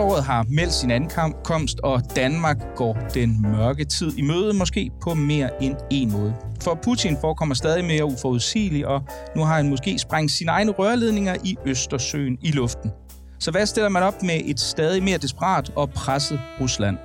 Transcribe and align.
Efteråret 0.00 0.24
har 0.24 0.46
meldt 0.48 0.72
sin 0.72 0.90
ankomst, 0.90 1.80
og 1.82 2.02
Danmark 2.16 2.58
går 2.76 2.98
den 3.14 3.42
mørke 3.42 3.84
tid 3.84 4.18
i 4.18 4.22
møde, 4.22 4.54
måske 4.54 4.90
på 5.02 5.14
mere 5.14 5.62
end 5.62 5.76
en 5.90 6.12
måde. 6.12 6.34
For 6.62 6.78
Putin 6.82 7.16
forekommer 7.20 7.54
stadig 7.54 7.84
mere 7.84 8.04
uforudsigelig, 8.04 8.86
og 8.86 9.02
nu 9.36 9.44
har 9.44 9.56
han 9.56 9.68
måske 9.68 9.98
sprængt 9.98 10.32
sine 10.32 10.50
egne 10.50 10.72
rørledninger 10.72 11.36
i 11.44 11.56
Østersøen 11.66 12.38
i 12.42 12.50
luften. 12.50 12.90
Så 13.38 13.50
hvad 13.50 13.66
stiller 13.66 13.88
man 13.88 14.02
op 14.02 14.22
med 14.22 14.40
et 14.44 14.60
stadig 14.60 15.02
mere 15.02 15.18
desperat 15.18 15.72
og 15.76 15.90
presset 15.90 16.40
Rusland? 16.60 16.96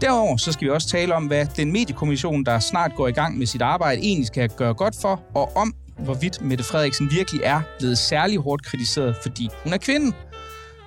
Derover 0.00 0.36
så 0.36 0.52
skal 0.52 0.64
vi 0.64 0.70
også 0.70 0.88
tale 0.88 1.14
om, 1.14 1.26
hvad 1.26 1.46
den 1.56 1.72
mediekommission, 1.72 2.44
der 2.44 2.58
snart 2.58 2.94
går 2.96 3.08
i 3.08 3.12
gang 3.12 3.38
med 3.38 3.46
sit 3.46 3.62
arbejde, 3.62 4.02
egentlig 4.02 4.26
skal 4.26 4.48
gøre 4.48 4.74
godt 4.74 4.96
for, 5.00 5.22
og 5.34 5.56
om 5.56 5.74
hvorvidt 5.98 6.42
Mette 6.42 6.64
Frederiksen 6.64 7.10
virkelig 7.10 7.40
er 7.44 7.60
blevet 7.78 7.98
særlig 7.98 8.38
hårdt 8.38 8.64
kritiseret, 8.64 9.16
fordi 9.22 9.48
hun 9.64 9.72
er 9.72 9.78
kvinde. 9.78 10.12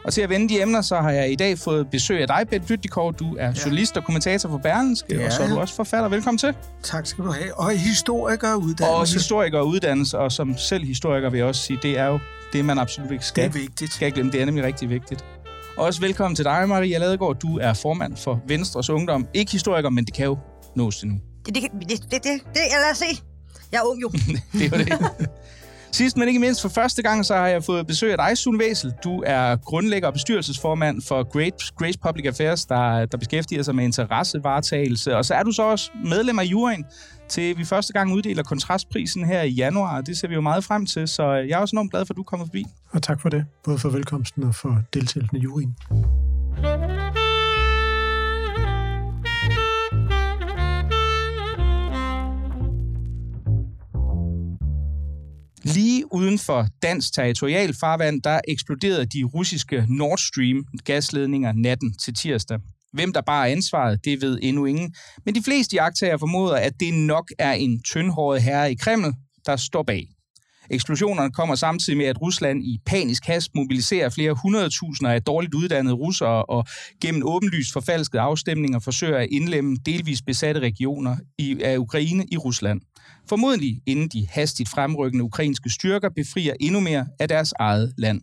Og 0.05 0.13
til 0.13 0.21
at 0.21 0.29
vende 0.29 0.49
de 0.49 0.61
emner, 0.61 0.81
så 0.81 0.95
har 0.95 1.11
jeg 1.11 1.31
i 1.31 1.35
dag 1.35 1.59
fået 1.59 1.89
besøg 1.89 2.21
af 2.21 2.27
dig, 2.27 2.47
Bent 2.49 2.69
Lyttikov. 2.69 3.13
Du 3.13 3.35
er 3.35 3.45
ja. 3.45 3.53
journalist 3.65 3.97
og 3.97 4.03
kommentator 4.03 4.49
for 4.49 4.57
Berlenske, 4.57 5.15
ja. 5.15 5.25
og 5.25 5.31
så 5.31 5.43
er 5.43 5.47
du 5.47 5.59
også 5.59 5.75
forfatter. 5.75 6.09
Velkommen 6.09 6.37
til. 6.37 6.55
Tak 6.83 7.05
skal 7.05 7.23
du 7.23 7.31
have. 7.31 7.53
Og 7.59 7.71
historiker 7.71 8.55
uddannelse. 8.55 8.87
Og 8.87 9.13
historiker 9.13 9.61
uddannelse, 9.61 10.17
og 10.19 10.31
som 10.31 10.57
selv 10.57 10.83
historiker 10.83 11.29
vil 11.29 11.37
jeg 11.37 11.47
også 11.47 11.61
sige, 11.61 11.79
det 11.81 11.99
er 11.99 12.05
jo 12.05 12.19
det, 12.53 12.65
man 12.65 12.79
absolut 12.79 13.11
ikke 13.11 13.25
skal. 13.25 13.43
Det 13.43 13.55
er 13.55 13.61
vigtigt. 13.61 13.93
Skal 13.93 14.11
glemme. 14.11 14.31
Det 14.31 14.41
er 14.41 14.45
nemlig 14.45 14.63
rigtig 14.63 14.89
vigtigt. 14.89 15.25
Og 15.77 15.85
også 15.85 16.01
velkommen 16.01 16.35
til 16.35 16.45
dig, 16.45 16.69
Maria 16.69 16.97
Ladegaard. 16.97 17.39
Du 17.39 17.57
er 17.57 17.73
formand 17.73 18.17
for 18.17 18.41
Venstres 18.47 18.89
Ungdom. 18.89 19.27
Ikke 19.33 19.51
historiker, 19.51 19.89
men 19.89 20.05
det 20.05 20.13
kan 20.13 20.25
jo 20.25 20.37
nås 20.75 20.97
til 20.97 21.07
nu. 21.07 21.15
Det, 21.45 21.55
det, 21.55 21.63
det, 21.63 21.89
det, 21.89 22.11
det, 22.11 22.23
det 22.23 22.39
lad 22.53 22.91
os 22.91 22.97
se. 22.97 23.05
Jeg 23.71 23.77
er 23.77 23.83
ung 23.83 24.01
jo. 24.01 24.09
det 24.53 24.73
er 24.73 24.77
jo 24.77 24.83
det. 24.83 25.29
Sidst 25.93 26.17
men 26.17 26.27
ikke 26.27 26.39
mindst 26.39 26.61
for 26.61 26.69
første 26.69 27.01
gang, 27.01 27.25
så 27.25 27.35
har 27.35 27.47
jeg 27.47 27.63
fået 27.63 27.87
besøg 27.87 28.11
af 28.11 28.17
dig, 28.17 28.37
Sun 28.37 28.59
Væsel. 28.59 28.93
Du 29.03 29.23
er 29.25 29.55
grundlægger 29.55 30.07
og 30.07 30.13
bestyrelsesformand 30.13 31.01
for 31.01 31.23
Great, 31.23 31.53
Grace 31.77 31.99
Public 31.99 32.25
Affairs, 32.25 32.65
der, 32.65 33.05
der 33.05 33.17
beskæftiger 33.17 33.63
sig 33.63 33.75
med 33.75 33.83
interessevaretagelse. 33.83 35.17
Og 35.17 35.25
så 35.25 35.33
er 35.33 35.43
du 35.43 35.51
så 35.51 35.63
også 35.63 35.91
medlem 36.05 36.39
af 36.39 36.43
juryen 36.43 36.85
til 37.29 37.57
vi 37.57 37.65
første 37.65 37.93
gang 37.93 38.13
uddeler 38.13 38.43
kontrastprisen 38.43 39.25
her 39.25 39.41
i 39.41 39.49
januar. 39.49 40.01
Det 40.01 40.17
ser 40.17 40.27
vi 40.27 40.33
jo 40.33 40.41
meget 40.41 40.63
frem 40.63 40.85
til, 40.85 41.07
så 41.07 41.31
jeg 41.31 41.49
er 41.49 41.57
også 41.57 41.75
enormt 41.75 41.91
glad 41.91 42.05
for, 42.05 42.13
at 42.13 42.17
du 42.17 42.23
kommer 42.23 42.45
forbi. 42.45 42.65
Og 42.91 43.03
tak 43.03 43.21
for 43.21 43.29
det, 43.29 43.45
både 43.63 43.77
for 43.77 43.89
velkomsten 43.89 44.43
og 44.43 44.55
for 44.55 44.81
deltagelsen 44.93 45.37
i 45.37 45.39
juryen. 45.39 45.75
Uden 56.13 56.39
for 56.39 56.67
dansk 56.81 57.13
territorialfarvand, 57.13 58.21
der 58.21 58.41
eksploderede 58.47 59.05
de 59.05 59.23
russiske 59.23 59.85
Nord 59.89 60.17
Stream 60.17 60.65
gasledninger 60.85 61.51
natten 61.51 61.93
til 61.93 62.13
tirsdag. 62.13 62.59
Hvem 62.93 63.13
der 63.13 63.21
bare 63.21 63.47
er 63.47 63.51
ansvaret, 63.51 64.05
det 64.05 64.21
ved 64.21 64.39
endnu 64.41 64.65
ingen. 64.65 64.95
Men 65.25 65.35
de 65.35 65.43
fleste 65.43 65.75
jagttager 65.75 66.17
formoder, 66.17 66.55
at 66.55 66.73
det 66.79 66.93
nok 66.93 67.31
er 67.39 67.51
en 67.53 67.83
tyndhåret 67.83 68.41
herre 68.41 68.71
i 68.71 68.75
Kreml, 68.75 69.13
der 69.45 69.55
står 69.55 69.83
bag. 69.83 70.07
Eksplosionerne 70.69 71.31
kommer 71.31 71.55
samtidig 71.55 71.97
med, 71.97 72.05
at 72.05 72.21
Rusland 72.21 72.63
i 72.63 72.79
panisk 72.85 73.25
hast 73.25 73.55
mobiliserer 73.55 74.09
flere 74.09 74.33
hundredtusinder 74.43 75.11
af 75.11 75.21
dårligt 75.21 75.53
uddannede 75.53 75.95
russere 75.95 76.45
og 76.45 76.65
gennem 77.01 77.21
åbenlyst 77.25 77.73
forfalskede 77.73 78.21
afstemninger 78.21 78.79
forsøger 78.79 79.17
at 79.17 79.27
indlemme 79.31 79.77
delvis 79.85 80.21
besatte 80.21 80.59
regioner 80.59 81.15
i, 81.37 81.61
af 81.61 81.77
Ukraine 81.77 82.25
i 82.31 82.37
Rusland. 82.37 82.81
Formodentlig 83.29 83.81
inden 83.85 84.07
de 84.07 84.27
hastigt 84.29 84.69
fremrykkende 84.69 85.23
ukrainske 85.23 85.69
styrker 85.69 86.09
befrier 86.09 86.53
endnu 86.59 86.79
mere 86.79 87.07
af 87.19 87.27
deres 87.27 87.53
eget 87.59 87.93
land. 87.97 88.21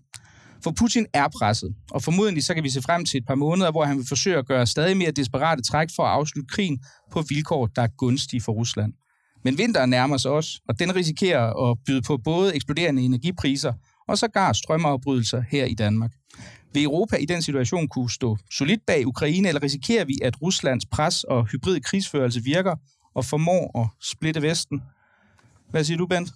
For 0.64 0.70
Putin 0.70 1.06
er 1.14 1.28
presset, 1.38 1.74
og 1.90 2.02
formodentlig 2.02 2.44
så 2.44 2.54
kan 2.54 2.64
vi 2.64 2.70
se 2.70 2.82
frem 2.82 3.04
til 3.04 3.18
et 3.18 3.26
par 3.26 3.34
måneder, 3.34 3.70
hvor 3.70 3.84
han 3.84 3.96
vil 3.96 4.06
forsøge 4.08 4.38
at 4.38 4.46
gøre 4.46 4.66
stadig 4.66 4.96
mere 4.96 5.10
desperate 5.10 5.62
træk 5.62 5.88
for 5.96 6.02
at 6.02 6.10
afslutte 6.10 6.48
krigen 6.48 6.78
på 7.12 7.22
vilkår, 7.28 7.66
der 7.66 7.82
er 7.82 7.88
gunstige 7.98 8.40
for 8.40 8.52
Rusland. 8.52 8.92
Men 9.44 9.58
vinteren 9.58 9.90
nærmer 9.90 10.16
sig 10.16 10.30
også, 10.30 10.60
og 10.68 10.78
den 10.78 10.96
risikerer 10.96 11.70
at 11.70 11.78
byde 11.86 12.02
på 12.02 12.16
både 12.16 12.54
eksploderende 12.54 13.02
energipriser 13.02 13.72
og 14.08 14.18
sågar 14.18 14.52
strømafbrydelser 14.52 15.42
her 15.50 15.64
i 15.64 15.74
Danmark. 15.74 16.12
Vil 16.74 16.84
Europa 16.84 17.16
i 17.16 17.24
den 17.24 17.42
situation 17.42 17.88
kunne 17.88 18.10
stå 18.10 18.36
solidt 18.50 18.86
bag 18.86 19.06
Ukraine, 19.06 19.48
eller 19.48 19.62
risikerer 19.62 20.04
vi, 20.04 20.18
at 20.22 20.42
Ruslands 20.42 20.86
pres 20.86 21.24
og 21.24 21.46
hybrid 21.46 21.80
krigsførelse 21.80 22.42
virker 22.44 22.76
og 23.14 23.24
formår 23.24 23.80
at 23.82 24.06
splitte 24.06 24.42
Vesten? 24.42 24.82
Hvad 25.70 25.84
siger 25.84 25.98
du, 25.98 26.06
Bent? 26.06 26.32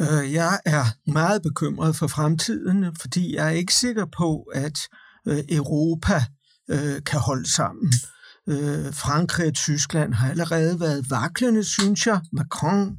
Øh, 0.00 0.32
jeg 0.32 0.60
er 0.64 1.10
meget 1.10 1.42
bekymret 1.42 1.96
for 1.96 2.06
fremtiden, 2.06 2.96
fordi 3.00 3.36
jeg 3.36 3.46
er 3.46 3.50
ikke 3.50 3.74
sikker 3.74 4.06
på, 4.18 4.42
at 4.54 4.78
øh, 5.26 5.38
Europa 5.48 6.24
øh, 6.70 7.04
kan 7.06 7.20
holde 7.20 7.50
sammen. 7.50 7.92
Øh, 8.48 8.94
Frankrig 8.94 9.46
og 9.46 9.54
Tyskland 9.54 10.14
har 10.14 10.30
allerede 10.30 10.80
været 10.80 11.10
vaklende, 11.10 11.64
synes 11.64 12.06
jeg. 12.06 12.20
Macron 12.32 12.96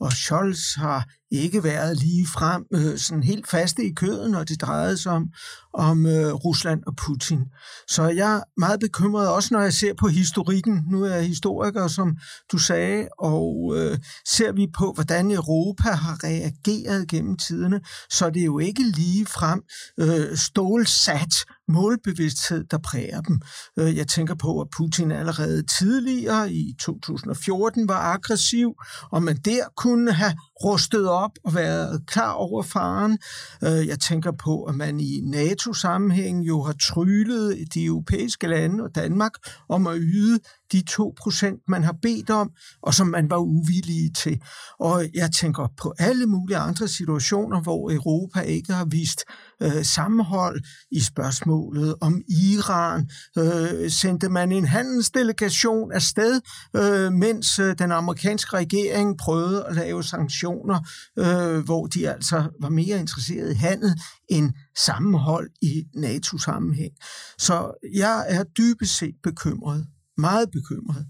og 0.00 0.12
Scholz 0.12 0.74
har 0.76 1.08
ikke 1.32 1.64
været 1.64 1.96
lige 1.96 2.26
frem 2.26 2.64
øh, 2.74 2.98
sådan 2.98 3.22
helt 3.22 3.48
faste 3.48 3.84
i 3.84 3.92
køden, 3.94 4.30
når 4.30 4.44
det 4.44 4.60
drejede 4.60 4.98
sig 4.98 5.12
om, 5.12 5.28
om 5.74 6.06
øh, 6.06 6.32
Rusland 6.32 6.82
og 6.86 6.96
Putin. 6.96 7.40
Så 7.88 8.02
jeg 8.02 8.36
er 8.36 8.40
meget 8.56 8.80
bekymret, 8.80 9.28
også 9.28 9.48
når 9.54 9.60
jeg 9.60 9.72
ser 9.72 9.94
på 9.94 10.08
historikken. 10.08 10.84
Nu 10.90 11.04
er 11.04 11.14
jeg 11.14 11.24
historiker, 11.24 11.88
som 11.88 12.16
du 12.52 12.58
sagde, 12.58 13.08
og 13.18 13.74
øh, 13.76 13.98
ser 14.28 14.52
vi 14.52 14.66
på, 14.78 14.92
hvordan 14.92 15.30
Europa 15.30 15.90
har 15.90 16.24
reageret 16.24 17.08
gennem 17.08 17.36
tiderne, 17.36 17.80
så 18.10 18.24
det 18.24 18.28
er 18.28 18.40
det 18.40 18.46
jo 18.46 18.58
ikke 18.58 18.82
lige 18.82 19.26
frem 19.26 19.62
øh, 19.98 20.36
stålsat 20.36 21.34
målbevidsthed, 21.72 22.64
der 22.64 22.78
præger 22.78 23.20
dem. 23.20 23.40
Øh, 23.78 23.96
jeg 23.96 24.08
tænker 24.08 24.34
på, 24.34 24.60
at 24.60 24.68
Putin 24.76 25.10
allerede 25.12 25.62
tidligere 25.78 26.52
i 26.52 26.74
2014 26.80 27.88
var 27.88 28.12
aggressiv, 28.12 28.74
og 29.12 29.22
man 29.22 29.36
der 29.36 29.64
kunne 29.76 30.12
have 30.12 30.32
rustet 30.64 31.08
op 31.08 31.30
og 31.44 31.54
været 31.54 32.02
klar 32.06 32.32
over 32.32 32.62
faren. 32.62 33.18
Øh, 33.64 33.86
jeg 33.86 33.98
tænker 34.00 34.32
på, 34.32 34.62
at 34.62 34.74
man 34.74 35.00
i 35.00 35.20
NATO-sammenhæng 35.24 36.48
jo 36.48 36.62
har 36.62 36.74
tryllet 36.82 37.74
de 37.74 37.84
europæiske 37.84 38.46
lande 38.46 38.84
og 38.84 38.94
Danmark 38.94 39.32
om 39.68 39.86
at 39.86 39.96
yde 40.00 40.38
de 40.72 40.82
2%, 40.90 41.64
man 41.68 41.84
har 41.84 41.94
bedt 42.02 42.30
om, 42.30 42.50
og 42.82 42.94
som 42.94 43.06
man 43.06 43.30
var 43.30 43.36
uvillige 43.36 44.10
til. 44.12 44.40
Og 44.80 45.04
jeg 45.14 45.32
tænker 45.32 45.72
på 45.82 45.94
alle 45.98 46.26
mulige 46.26 46.56
andre 46.56 46.88
situationer, 46.88 47.60
hvor 47.60 47.90
Europa 47.90 48.40
ikke 48.40 48.72
har 48.72 48.84
vist 48.84 49.24
øh, 49.62 49.84
sammenhold 49.84 50.60
i 50.90 51.00
spørgsmålet 51.00 51.94
om 52.00 52.22
Iran. 52.28 53.10
Øh, 53.38 53.90
sendte 53.90 54.28
man 54.28 54.52
en 54.52 54.64
handelsdelegation 54.64 55.92
afsted, 55.92 56.40
øh, 56.76 57.12
mens 57.12 57.58
øh, 57.58 57.78
den 57.78 57.92
amerikanske 57.92 58.56
regering 58.56 59.18
prøvede 59.18 59.64
at 59.64 59.74
lave 59.74 60.04
sanktioner, 60.04 60.80
øh, 61.18 61.64
hvor 61.64 61.86
de 61.86 62.10
altså 62.10 62.48
var 62.60 62.68
mere 62.68 62.98
interesseret 62.98 63.52
i 63.52 63.54
handel 63.54 63.94
end 64.28 64.52
sammenhold 64.78 65.50
i 65.62 65.84
NATO-sammenhæng. 65.94 66.92
Så 67.38 67.88
jeg 67.94 68.24
er 68.28 68.44
dybest 68.44 68.96
set 68.96 69.14
bekymret 69.22 69.86
meget 70.20 70.50
bekymret. 70.50 71.06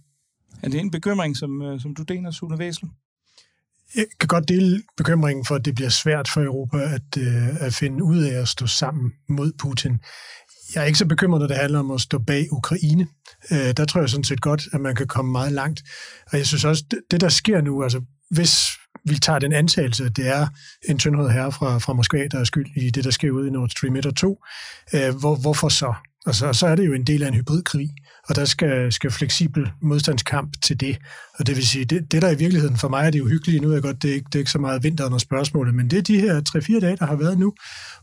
Er 0.62 0.68
det 0.68 0.80
en 0.80 0.90
bekymring, 0.90 1.36
som, 1.36 1.62
øh, 1.62 1.80
som 1.80 1.94
du 1.94 2.02
deler, 2.02 2.30
Sune 2.30 2.58
Væsel? 2.58 2.88
Jeg 3.96 4.06
kan 4.20 4.28
godt 4.28 4.48
dele 4.48 4.82
bekymringen 4.96 5.44
for, 5.44 5.54
at 5.54 5.64
det 5.64 5.74
bliver 5.74 5.90
svært 5.90 6.28
for 6.28 6.42
Europa 6.42 6.78
at, 6.78 7.16
øh, 7.18 7.62
at 7.66 7.74
finde 7.74 8.04
ud 8.04 8.22
af 8.22 8.40
at 8.40 8.48
stå 8.48 8.66
sammen 8.66 9.12
mod 9.28 9.52
Putin. 9.58 9.98
Jeg 10.74 10.82
er 10.82 10.86
ikke 10.86 10.98
så 10.98 11.06
bekymret, 11.06 11.40
når 11.40 11.46
det 11.46 11.56
handler 11.56 11.78
om 11.78 11.90
at 11.90 12.00
stå 12.00 12.18
bag 12.18 12.52
Ukraine. 12.52 13.06
Øh, 13.52 13.72
der 13.76 13.84
tror 13.84 14.00
jeg 14.00 14.10
sådan 14.10 14.24
set 14.24 14.40
godt, 14.40 14.62
at 14.72 14.80
man 14.80 14.94
kan 14.94 15.06
komme 15.06 15.32
meget 15.32 15.52
langt. 15.52 15.82
Og 16.32 16.38
jeg 16.38 16.46
synes 16.46 16.64
også, 16.64 16.84
det, 16.90 16.98
det 17.10 17.20
der 17.20 17.28
sker 17.28 17.60
nu, 17.60 17.82
altså 17.82 18.00
hvis 18.30 18.66
vi 19.04 19.18
tager 19.18 19.38
den 19.38 19.52
antagelse, 19.52 20.04
at 20.04 20.16
det 20.16 20.28
er 20.28 20.46
en 20.88 20.98
tyndhed 20.98 21.28
her 21.28 21.50
fra, 21.50 21.78
fra 21.78 21.92
Moskva, 21.92 22.26
der 22.30 22.38
er 22.38 22.44
skyld 22.44 22.66
i 22.76 22.90
det, 22.90 23.04
der 23.04 23.10
sker 23.10 23.30
ude 23.30 23.48
i 23.48 23.50
Nord 23.50 23.68
Stream 23.68 23.96
1 23.96 24.06
og 24.06 24.16
2, 24.16 24.44
øh, 24.94 25.14
hvor, 25.14 25.34
hvorfor 25.34 25.68
så? 25.68 25.94
Altså, 26.26 26.52
så 26.52 26.66
er 26.66 26.74
det 26.74 26.86
jo 26.86 26.92
en 26.92 27.06
del 27.06 27.22
af 27.22 27.28
en 27.28 27.34
hybridkrig 27.34 27.90
og 28.30 28.36
der 28.36 28.44
skal, 28.44 28.92
skal 28.92 29.10
fleksibel 29.10 29.70
modstandskamp 29.80 30.62
til 30.62 30.80
det. 30.80 30.98
Og 31.40 31.46
det 31.46 31.56
vil 31.56 31.66
sige, 31.66 31.84
det, 31.84 32.12
det 32.12 32.22
der 32.22 32.30
i 32.30 32.34
virkeligheden 32.38 32.76
for 32.76 32.88
mig 32.88 33.06
er 33.06 33.10
det 33.10 33.20
uhyggelige, 33.20 33.60
nu 33.60 33.68
er 33.68 33.72
jeg 33.72 33.82
godt, 33.82 34.02
det 34.02 34.10
er, 34.10 34.14
ikke, 34.14 34.26
det 34.26 34.34
er 34.34 34.38
ikke 34.38 34.50
så 34.50 34.58
meget 34.58 34.82
vinteren 34.82 35.12
og 35.12 35.20
spørgsmålet, 35.20 35.74
men 35.74 35.90
det 35.90 35.98
er 35.98 36.02
de 36.02 36.20
her 36.20 36.40
3-4 36.76 36.80
dage, 36.80 36.96
der 36.96 37.06
har 37.06 37.16
været 37.16 37.38
nu, 37.38 37.54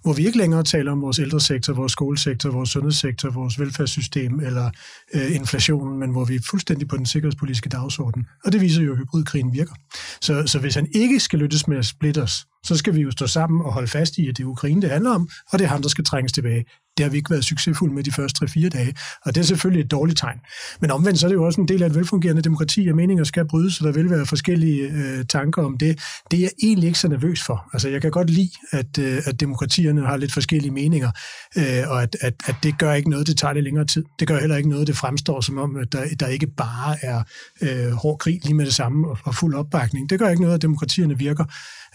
hvor 0.01 0.13
vi 0.13 0.25
ikke 0.25 0.37
længere 0.37 0.63
taler 0.63 0.91
om 0.91 1.01
vores 1.01 1.19
ældresektor, 1.19 1.73
vores 1.73 1.91
skolesektor, 1.91 2.51
vores 2.51 2.69
sundhedssektor, 2.69 3.29
vores 3.29 3.59
velfærdssystem 3.59 4.39
eller 4.39 4.69
øh, 5.13 5.35
inflationen, 5.35 5.99
men 5.99 6.11
hvor 6.11 6.25
vi 6.25 6.35
er 6.35 6.39
fuldstændig 6.49 6.87
på 6.87 6.97
den 6.97 7.05
sikkerhedspolitiske 7.05 7.69
dagsorden. 7.69 8.25
Og 8.45 8.51
det 8.51 8.61
viser 8.61 8.81
jo, 8.81 8.91
at 8.91 8.97
hybridkrigen 8.97 9.53
virker. 9.53 9.73
Så, 10.21 10.43
så 10.45 10.59
hvis 10.59 10.75
han 10.75 10.87
ikke 10.95 11.19
skal 11.19 11.39
lyttes 11.39 11.67
med 11.67 11.77
at 11.77 11.85
splitte 11.85 12.21
os, 12.21 12.45
så 12.63 12.77
skal 12.77 12.95
vi 12.95 13.01
jo 13.01 13.11
stå 13.11 13.27
sammen 13.27 13.61
og 13.65 13.73
holde 13.73 13.87
fast 13.87 14.17
i, 14.17 14.29
at 14.29 14.37
det 14.37 14.43
er 14.43 14.47
Ukraine, 14.47 14.81
det 14.81 14.89
handler 14.89 15.11
om, 15.11 15.29
og 15.51 15.59
det 15.59 15.65
er 15.65 15.69
ham, 15.69 15.81
der 15.81 15.89
skal 15.89 16.03
trænges 16.03 16.31
tilbage. 16.31 16.65
Det 16.97 17.03
har 17.03 17.11
vi 17.11 17.17
ikke 17.17 17.29
været 17.29 17.45
succesfulde 17.45 17.93
med 17.93 18.03
de 18.03 18.11
første 18.11 18.45
3-4 18.45 18.69
dage, 18.69 18.93
og 19.25 19.35
det 19.35 19.41
er 19.41 19.45
selvfølgelig 19.45 19.85
et 19.85 19.91
dårligt 19.91 20.19
tegn. 20.19 20.39
Men 20.81 20.91
omvendt 20.91 21.19
så 21.19 21.27
er 21.27 21.29
det 21.29 21.35
jo 21.35 21.45
også 21.45 21.61
en 21.61 21.67
del 21.67 21.83
af 21.83 21.87
et 21.87 21.95
velfungerende 21.95 22.41
demokrati, 22.41 22.87
at 22.87 22.95
meninger 22.95 23.23
skal 23.27 23.47
brydes, 23.47 23.73
så 23.73 23.85
der 23.85 23.91
vil 23.91 24.09
være 24.09 24.25
forskellige 24.25 24.81
øh, 24.81 25.25
tanker 25.25 25.63
om 25.63 25.77
det. 25.77 25.99
Det 26.31 26.37
er 26.37 26.41
jeg 26.41 26.51
egentlig 26.63 26.87
ikke 26.87 26.99
så 26.99 27.07
nervøs 27.07 27.43
for. 27.43 27.69
Altså, 27.73 27.89
jeg 27.89 28.01
kan 28.01 28.11
godt 28.11 28.29
lide, 28.29 28.51
at, 28.71 28.97
øh, 28.99 29.17
at 29.25 29.39
demokratierne 29.39 30.05
har 30.05 30.17
lidt 30.17 30.33
forskellige 30.33 30.71
meninger, 30.71 31.11
øh, 31.57 31.83
og 31.87 32.03
at, 32.03 32.17
at, 32.21 32.33
at 32.45 32.55
det 32.63 32.77
gør 32.77 32.93
ikke 32.93 33.09
noget, 33.09 33.27
det 33.27 33.37
tager 33.37 33.53
lidt 33.53 33.63
længere 33.63 33.85
tid. 33.85 34.03
Det 34.19 34.27
gør 34.27 34.39
heller 34.39 34.57
ikke 34.57 34.69
noget, 34.69 34.87
det 34.87 34.97
fremstår 34.97 35.41
som 35.41 35.57
om, 35.57 35.75
at 35.75 35.91
der, 35.91 36.05
der 36.19 36.27
ikke 36.27 36.47
bare 36.47 36.95
er 37.01 37.23
øh, 37.61 37.91
hård 37.91 38.17
krig 38.19 38.39
lige 38.43 38.53
med 38.53 38.65
det 38.65 38.73
samme 38.73 39.07
og, 39.07 39.17
og 39.23 39.35
fuld 39.35 39.55
opbakning. 39.55 40.09
Det 40.09 40.19
gør 40.19 40.29
ikke 40.29 40.41
noget, 40.41 40.55
at 40.55 40.61
demokratierne 40.61 41.17
virker. 41.17 41.45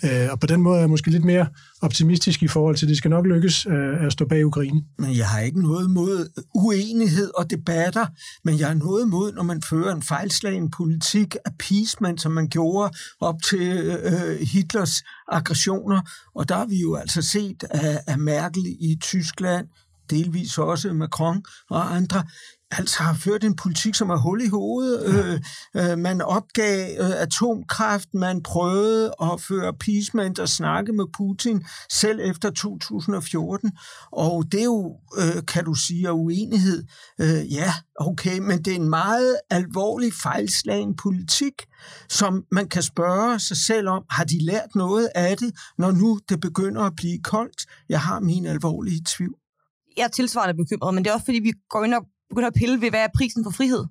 Øh, 0.04 0.28
og 0.30 0.40
på 0.40 0.46
den 0.46 0.62
måde 0.62 0.76
er 0.76 0.80
jeg 0.80 0.90
måske 0.90 1.10
lidt 1.10 1.24
mere 1.24 1.46
optimistisk 1.82 2.42
i 2.42 2.48
forhold 2.48 2.76
til, 2.76 2.86
at 2.86 2.88
det 2.88 2.96
skal 2.96 3.10
nok 3.10 3.26
lykkes 3.26 3.66
øh, 3.66 4.06
at 4.06 4.12
stå 4.12 4.24
bag 4.24 4.46
Ukraine. 4.46 4.82
Men 4.98 5.16
jeg 5.16 5.28
har 5.28 5.40
ikke 5.40 5.62
noget 5.62 5.90
mod 5.90 6.42
uenighed 6.54 7.30
og 7.38 7.50
debatter, 7.50 8.06
men 8.44 8.58
jeg 8.58 8.66
har 8.66 8.74
noget 8.74 9.08
mod, 9.08 9.32
når 9.32 9.42
man 9.42 9.62
fører 9.62 9.94
en 9.94 10.02
fejlslagen 10.02 10.70
politik, 10.70 11.36
appeasement, 11.44 12.20
som 12.20 12.32
man 12.32 12.48
gjorde 12.48 12.90
op 13.20 13.42
til 13.50 13.72
øh, 14.04 14.40
Hitlers 14.40 15.02
aggressioner. 15.28 16.00
Og 16.34 16.48
der 16.48 16.56
har 16.56 16.66
vi 16.66 16.80
jo 16.80 16.94
altså 16.94 17.22
set 17.22 17.64
af, 17.70 18.00
af 18.06 18.18
Merkel 18.18 18.66
i 18.66 18.98
Tyskland, 19.00 19.66
delvis 20.10 20.58
også 20.58 20.92
Macron 20.92 21.42
og 21.70 21.96
andre, 21.96 22.24
altså 22.78 23.02
har 23.02 23.14
ført 23.14 23.44
en 23.44 23.56
politik, 23.56 23.94
som 23.94 24.10
er 24.10 24.16
hul 24.16 24.42
i 24.42 24.48
hovedet. 24.48 24.98
Øh, 25.06 25.40
øh, 25.76 25.98
man 25.98 26.20
opgav 26.20 26.88
øh, 27.00 27.22
atomkraft, 27.22 28.08
man 28.14 28.42
prøvede 28.42 29.14
at 29.22 29.40
føre 29.40 29.68
appeasement 29.68 30.38
og 30.38 30.48
snakke 30.48 30.92
med 30.92 31.04
Putin 31.16 31.64
selv 31.90 32.20
efter 32.22 32.50
2014. 32.50 33.72
Og 34.12 34.44
det 34.52 34.60
er 34.60 34.64
jo, 34.64 34.96
øh, 35.18 35.42
kan 35.48 35.64
du 35.64 35.74
sige, 35.74 36.12
uenighed. 36.12 36.84
Øh, 37.20 37.52
ja, 37.52 37.74
okay, 38.00 38.38
men 38.38 38.62
det 38.64 38.70
er 38.70 38.76
en 38.76 38.90
meget 38.90 39.36
alvorlig 39.50 40.12
fejlslagen 40.22 40.96
politik, 40.96 41.54
som 42.08 42.44
man 42.52 42.68
kan 42.68 42.82
spørge 42.82 43.38
sig 43.38 43.56
selv 43.56 43.88
om, 43.88 44.04
har 44.10 44.24
de 44.24 44.44
lært 44.44 44.74
noget 44.74 45.08
af 45.14 45.36
det, 45.36 45.54
når 45.78 45.90
nu 45.90 46.20
det 46.28 46.40
begynder 46.40 46.82
at 46.82 46.96
blive 46.96 47.18
koldt? 47.18 47.66
Jeg 47.88 48.00
har 48.00 48.20
min 48.20 48.46
alvorlige 48.46 49.00
tvivl 49.06 49.34
jeg 49.96 50.04
er 50.04 50.08
tilsvarende 50.08 50.54
bekymret, 50.54 50.94
men 50.94 51.04
det 51.04 51.10
er 51.10 51.14
også 51.14 51.24
fordi, 51.24 51.38
vi 51.38 51.52
går 51.68 51.84
ind 51.84 51.94
og 51.94 52.04
begynder 52.32 52.48
at 52.48 52.60
pille 52.62 52.80
ved, 52.80 52.90
hvad 52.90 53.00
er 53.00 53.08
prisen 53.16 53.44
for 53.44 53.50
frihed? 53.50 53.84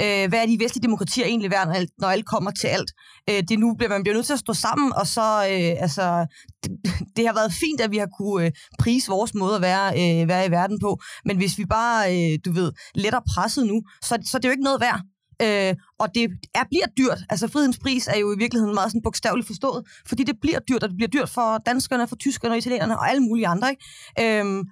Øh, 0.00 0.28
hvad 0.28 0.42
er 0.42 0.46
de 0.46 0.58
vestlige 0.60 0.82
demokratier 0.82 1.26
egentlig 1.26 1.50
værd, 1.50 1.66
når 1.66 1.74
alt, 1.74 1.90
når 1.98 2.08
alt 2.08 2.26
kommer 2.26 2.50
til 2.50 2.66
alt? 2.66 2.90
Øh, 3.30 3.42
det 3.48 3.58
nu 3.58 3.74
bliver 3.74 3.90
man 3.90 4.02
bliver 4.02 4.14
nødt 4.14 4.26
til 4.26 4.32
at 4.32 4.38
stå 4.38 4.52
sammen, 4.52 4.92
og 4.92 5.06
så, 5.06 5.28
øh, 5.52 5.82
altså, 5.84 6.26
det, 6.62 6.70
det 7.16 7.26
har 7.26 7.34
været 7.34 7.52
fint, 7.52 7.80
at 7.80 7.90
vi 7.90 7.96
har 7.96 8.08
kunne 8.18 8.46
øh, 8.46 8.52
prise 8.78 9.08
vores 9.08 9.34
måde 9.34 9.56
at 9.56 9.62
være, 9.62 9.86
øh, 10.00 10.28
være 10.28 10.46
i 10.46 10.50
verden 10.50 10.78
på, 10.80 11.00
men 11.24 11.36
hvis 11.36 11.58
vi 11.58 11.64
bare, 11.64 11.98
øh, 12.14 12.38
du 12.44 12.52
ved, 12.52 12.72
letter 12.94 13.20
presset 13.34 13.66
nu, 13.66 13.82
så, 14.02 14.18
så 14.24 14.38
det 14.38 14.44
er 14.44 14.48
jo 14.48 14.56
ikke 14.56 14.70
noget 14.70 14.80
værd. 14.80 15.00
Øh, 15.42 15.74
og 15.98 16.14
det 16.14 16.22
er, 16.54 16.64
bliver 16.70 16.86
dyrt. 16.98 17.18
Altså 17.30 17.48
frihedens 17.48 17.78
pris 17.78 18.06
er 18.06 18.18
jo 18.18 18.34
i 18.34 18.38
virkeligheden 18.38 18.74
meget 18.74 18.90
sådan 18.90 19.02
bogstaveligt 19.02 19.46
forstået, 19.46 19.86
fordi 20.08 20.24
det 20.24 20.36
bliver 20.40 20.58
dyrt, 20.58 20.82
og 20.82 20.88
det 20.88 20.96
bliver 20.96 21.08
dyrt 21.08 21.28
for 21.28 21.58
danskerne, 21.66 22.08
for 22.08 22.16
tyskerne 22.16 22.54
og 22.54 22.58
italienerne 22.58 22.98
og 22.98 23.10
alle 23.10 23.20
mulige 23.20 23.46
andre. 23.46 23.70
Ikke? 23.70 24.40
Øh, 24.40 24.64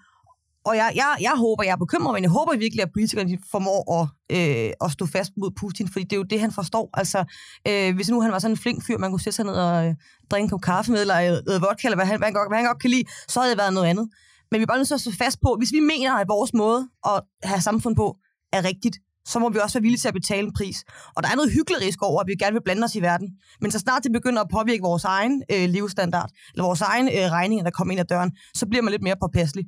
og 0.67 0.77
jeg, 0.77 0.93
jeg, 0.95 1.17
jeg 1.21 1.35
håber, 1.37 1.63
jeg 1.65 1.73
er 1.73 1.77
bekymret, 1.77 2.15
men 2.15 2.23
jeg 2.23 2.31
håber 2.31 2.57
virkelig, 2.57 2.83
at 2.83 2.93
politikerne 2.93 3.39
formår 3.51 3.81
at, 3.99 4.05
øh, 4.37 4.71
at 4.85 4.91
stå 4.93 5.07
fast 5.07 5.33
mod 5.41 5.51
Putin, 5.61 5.89
fordi 5.89 6.05
det 6.05 6.13
er 6.13 6.17
jo 6.17 6.23
det, 6.23 6.41
han 6.41 6.53
forstår. 6.53 6.91
Altså, 6.95 7.25
øh, 7.69 7.95
hvis 7.95 8.09
nu 8.09 8.21
han 8.21 8.33
var 8.33 8.39
sådan 8.39 8.53
en 8.53 8.59
flink 8.59 8.87
fyr, 8.87 8.99
man 8.99 9.11
kunne 9.11 9.21
sætte 9.21 9.37
sig 9.37 9.45
ned 9.45 9.55
og 9.55 9.87
øh, 9.87 9.95
drikke 10.31 10.45
en 10.45 10.51
kop 10.51 10.61
kaffe 10.61 10.93
med, 10.93 11.01
eller 11.01 11.19
øh, 11.51 11.63
vodka, 11.63 11.89
eller 11.89 11.97
hvad 11.97 12.07
han, 12.07 12.19
hvad, 12.19 12.27
han 12.27 12.35
godt, 12.35 12.51
hvad 12.51 12.59
han 12.59 12.67
godt 12.67 12.81
kan 12.83 12.91
lide, 12.91 13.05
så 13.29 13.41
havde 13.41 13.51
det 13.51 13.59
været 13.59 13.73
noget 13.73 13.89
andet. 13.89 14.09
Men 14.51 14.59
vi 14.59 14.63
er 14.63 14.67
bare 14.67 14.79
nødt 14.79 14.89
til 14.89 14.95
at 14.95 15.01
stå 15.01 15.11
fast 15.19 15.39
på, 15.41 15.57
hvis 15.59 15.73
vi 15.73 15.81
mener, 15.81 16.15
at 16.15 16.29
vores 16.29 16.55
måde 16.55 16.89
at 17.07 17.21
have 17.43 17.61
samfund 17.61 17.97
på 17.97 18.17
er 18.53 18.65
rigtigt, 18.65 18.97
så 19.27 19.39
må 19.39 19.49
vi 19.49 19.59
også 19.59 19.75
være 19.79 19.83
villige 19.83 19.99
til 19.99 20.09
at 20.09 20.15
betale 20.15 20.47
en 20.47 20.53
pris. 20.53 20.85
Og 21.17 21.23
der 21.23 21.29
er 21.29 21.37
noget 21.37 21.53
hyggelig 21.53 21.95
over, 22.03 22.21
at 22.21 22.27
vi 22.27 22.35
gerne 22.35 22.53
vil 22.53 22.63
blande 22.65 22.85
os 22.85 22.95
i 22.95 23.03
verden. 23.03 23.29
Men 23.61 23.71
så 23.71 23.79
snart 23.79 24.05
det 24.05 24.13
begynder 24.13 24.43
at 24.43 24.49
påvirke 24.53 24.83
vores 24.83 25.05
egen 25.05 25.43
øh, 25.53 25.69
levestandard, 25.69 26.31
eller 26.53 26.65
vores 26.65 26.81
egen 26.81 27.07
øh, 27.09 27.27
regninger, 27.39 27.65
der 27.65 27.71
kommer 27.71 27.93
ind 27.93 28.01
ad 28.01 28.05
døren, 28.05 28.31
så 28.55 28.67
bliver 28.67 28.83
man 28.83 28.91
lidt 28.91 29.03
mere 29.03 29.17
påpasselig. 29.21 29.65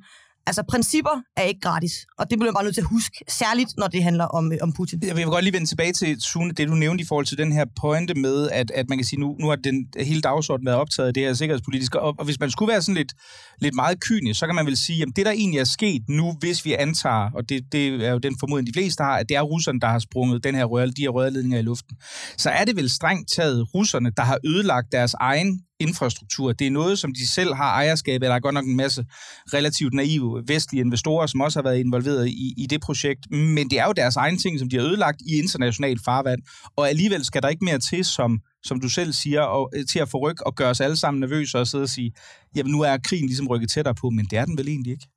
Altså, 0.49 0.63
principper 0.63 1.15
er 1.37 1.41
ikke 1.41 1.59
gratis, 1.59 1.93
og 2.19 2.29
det 2.29 2.39
bliver 2.39 2.51
man 2.51 2.53
bare 2.53 2.63
nødt 2.63 2.75
til 2.75 2.81
at 2.81 2.87
huske, 2.87 3.15
særligt 3.27 3.71
når 3.77 3.87
det 3.87 4.03
handler 4.03 4.25
om, 4.25 4.51
øh, 4.51 4.57
om 4.61 4.73
Putin. 4.73 4.99
Jeg 5.03 5.15
vil 5.15 5.25
godt 5.25 5.43
lige 5.43 5.53
vende 5.53 5.67
tilbage 5.67 5.93
til, 5.93 6.21
Sune, 6.21 6.51
det 6.51 6.67
du 6.67 6.73
nævnte 6.73 7.01
i 7.01 7.05
forhold 7.07 7.25
til 7.25 7.37
den 7.37 7.51
her 7.51 7.65
pointe 7.81 8.13
med, 8.13 8.49
at, 8.49 8.71
at 8.71 8.89
man 8.89 8.97
kan 8.97 9.05
sige, 9.05 9.19
nu, 9.19 9.35
nu 9.39 9.47
har 9.49 9.55
den 9.55 9.87
hele 9.99 10.21
dagsordenen 10.21 10.65
været 10.65 10.77
optaget 10.77 11.07
af 11.07 11.13
det 11.13 11.23
her 11.23 11.33
sikkerhedspolitiske, 11.33 11.99
og, 11.99 12.15
og 12.19 12.25
hvis 12.25 12.39
man 12.39 12.51
skulle 12.51 12.71
være 12.71 12.81
sådan 12.81 12.95
lidt, 12.95 13.13
lidt 13.61 13.75
meget 13.75 13.99
kynisk, 14.01 14.39
så 14.39 14.45
kan 14.45 14.55
man 14.55 14.65
vel 14.65 14.77
sige, 14.77 15.01
at 15.01 15.07
det 15.15 15.25
der 15.25 15.31
egentlig 15.31 15.59
er 15.59 15.63
sket 15.63 16.01
nu, 16.09 16.35
hvis 16.39 16.65
vi 16.65 16.73
antager, 16.73 17.31
og 17.35 17.49
det, 17.49 17.63
det 17.71 18.05
er 18.05 18.11
jo 18.11 18.17
den 18.17 18.35
formodning, 18.39 18.67
de 18.67 18.79
fleste 18.79 19.03
har, 19.03 19.17
at 19.17 19.29
det 19.29 19.37
er 19.37 19.41
russerne, 19.41 19.79
der 19.79 19.87
har 19.87 19.99
sprunget 19.99 20.43
den 20.43 20.55
her 20.55 20.65
rør, 20.65 20.85
de 20.85 21.01
her 21.01 21.09
rørledninger 21.09 21.59
i 21.59 21.61
luften, 21.61 21.97
så 22.37 22.49
er 22.49 22.65
det 22.65 22.75
vel 22.75 22.89
strengt 22.89 23.31
taget 23.35 23.75
russerne, 23.75 24.11
der 24.17 24.23
har 24.23 24.37
ødelagt 24.45 24.91
deres 24.91 25.13
egen 25.13 25.61
infrastruktur. 25.79 26.53
Det 26.53 26.67
er 26.67 26.71
noget, 26.71 26.99
som 26.99 27.13
de 27.13 27.27
selv 27.27 27.53
har 27.53 27.73
ejerskab. 27.73 28.21
Der 28.21 28.33
er 28.33 28.39
godt 28.39 28.53
nok 28.53 28.65
en 28.65 28.75
masse 28.75 29.05
relativt 29.53 29.93
naive 29.93 30.43
vestlige 30.47 30.81
investorer, 30.81 31.27
som 31.27 31.41
også 31.41 31.59
har 31.59 31.63
været 31.63 31.79
involveret 31.79 32.27
i, 32.27 32.53
i 32.57 32.67
det 32.69 32.81
projekt. 32.81 33.31
Men 33.31 33.69
det 33.69 33.79
er 33.79 33.85
jo 33.85 33.93
deres 33.93 34.15
egen 34.15 34.37
ting, 34.37 34.59
som 34.59 34.69
de 34.69 34.75
har 34.75 34.83
ødelagt 34.83 35.21
i 35.21 35.39
international 35.39 35.99
farvand. 36.05 36.41
Og 36.75 36.89
alligevel 36.89 37.25
skal 37.25 37.41
der 37.41 37.49
ikke 37.49 37.65
mere 37.65 37.79
til, 37.79 38.05
som, 38.05 38.39
som 38.63 38.79
du 38.79 38.89
selv 38.89 39.13
siger, 39.13 39.41
og, 39.41 39.71
øh, 39.75 39.85
til 39.85 39.99
at 39.99 40.09
få 40.09 40.17
ryg 40.17 40.45
og 40.45 40.55
gøre 40.55 40.69
os 40.69 40.81
alle 40.81 40.97
sammen 40.97 41.19
nervøse 41.19 41.59
og 41.59 41.67
sidde 41.67 41.83
og 41.83 41.89
sige, 41.89 42.11
jamen 42.55 42.71
nu 42.71 42.81
er 42.81 42.97
krigen 42.97 43.25
ligesom 43.25 43.47
rykket 43.47 43.71
tættere 43.71 43.95
på, 43.95 44.09
men 44.09 44.25
det 44.25 44.39
er 44.39 44.45
den 44.45 44.57
vel 44.57 44.67
egentlig 44.67 44.91
ikke. 44.91 45.07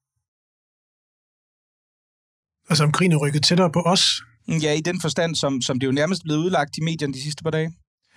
Altså 2.69 2.85
om 2.85 2.93
krigen 2.93 3.13
er 3.13 3.17
rykket 3.17 3.45
tættere 3.45 3.71
på 3.73 3.81
os? 3.81 4.23
Ja, 4.49 4.73
i 4.73 4.81
den 4.81 5.01
forstand, 5.01 5.35
som, 5.35 5.63
som 5.63 5.81
det 5.81 5.87
jo 5.87 5.93
nærmest 5.93 6.23
blevet 6.23 6.39
udlagt 6.39 6.79
i 6.79 6.81
medierne 6.81 7.15
de 7.15 7.23
sidste 7.23 7.43
par 7.43 7.51
dage. 7.51 7.73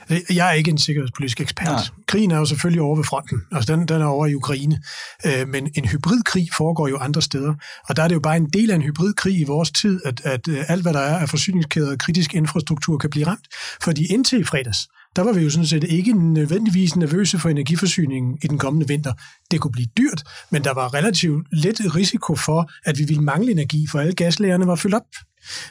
Jeg 0.09 0.49
er 0.49 0.51
ikke 0.51 0.71
en 0.71 0.77
sikkerhedspolitisk 0.77 1.41
ekspert. 1.41 1.67
Nej. 1.67 1.81
Krigen 2.07 2.31
er 2.31 2.37
jo 2.37 2.45
selvfølgelig 2.45 2.81
over 2.81 2.95
ved 2.95 3.03
fronten. 3.03 3.41
Altså 3.51 3.75
den, 3.75 3.87
den 3.87 4.01
er 4.01 4.05
over 4.05 4.27
i 4.27 4.35
Ukraine. 4.35 4.81
Øh, 5.25 5.47
men 5.47 5.69
en 5.75 5.85
hybridkrig 5.85 6.47
foregår 6.57 6.87
jo 6.87 6.97
andre 6.97 7.21
steder. 7.21 7.53
Og 7.89 7.95
der 7.95 8.03
er 8.03 8.07
det 8.07 8.15
jo 8.15 8.19
bare 8.19 8.37
en 8.37 8.49
del 8.49 8.71
af 8.71 8.75
en 8.75 8.81
hybridkrig 8.81 9.39
i 9.39 9.43
vores 9.43 9.71
tid, 9.71 10.01
at, 10.05 10.21
at 10.25 10.47
øh, 10.47 10.63
alt, 10.67 10.81
hvad 10.81 10.93
der 10.93 10.99
er 10.99 11.17
af 11.17 11.29
forsyningskæder 11.29 11.91
og 11.91 11.97
kritisk 11.97 12.35
infrastruktur, 12.35 12.97
kan 12.97 13.09
blive 13.09 13.27
ramt. 13.27 13.47
Fordi 13.81 14.05
indtil 14.05 14.39
i 14.39 14.43
fredags, 14.43 14.87
der 15.15 15.21
var 15.21 15.33
vi 15.33 15.41
jo 15.41 15.49
sådan 15.49 15.67
set 15.67 15.83
ikke 15.83 16.33
nødvendigvis 16.33 16.95
nervøse 16.95 17.39
for 17.39 17.49
energiforsyningen 17.49 18.37
i 18.43 18.47
den 18.47 18.57
kommende 18.57 18.87
vinter. 18.87 19.13
Det 19.51 19.61
kunne 19.61 19.71
blive 19.71 19.87
dyrt, 19.97 20.23
men 20.51 20.63
der 20.63 20.73
var 20.73 20.93
relativt 20.93 21.47
lidt 21.51 21.95
risiko 21.95 22.35
for, 22.35 22.71
at 22.85 22.99
vi 22.99 23.03
ville 23.03 23.23
mangle 23.23 23.51
energi, 23.51 23.87
for 23.91 23.99
alle 23.99 24.13
gaslagerne 24.13 24.67
var 24.67 24.75
fyldt 24.75 24.95
op. 24.95 25.05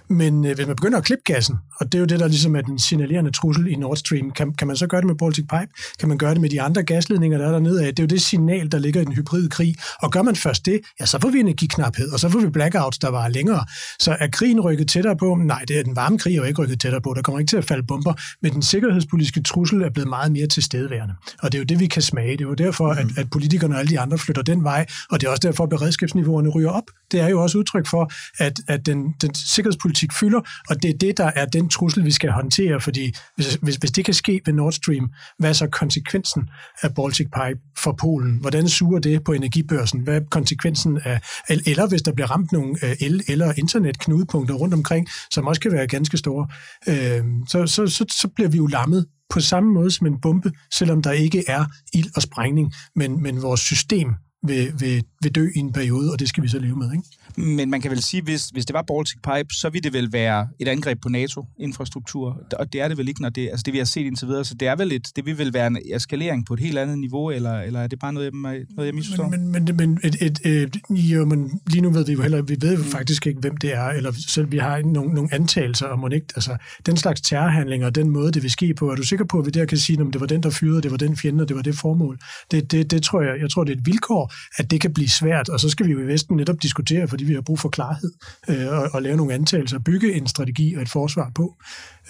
Men 0.08 0.44
øh, 0.44 0.54
hvis 0.54 0.66
man 0.66 0.76
begynder 0.76 0.98
at 0.98 1.04
klippe 1.04 1.22
gassen, 1.24 1.56
og 1.80 1.92
det 1.92 1.98
er 1.98 2.00
jo 2.00 2.06
det, 2.06 2.20
der 2.20 2.28
ligesom 2.28 2.56
er 2.56 2.60
den 2.60 2.78
signalerende 2.78 3.30
trussel 3.30 3.66
i 3.66 3.74
Nord 3.74 3.96
Stream, 3.96 4.30
kan, 4.30 4.52
kan 4.52 4.66
man 4.66 4.76
så 4.76 4.86
gøre 4.86 5.00
det 5.00 5.06
med 5.06 5.14
Baltic 5.14 5.44
Pipe? 5.44 5.72
Kan 5.98 6.08
man 6.08 6.18
gøre 6.18 6.34
det 6.34 6.40
med 6.40 6.50
de 6.50 6.62
andre 6.62 6.82
gasledninger, 6.82 7.38
der 7.38 7.46
er 7.46 7.52
dernede 7.52 7.86
af? 7.86 7.94
Det 7.94 7.98
er 7.98 8.02
jo 8.02 8.08
det 8.08 8.22
signal, 8.22 8.72
der 8.72 8.78
ligger 8.78 9.00
i 9.00 9.04
den 9.04 9.12
hybride 9.12 9.48
krig. 9.48 9.74
Og 10.02 10.12
gør 10.12 10.22
man 10.22 10.36
først 10.36 10.66
det, 10.66 10.80
ja, 11.00 11.06
så 11.06 11.18
får 11.20 11.28
vi 11.28 11.40
energiknaphed, 11.40 12.12
og 12.12 12.20
så 12.20 12.28
får 12.28 12.38
vi 12.38 12.50
blackouts, 12.50 12.98
der 12.98 13.08
var 13.08 13.28
længere. 13.28 13.64
Så 14.00 14.16
er 14.20 14.26
krigen 14.26 14.60
rykket 14.60 14.88
tættere 14.88 15.16
på? 15.16 15.34
Nej, 15.34 15.64
det 15.68 15.78
er 15.78 15.82
den 15.82 15.96
varme 15.96 16.18
krig 16.18 16.32
er 16.32 16.36
jo 16.36 16.42
ikke 16.42 16.62
rykket 16.62 16.80
tættere 16.80 17.00
på. 17.00 17.12
Der 17.16 17.22
kommer 17.22 17.38
ikke 17.38 17.50
til 17.50 17.56
at 17.56 17.64
falde 17.64 17.82
bomber, 17.82 18.14
men 18.42 18.52
den 18.52 18.62
sikkerhedspolitiske 18.62 19.42
trussel 19.42 19.82
er 19.82 19.90
blevet 19.90 20.08
meget 20.08 20.32
mere 20.32 20.46
tilstedeværende. 20.46 21.14
Og 21.42 21.52
det 21.52 21.58
er 21.58 21.60
jo 21.60 21.64
det, 21.64 21.80
vi 21.80 21.86
kan 21.86 22.02
smage. 22.02 22.32
Det 22.32 22.40
er 22.40 22.48
jo 22.48 22.54
derfor, 22.54 22.88
at, 22.88 23.06
at 23.16 23.30
politikerne 23.30 23.74
og 23.74 23.80
alle 23.80 23.90
de 23.90 24.00
andre 24.00 24.18
flytter 24.18 24.42
den 24.42 24.64
vej, 24.64 24.86
og 25.10 25.20
det 25.20 25.26
er 25.26 25.30
også 25.30 25.48
derfor, 25.48 25.64
at 25.64 25.70
beredskabsniveauerne 25.70 26.48
ryger 26.48 26.70
op. 26.70 26.84
Det 27.12 27.20
er 27.20 27.28
jo 27.28 27.42
også 27.42 27.58
udtryk 27.58 27.86
for, 27.86 28.12
at, 28.38 28.60
at 28.68 28.86
den, 28.86 29.14
den 29.22 29.34
sikkerhedspolitik 29.64 30.12
fylder, 30.20 30.40
og 30.68 30.82
det 30.82 30.90
er 30.90 30.98
det, 30.98 31.16
der 31.16 31.30
er 31.34 31.44
den 31.44 31.68
trussel, 31.68 32.04
vi 32.04 32.10
skal 32.10 32.30
håndtere, 32.30 32.80
fordi 32.80 33.12
hvis, 33.36 33.58
hvis, 33.62 33.76
hvis 33.76 33.90
det 33.90 34.04
kan 34.04 34.14
ske 34.14 34.40
ved 34.46 34.54
Nord 34.54 34.72
Stream, 34.72 35.10
hvad 35.38 35.48
er 35.48 35.52
så 35.52 35.66
konsekvensen 35.66 36.42
af 36.82 36.94
Baltic 36.94 37.26
Pipe 37.26 37.60
for 37.78 37.92
Polen? 37.92 38.38
Hvordan 38.40 38.68
suger 38.68 38.98
det 38.98 39.24
på 39.24 39.32
energibørsen? 39.32 40.00
Hvad 40.00 40.16
er 40.16 40.20
konsekvensen 40.30 40.98
af, 41.04 41.20
eller 41.48 41.88
hvis 41.88 42.02
der 42.02 42.12
bliver 42.12 42.30
ramt 42.30 42.52
nogle 42.52 42.74
øh, 42.82 42.96
el- 43.00 43.24
eller 43.28 43.52
internetknudepunkter 43.56 44.54
rundt 44.54 44.74
omkring, 44.74 45.08
som 45.30 45.46
også 45.46 45.60
kan 45.60 45.72
være 45.72 45.86
ganske 45.86 46.16
store, 46.16 46.48
øh, 46.88 47.24
så, 47.48 47.66
så, 47.66 47.86
så, 47.86 48.04
så 48.20 48.28
bliver 48.34 48.48
vi 48.48 48.56
jo 48.56 48.66
lammet 48.66 49.06
på 49.30 49.40
samme 49.40 49.72
måde 49.72 49.90
som 49.90 50.06
en 50.06 50.20
bombe, 50.20 50.52
selvom 50.74 51.02
der 51.02 51.12
ikke 51.12 51.44
er 51.48 51.64
ild 51.94 52.10
og 52.16 52.22
sprængning, 52.22 52.72
men, 52.96 53.22
men 53.22 53.42
vores 53.42 53.60
system 53.60 54.08
vil, 54.46 54.72
vil, 54.78 55.04
vil 55.22 55.34
dø 55.34 55.48
i 55.54 55.58
en 55.58 55.72
periode, 55.72 56.12
og 56.12 56.18
det 56.20 56.28
skal 56.28 56.42
vi 56.42 56.48
så 56.48 56.58
leve 56.58 56.76
med. 56.76 56.92
Ikke? 56.92 57.04
Men 57.36 57.70
man 57.70 57.80
kan 57.80 57.90
vel 57.90 58.02
sige, 58.02 58.22
hvis, 58.22 58.48
hvis 58.48 58.66
det 58.66 58.74
var 58.74 58.82
Baltic 58.82 59.16
Pipe, 59.16 59.54
så 59.54 59.70
ville 59.70 59.82
det 59.82 59.92
vel 59.92 60.12
være 60.12 60.48
et 60.58 60.68
angreb 60.68 61.02
på 61.02 61.08
NATO-infrastruktur, 61.08 62.40
og 62.58 62.72
det 62.72 62.80
er 62.80 62.88
det 62.88 62.98
vel 62.98 63.08
ikke, 63.08 63.22
når 63.22 63.28
det, 63.28 63.48
altså 63.48 63.62
det 63.66 63.72
vi 63.72 63.78
har 63.78 63.84
set 63.84 64.06
indtil 64.06 64.28
videre, 64.28 64.44
så 64.44 64.54
det 64.54 64.68
er 64.68 64.76
vel 64.76 64.92
et, 64.92 65.08
det 65.16 65.26
vil 65.26 65.38
vel 65.38 65.52
være 65.52 65.66
en 65.66 65.78
eskalering 65.94 66.46
på 66.46 66.54
et 66.54 66.60
helt 66.60 66.78
andet 66.78 66.98
niveau, 66.98 67.30
eller, 67.30 67.60
eller 67.60 67.80
er 67.80 67.86
det 67.86 67.98
bare 67.98 68.12
noget, 68.12 68.24
jeg, 68.24 68.32
noget, 68.34 68.66
jeg 68.86 68.94
misforstår? 68.94 69.28
Men, 69.28 69.48
men, 69.48 69.64
men, 69.64 69.76
men, 69.76 70.00
et, 70.04 70.16
et, 70.22 70.40
et, 70.44 70.76
jo, 70.90 71.24
men 71.24 71.60
lige 71.66 71.80
nu 71.80 71.90
ved 71.90 72.06
vi 72.06 72.12
jo 72.12 72.22
heller, 72.22 72.42
vi 72.42 72.56
ved 72.60 72.72
jo 72.72 72.78
mm. 72.78 72.84
faktisk 72.84 73.26
ikke, 73.26 73.40
hvem 73.40 73.56
det 73.56 73.74
er, 73.74 73.88
eller 73.88 74.12
selv 74.28 74.52
vi 74.52 74.58
har 74.58 74.82
nogle, 74.84 75.14
nogle 75.14 75.34
antagelser 75.34 75.86
om, 75.86 76.12
ikke, 76.12 76.26
altså 76.36 76.56
den 76.86 76.96
slags 76.96 77.20
terrorhandlinger, 77.20 77.90
den 77.90 78.10
måde, 78.10 78.32
det 78.32 78.42
vil 78.42 78.50
ske 78.50 78.74
på, 78.74 78.90
er 78.90 78.94
du 78.94 79.02
sikker 79.02 79.24
på, 79.24 79.38
at 79.38 79.46
vi 79.46 79.50
der 79.50 79.64
kan 79.64 79.78
sige, 79.78 80.00
at 80.00 80.06
det 80.12 80.20
var 80.20 80.26
den, 80.26 80.42
der 80.42 80.50
fyrede, 80.50 80.82
det 80.82 80.90
var 80.90 80.96
den 80.96 81.16
fjende, 81.16 81.42
og 81.42 81.48
det 81.48 81.56
var 81.56 81.62
det 81.62 81.74
formål? 81.74 82.18
Det, 82.50 82.72
det, 82.72 82.90
det 82.90 83.02
tror 83.02 83.22
jeg, 83.22 83.40
jeg 83.40 83.50
tror, 83.50 83.64
det 83.64 83.72
er 83.72 83.76
et 83.76 83.86
vilkår, 83.86 84.32
at 84.58 84.70
det 84.70 84.80
kan 84.80 84.94
blive 84.94 85.08
svært, 85.08 85.48
og 85.48 85.60
så 85.60 85.68
skal 85.68 85.86
vi 85.86 85.92
jo 85.92 86.00
i 86.00 86.06
Vesten 86.06 86.36
netop 86.36 86.62
diskutere, 86.62 87.08
fordi 87.08 87.24
vi 87.24 87.34
har 87.34 87.40
brug 87.40 87.60
for 87.60 87.68
klarhed, 87.68 88.12
øh, 88.48 88.68
og, 88.68 88.88
og 88.92 89.02
lave 89.02 89.16
nogle 89.16 89.34
antagelser, 89.34 89.78
bygge 89.78 90.14
en 90.14 90.26
strategi 90.26 90.74
og 90.74 90.82
et 90.82 90.88
forsvar 90.88 91.30
på. 91.34 91.54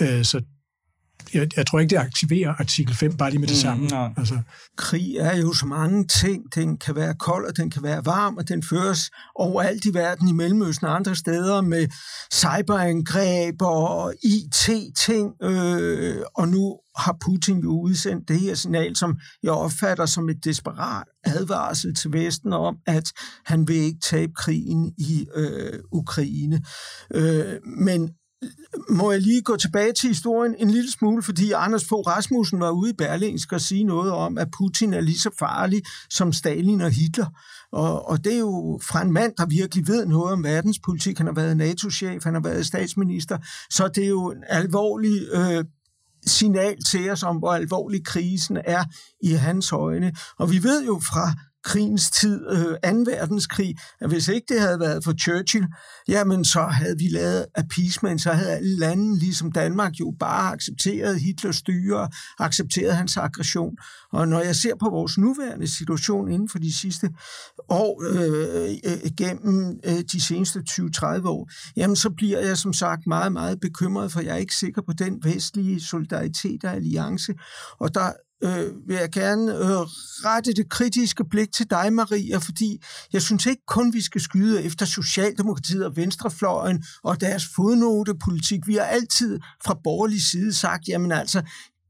Øh, 0.00 0.25
så 0.25 0.40
jeg, 1.35 1.49
jeg 1.57 1.66
tror 1.66 1.81
ikke, 1.81 1.90
det 1.90 1.97
aktiverer 1.97 2.54
artikel 2.59 2.95
5 2.95 3.16
bare 3.16 3.31
lige 3.31 3.40
med 3.40 3.49
det 3.49 3.57
mm, 3.57 3.61
samme. 3.61 3.87
No. 3.87 4.09
Altså. 4.16 4.38
Krig 4.76 5.16
er 5.16 5.37
jo 5.37 5.52
så 5.52 5.66
mange 5.66 6.07
ting. 6.07 6.54
Den 6.54 6.78
kan 6.78 6.97
være 6.97 7.14
kold, 7.14 7.47
og 7.47 7.57
den 7.57 7.71
kan 7.71 7.83
være 7.83 8.04
varm, 8.04 8.37
og 8.37 8.49
den 8.49 8.62
føres 8.62 9.11
overalt 9.35 9.85
i 9.85 9.95
verden, 9.95 10.28
i 10.28 10.33
Mellemøsten 10.33 10.87
og 10.87 10.95
andre 10.95 11.14
steder, 11.14 11.61
med 11.61 11.88
cyberangreb 12.33 13.62
og 13.62 14.14
IT-ting. 14.23 15.33
Øh, 15.43 16.16
og 16.35 16.49
nu 16.49 16.78
har 16.97 17.16
Putin 17.21 17.59
jo 17.59 17.81
udsendt 17.81 18.28
det 18.28 18.40
her 18.40 18.54
signal, 18.54 18.97
som 18.97 19.19
jeg 19.43 19.52
opfatter 19.52 20.07
som 20.07 20.28
et 20.28 20.45
desperat 20.45 21.07
advarsel 21.25 21.95
til 21.95 22.12
Vesten 22.12 22.52
om, 22.52 22.76
at 22.87 23.12
han 23.45 23.69
vil 23.69 23.76
ikke 23.76 24.00
tabe 24.00 24.33
krigen 24.33 24.93
i 24.99 25.26
øh, 25.35 25.78
Ukraine. 25.93 26.64
Øh, 27.14 27.54
men 27.64 28.11
må 28.89 29.13
jeg 29.13 29.21
lige 29.21 29.43
gå 29.43 29.57
tilbage 29.57 29.93
til 29.93 30.09
historien 30.09 30.55
en 30.59 30.71
lille 30.71 30.91
smule, 30.91 31.23
fordi 31.23 31.53
Anders 31.53 31.85
Fogh 31.85 32.07
Rasmussen 32.07 32.61
var 32.61 32.71
ude 32.71 32.91
i 32.91 32.95
Berlingsk 32.99 33.53
og 33.53 33.61
sige 33.61 33.85
noget 33.85 34.13
om, 34.13 34.39
at 34.39 34.49
Putin 34.59 34.95
er 34.95 35.01
lige 35.01 35.19
så 35.19 35.31
farlig 35.39 35.83
som 36.11 36.33
Stalin 36.33 36.81
og 36.81 36.91
Hitler. 36.91 37.27
Og, 37.73 38.09
og 38.09 38.25
det 38.25 38.35
er 38.35 38.39
jo 38.39 38.81
fra 38.83 39.03
en 39.03 39.13
mand, 39.13 39.33
der 39.39 39.47
virkelig 39.47 39.89
ved 39.89 40.07
noget 40.07 40.33
om 40.33 40.45
verdenspolitik. 40.45 41.19
Han 41.19 41.27
har 41.27 41.35
været 41.35 41.57
NATO-chef, 41.57 42.25
han 42.25 42.35
har 42.35 42.43
været 42.43 42.67
statsminister, 42.67 43.39
så 43.71 43.89
det 43.89 44.05
er 44.05 44.09
jo 44.09 44.31
en 44.31 44.45
alvorlig 44.49 45.23
øh, 45.33 45.65
signal 46.27 46.77
til 46.85 47.11
os 47.11 47.23
om, 47.23 47.37
hvor 47.37 47.53
alvorlig 47.53 48.05
krisen 48.05 48.59
er 48.65 48.85
i 49.23 49.33
hans 49.33 49.73
øjne. 49.73 50.13
Og 50.39 50.51
vi 50.51 50.63
ved 50.63 50.85
jo 50.85 51.01
fra 51.13 51.33
krigens 51.64 52.11
tid, 52.11 52.47
øh, 52.50 52.94
2. 53.04 53.11
verdenskrig, 53.11 53.75
at 54.00 54.09
hvis 54.09 54.28
ikke 54.28 54.47
det 54.49 54.61
havde 54.61 54.80
været 54.80 55.04
for 55.04 55.12
Churchill, 55.12 55.66
jamen 56.09 56.44
så 56.44 56.62
havde 56.62 56.99
vi 56.99 57.09
lavet 57.09 57.47
appeasement, 57.54 58.21
så 58.21 58.33
havde 58.33 58.50
alle 58.50 58.78
lande, 58.78 59.18
ligesom 59.18 59.52
Danmark, 59.52 59.92
jo 60.00 60.14
bare 60.18 60.52
accepteret 60.52 61.21
Hitlers 61.21 61.56
styre, 61.56 62.09
accepteret 62.38 62.97
hans 62.97 63.16
aggression. 63.16 63.76
Og 64.12 64.28
når 64.28 64.40
jeg 64.40 64.56
ser 64.56 64.75
på 64.80 64.90
vores 64.90 65.18
nuværende 65.18 65.68
situation 65.68 66.30
inden 66.30 66.49
for 66.49 66.59
de 66.59 66.75
sidste 66.75 67.11
år, 67.68 68.02
øh, 68.11 68.76
øh, 68.85 69.11
gennem 69.16 69.80
øh, 69.85 70.02
de 70.12 70.23
seneste 70.23 70.62
20-30 70.71 71.28
år, 71.28 71.50
jamen 71.76 71.97
så 71.97 72.11
bliver 72.11 72.40
jeg 72.40 72.59
som 72.59 72.73
sagt 72.73 73.06
meget, 73.06 73.33
meget 73.33 73.61
bekymret, 73.61 74.12
for 74.12 74.21
jeg 74.21 74.33
er 74.33 74.37
ikke 74.37 74.54
sikker 74.54 74.83
på 74.83 74.92
den 74.92 75.21
vestlige 75.23 75.80
solidaritet 75.80 76.64
og 76.64 76.73
alliance. 76.73 77.35
Og 77.80 77.94
der 77.94 78.12
øh, 78.43 78.88
vil 78.88 78.97
jeg 78.97 79.11
gerne 79.11 79.53
øh, 79.53 79.81
rette 80.25 80.53
det 80.53 80.71
kritiske 80.71 81.25
blik 81.25 81.53
til 81.53 81.71
dig, 81.71 81.93
Maria, 81.93 82.38
fordi 82.38 82.83
jeg 83.12 83.23
synes 83.23 83.47
ikke 83.47 83.62
kun, 83.67 83.93
vi 83.93 84.00
skal 84.00 84.21
skyde 84.21 84.62
efter 84.62 84.87
Socialdemokratiet 84.87 85.87
og 85.87 85.97
Venstrefløjen 85.97 86.85
og 87.03 87.21
deres 87.21 87.45
fodnotepolitik. 87.57 88.67
Vi 88.67 88.75
har 88.75 88.85
altid 88.85 89.41
fra 89.64 89.79
borgerlig 89.85 90.23
side 90.23 90.55
sagt, 90.55 90.88
jamen 90.88 91.12
altså, 91.12 91.43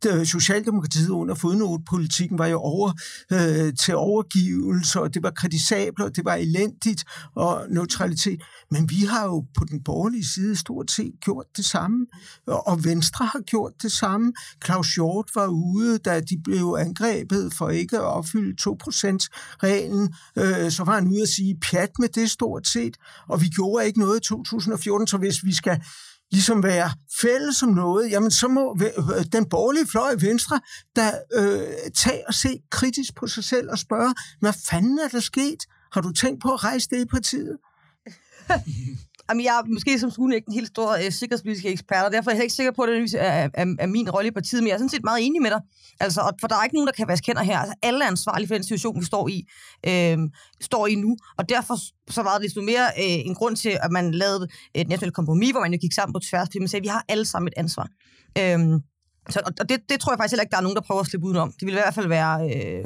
Øh, 0.07 0.27
Socialdemokratiet 0.27 1.09
under 1.09 1.35
fodnotepolitikken 1.35 2.39
var 2.39 2.47
jo 2.47 2.59
over 2.59 2.93
øh, 3.33 3.73
til 3.85 3.95
overgivelse, 3.97 5.01
og 5.01 5.15
det 5.15 5.23
var 5.23 5.31
kritisabelt, 5.31 6.01
og 6.01 6.17
det 6.17 6.25
var 6.25 6.35
elendigt, 6.35 7.05
og 7.37 7.67
neutralitet. 7.71 8.43
Men 8.71 8.91
vi 8.91 8.97
har 8.97 9.25
jo 9.25 9.45
på 9.59 9.65
den 9.71 9.83
borgerlige 9.85 10.27
side 10.27 10.57
stort 10.57 10.91
set 10.91 11.13
gjort 11.21 11.47
det 11.57 11.65
samme, 11.65 12.07
og 12.47 12.85
Venstre 12.85 13.25
har 13.25 13.41
gjort 13.41 13.73
det 13.83 13.93
samme. 13.93 14.33
Claus 14.65 14.95
Hjort 14.95 15.31
var 15.35 15.47
ude, 15.47 15.99
da 15.99 16.21
de 16.21 16.41
blev 16.45 16.77
angrebet 16.79 17.55
for 17.55 17.71
ikke 17.71 17.97
at 17.97 18.05
opfylde 18.05 18.57
2%-reglen, 18.61 20.15
øh, 20.39 20.71
så 20.71 20.85
var 20.85 20.95
han 20.95 21.09
ude 21.09 21.23
at 21.23 21.29
sige 21.29 21.57
pjat 21.71 21.91
med 21.99 22.09
det 22.09 22.31
stort 22.31 22.67
set, 22.67 22.97
og 23.29 23.41
vi 23.41 23.49
gjorde 23.49 23.87
ikke 23.87 23.99
noget 23.99 24.21
i 24.21 24.29
2014, 24.29 25.07
så 25.07 25.17
hvis 25.17 25.45
vi 25.45 25.55
skal 25.55 25.81
ligesom 26.31 26.63
være 26.63 26.91
fælles 27.21 27.63
om 27.63 27.69
noget, 27.69 28.11
jamen 28.11 28.31
så 28.31 28.49
må 28.49 28.79
øh, 28.83 29.25
den 29.33 29.49
borgerlige 29.49 29.87
fløj 29.87 30.11
i 30.11 30.23
Venstre 30.23 30.61
der 30.97 31.13
øh, 31.33 31.91
tage 31.95 32.29
og 32.29 32.35
se 32.35 32.61
kritisk 32.71 33.15
på 33.15 33.27
sig 33.27 33.45
selv 33.45 33.71
og 33.71 33.79
spørge, 33.79 34.15
hvad 34.41 34.53
fanden 34.71 34.99
er 34.99 35.09
der 35.09 35.21
sket? 35.21 35.59
Har 35.93 36.01
du 36.01 36.13
tænkt 36.13 36.43
på 36.43 36.53
at 36.53 36.65
rejse 36.65 36.89
det 36.91 37.01
i 37.01 37.05
partiet? 37.05 37.59
Jamen, 39.31 39.45
jeg 39.45 39.59
er 39.59 39.73
måske 39.73 39.99
som 39.99 40.11
skole 40.11 40.35
ikke 40.35 40.49
en 40.49 40.55
helt 40.55 40.69
stor 40.69 40.93
øh, 40.93 41.13
sikkerhedspolitisk 41.13 41.65
ekspert, 41.67 42.05
og 42.05 42.13
derfor 42.13 42.31
er 42.31 42.35
jeg 42.35 42.43
ikke 42.43 42.55
sikker 42.55 42.73
på, 42.73 42.83
at 42.83 42.89
det 42.89 43.15
er, 43.15 43.49
er, 43.55 43.75
er 43.79 43.87
min 43.87 44.11
rolle 44.11 44.29
i 44.29 44.31
partiet, 44.31 44.63
men 44.63 44.69
jeg 44.69 44.75
er 44.75 44.79
sådan 44.79 44.89
set 44.89 45.05
meget 45.05 45.27
enig 45.27 45.43
med 45.43 45.51
dig. 45.51 45.61
Altså, 46.01 46.21
og, 46.21 46.33
for 46.41 46.49
der 46.49 46.57
er 46.57 46.65
ikke 46.65 46.77
nogen, 46.77 46.87
der 46.87 46.93
kan 46.93 47.09
vaske 47.09 47.27
hænder 47.27 47.43
her. 47.43 47.59
Altså, 47.59 47.75
alle 47.83 48.05
er 48.05 48.09
ansvarlige 48.09 48.49
for 48.49 48.55
den 48.55 48.63
situation, 48.63 49.01
vi 49.01 49.05
står 49.05 49.29
i, 49.29 49.47
øh, 49.87 50.19
står 50.61 50.87
i 50.87 50.95
nu, 50.95 51.17
og 51.39 51.49
derfor 51.49 51.77
så 52.11 52.23
var 52.23 52.35
det 52.35 52.43
desto 52.43 52.61
mere 52.63 52.87
øh, 52.99 53.29
en 53.29 53.35
grund 53.35 53.57
til, 53.57 53.79
at 53.83 53.91
man 53.91 54.15
lavede 54.15 54.49
et 54.75 54.89
nationalt 54.89 55.15
kompromis, 55.15 55.51
hvor 55.51 55.61
man 55.61 55.73
jo 55.73 55.79
gik 55.81 55.93
sammen 55.93 56.13
på 56.13 56.19
tværs, 56.19 56.49
fordi 56.49 56.59
man 56.59 56.69
sagde, 56.69 56.81
at 56.81 56.85
vi 56.85 56.89
har 56.89 57.05
alle 57.09 57.25
sammen 57.25 57.49
et 57.49 57.55
ansvar. 57.57 57.89
Øh, 58.39 58.59
så, 59.31 59.41
og 59.61 59.69
det, 59.69 59.81
det 59.89 60.01
tror 60.01 60.13
jeg 60.13 60.19
faktisk 60.19 60.33
heller 60.33 60.43
ikke, 60.43 60.51
der 60.51 60.57
er 60.57 60.63
nogen, 60.63 60.77
der 60.77 60.83
prøver 60.83 61.01
at 61.01 61.07
slippe 61.07 61.27
udenom. 61.27 61.53
Det 61.53 61.67
vil 61.67 61.73
i 61.75 61.81
hvert 61.83 61.95
fald 61.95 62.09
være... 62.09 62.51
Øh, 62.57 62.85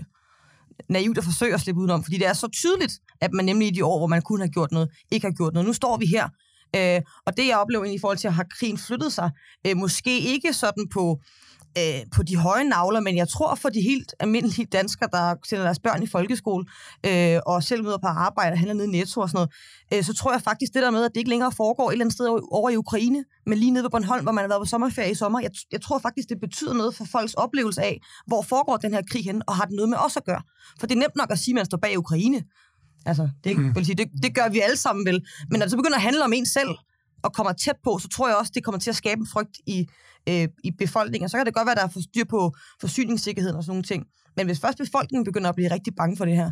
naivt 0.89 1.19
at 1.19 1.25
forsøge 1.25 1.55
at 1.55 1.61
slippe 1.61 1.81
udenom, 1.81 2.05
fordi 2.05 2.19
det 2.19 2.27
er 2.27 2.33
så 2.33 2.49
tydeligt, 2.49 2.93
at 3.21 3.33
man 3.33 3.45
nemlig 3.45 3.69
i 3.69 3.71
de 3.71 3.85
år, 3.85 3.99
hvor 3.99 4.07
man 4.07 4.23
kunne 4.23 4.41
have 4.41 4.53
gjort 4.53 4.73
noget, 4.73 4.89
ikke 5.11 5.27
har 5.27 5.33
gjort 5.33 5.53
noget. 5.53 5.67
Nu 5.67 5.73
står 5.73 5.97
vi 5.97 6.07
her, 6.07 6.29
øh, 6.77 7.01
og 7.27 7.37
det 7.37 7.47
jeg 7.47 7.59
oplever 7.59 7.85
i 7.85 7.99
forhold 7.99 8.19
til 8.19 8.29
at 8.29 8.35
har 8.35 8.47
krigen 8.59 8.79
flyttet 8.79 9.13
sig, 9.13 9.31
øh, 9.67 9.77
måske 9.77 10.21
ikke 10.21 10.53
sådan 10.53 10.89
på 10.93 11.21
øh, 11.21 11.48
på 12.13 12.23
de 12.23 12.37
høje 12.37 12.65
navler, 12.65 13.01
men 13.01 13.17
jeg 13.17 13.29
tror 13.29 13.55
for 13.55 13.69
de 13.69 13.81
helt 13.81 14.15
almindelige 14.21 14.67
danskere, 14.73 15.09
der 15.13 15.35
sender 15.49 15.65
deres 15.65 15.79
børn 15.79 16.03
i 16.03 16.07
folkeskole, 16.07 16.65
øh, 17.07 17.41
og 17.47 17.63
selv 17.63 17.85
møder 17.85 17.99
på 17.99 18.07
arbejde 18.07 18.53
og 18.53 18.59
handler 18.59 18.75
nede 18.75 18.87
i 18.87 18.91
Netto 18.91 19.21
og 19.21 19.29
sådan 19.29 19.37
noget, 19.37 19.51
øh, 19.99 20.05
så 20.05 20.15
tror 20.15 20.33
jeg 20.33 20.43
faktisk 20.43 20.75
det 20.75 20.83
der 20.83 20.91
med, 20.91 21.05
at 21.05 21.11
det 21.15 21.17
ikke 21.17 21.31
længere 21.31 21.53
foregår 21.53 21.89
et 21.89 21.93
eller 21.93 22.05
andet 22.05 22.15
sted 22.15 22.27
over 22.51 22.71
i 22.71 22.77
Ukraine, 22.77 23.25
men 23.47 23.59
lige 23.59 23.71
nede 23.71 23.85
på 23.85 23.89
Bornholm, 23.89 24.23
hvor 24.23 24.33
man 24.33 24.43
har 24.43 24.49
været 24.49 24.61
på 24.61 24.65
sommerferie 24.65 25.11
i 25.11 25.15
sommer, 25.15 25.41
jeg, 25.41 25.51
jeg 25.73 25.81
tror 25.81 25.99
faktisk, 25.99 26.29
det 26.29 26.41
betyder 26.41 26.75
noget 26.75 26.95
for 26.95 27.05
folks 27.05 27.35
oplevelse 27.35 27.83
af, 27.83 28.01
hvor 28.27 28.43
foregår 28.43 28.77
den 28.77 28.95
her 28.95 29.03
krig 29.11 29.25
hen, 29.25 29.43
og 29.47 29.55
har 29.55 29.65
det 29.65 29.75
noget 29.75 29.89
med 29.89 29.99
os 29.99 30.17
at 30.17 30.25
gøre. 30.25 30.43
For 30.81 30.87
det 30.87 30.95
er 30.95 31.01
nemt 31.01 31.17
nok 31.17 31.31
at 31.31 31.39
sige, 31.39 31.53
at 31.53 31.55
man 31.55 31.65
står 31.65 31.79
bag 31.79 31.99
Ukraine. 31.99 32.43
Altså, 33.07 33.29
det, 33.45 33.59
mm. 33.59 33.75
vil 33.75 33.87
sige, 33.87 33.97
det, 33.97 34.09
det 34.23 34.35
gør 34.35 34.49
vi 34.49 34.61
alle 34.61 34.77
sammen 34.77 35.07
vel. 35.07 35.27
Men 35.51 35.59
når 35.59 35.65
det 35.65 35.71
så 35.71 35.77
begynder 35.77 35.97
at 35.97 36.03
handle 36.03 36.25
om 36.25 36.33
en 36.33 36.47
selv, 36.47 36.69
og 37.23 37.33
kommer 37.33 37.53
tæt 37.53 37.77
på, 37.85 37.99
så 38.03 38.09
tror 38.09 38.29
jeg 38.29 38.37
også, 38.37 38.53
det 38.55 38.65
kommer 38.65 38.79
til 38.79 38.91
at 38.91 38.97
skabe 38.97 39.21
en 39.21 39.27
frygt 39.33 39.57
i, 39.67 39.89
øh, 40.29 40.49
i 40.65 40.71
befolkningen. 40.79 41.29
Så 41.29 41.37
kan 41.37 41.47
det 41.47 41.55
godt 41.55 41.67
være, 41.67 41.73
at 41.73 41.79
der 41.79 41.85
er 41.85 41.93
for 41.93 42.01
styr 42.01 42.25
på 42.25 42.55
forsyningssikkerheden 42.81 43.57
og 43.57 43.63
sådan 43.63 43.71
nogle 43.71 43.83
ting. 43.83 44.05
Men 44.37 44.47
hvis 44.47 44.61
først 44.61 44.79
befolkningen 44.79 45.25
begynder 45.25 45.49
at 45.49 45.55
blive 45.55 45.71
rigtig 45.71 45.95
bange 45.97 46.17
for 46.17 46.25
det 46.25 46.37
her, 46.37 46.51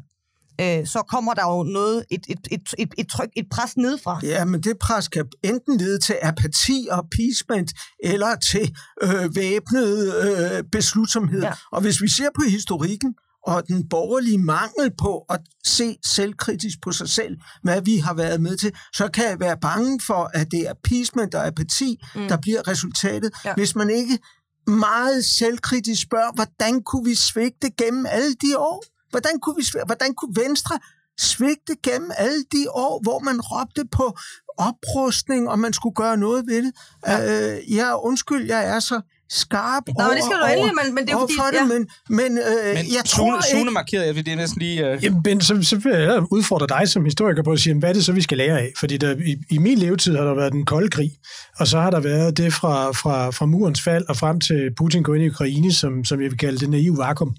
øh, 0.61 0.87
så 0.87 1.03
kommer 1.09 1.35
der 1.35 1.57
jo 1.57 1.63
noget, 1.63 2.05
et, 2.11 2.27
et, 2.29 2.49
et, 2.51 2.75
et, 2.79 2.95
et 2.99 3.09
tryk, 3.09 3.29
et 3.37 3.47
pres 3.51 3.77
nedefra. 3.77 4.21
Ja, 4.23 4.45
men 4.45 4.61
det 4.63 4.79
pres 4.79 5.09
kan 5.09 5.25
enten 5.43 5.79
lede 5.79 5.99
til 5.99 6.17
apati 6.23 6.89
og 6.91 6.99
appeasement, 6.99 7.73
eller 8.05 8.37
til 8.37 8.77
øh, 9.03 9.37
væbnet 9.37 10.15
øh, 10.25 10.65
beslutsomhed. 10.73 11.43
Ja. 11.43 11.53
Og 11.73 11.81
hvis 11.81 12.03
vi 12.03 12.09
ser 12.09 12.29
på 12.35 12.43
historikken, 12.49 13.15
og 13.47 13.69
den 13.69 13.88
borgerlige 13.88 14.38
mangel 14.38 14.91
på 14.99 15.25
at 15.31 15.41
se 15.65 15.97
selvkritisk 16.07 16.79
på 16.83 16.93
sig 16.93 17.09
selv, 17.09 17.37
hvad 17.62 17.83
vi 17.83 17.97
har 17.97 18.15
været 18.15 18.41
med 18.41 18.57
til, 18.57 18.73
så 18.95 19.09
kan 19.09 19.25
jeg 19.25 19.41
være 19.41 19.57
bange 19.61 20.00
for, 20.07 20.31
at 20.35 20.50
det 20.50 20.61
er 20.67 20.71
appeasement 20.71 21.35
og 21.35 21.47
apati, 21.47 22.05
mm. 22.15 22.29
der 22.29 22.37
bliver 22.37 22.69
resultatet, 22.69 23.31
ja. 23.45 23.55
hvis 23.55 23.75
man 23.75 23.91
ikke 23.91 24.19
meget 24.67 25.25
selvkritisk 25.25 26.03
spørger, 26.03 26.33
hvordan 26.35 26.83
kunne 26.83 27.05
vi 27.05 27.15
svigte 27.15 27.71
gennem 27.71 28.07
alle 28.09 28.35
de 28.35 28.59
år? 28.59 28.85
Hvordan 29.11 29.41
kunne, 29.41 29.57
vi 29.57 29.65
hvordan 29.87 30.15
kunne 30.15 30.37
Venstre 30.37 30.79
svigte 31.19 31.76
gennem 31.83 32.11
alle 32.17 32.45
de 32.53 32.71
år, 32.71 33.00
hvor 33.03 33.19
man 33.19 33.41
råbte 33.41 33.85
på 33.93 34.17
oprustning, 34.59 35.49
og 35.49 35.59
man 35.59 35.73
skulle 35.73 35.95
gøre 35.95 36.17
noget 36.17 36.47
ved 36.47 36.62
det? 36.62 36.73
Ja, 37.07 37.57
uh, 37.57 37.75
ja 37.75 38.05
undskyld, 38.05 38.47
jeg 38.47 38.67
er 38.67 38.81
så 38.81 39.00
skarp 39.28 39.83
Nå, 39.87 40.04
over, 40.04 40.14
det 40.14 40.25
skal 40.25 40.37
du 40.37 40.47
endelig, 40.52 40.75
men, 40.85 40.95
men 40.95 41.06
det 41.06 41.12
er 41.12 41.18
fordi... 41.18 41.33
Det, 41.33 41.56
ja. 41.56 41.64
men, 41.64 41.88
men, 42.09 42.38
øh, 42.38 42.75
men 42.75 42.85
jeg 42.97 43.02
Sune, 43.04 43.30
tror 43.30 43.40
Sune 43.50 43.61
ikke... 43.61 43.71
markerede, 43.71 44.06
jeg 44.06 44.14
det 44.14 44.28
er 44.28 44.37
næsten 44.37 44.62
lige... 44.62 44.90
Øh... 44.90 45.04
Jamen, 45.04 45.23
ben, 45.23 45.40
så, 45.40 45.59
så 45.62 45.76
vil 45.76 45.92
jeg 45.92 46.23
udfordre 46.33 46.66
dig 46.78 46.88
som 46.88 47.04
historiker 47.04 47.42
på 47.42 47.52
at 47.52 47.61
sige, 47.61 47.75
hvad 47.75 47.88
er 47.88 47.92
det 47.92 48.04
så, 48.04 48.12
vi 48.12 48.23
skal 48.23 48.38
lære 48.38 48.61
af? 48.61 48.73
Fordi 48.78 48.97
der, 48.97 49.16
i, 49.16 49.37
i 49.50 49.59
min 49.59 49.78
levetid 49.78 50.16
har 50.16 50.25
der 50.25 50.35
været 50.35 50.52
den 50.52 50.64
kolde 50.64 50.90
krig, 50.90 51.11
og 51.59 51.66
så 51.66 51.80
har 51.80 51.90
der 51.90 52.00
været 52.00 52.37
det 52.37 52.52
fra, 52.52 52.90
fra, 52.90 53.30
fra 53.30 53.47
murens 53.47 53.83
fald 53.83 54.04
og 54.09 54.16
frem 54.16 54.40
til 54.40 54.71
Putin 54.76 55.02
går 55.02 55.14
ind 55.14 55.25
i 55.25 55.28
Ukraine, 55.28 55.73
som, 55.73 56.04
som 56.04 56.23
jeg 56.23 56.30
vil 56.30 56.38
kalde 56.38 56.59
det 56.59 56.71
naive 56.71 56.99
vakuum. 56.99 57.35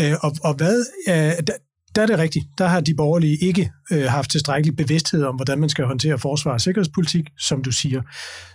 Øh, 0.00 0.14
og, 0.22 0.32
og 0.44 0.54
hvad... 0.54 0.84
Øh, 1.08 1.14
der, 1.46 1.52
der 2.00 2.04
er 2.04 2.16
det 2.16 2.18
rigtigt. 2.18 2.46
Der 2.58 2.66
har 2.66 2.80
de 2.80 2.94
borgerlige 2.94 3.36
ikke 3.36 3.70
øh, 3.92 4.04
haft 4.04 4.30
tilstrækkelig 4.30 4.76
bevidsthed 4.76 5.24
om, 5.24 5.36
hvordan 5.36 5.60
man 5.60 5.68
skal 5.68 5.84
håndtere 5.84 6.18
forsvar 6.18 6.52
og 6.52 6.60
sikkerhedspolitik, 6.60 7.24
som 7.38 7.62
du 7.62 7.72
siger. 7.72 8.02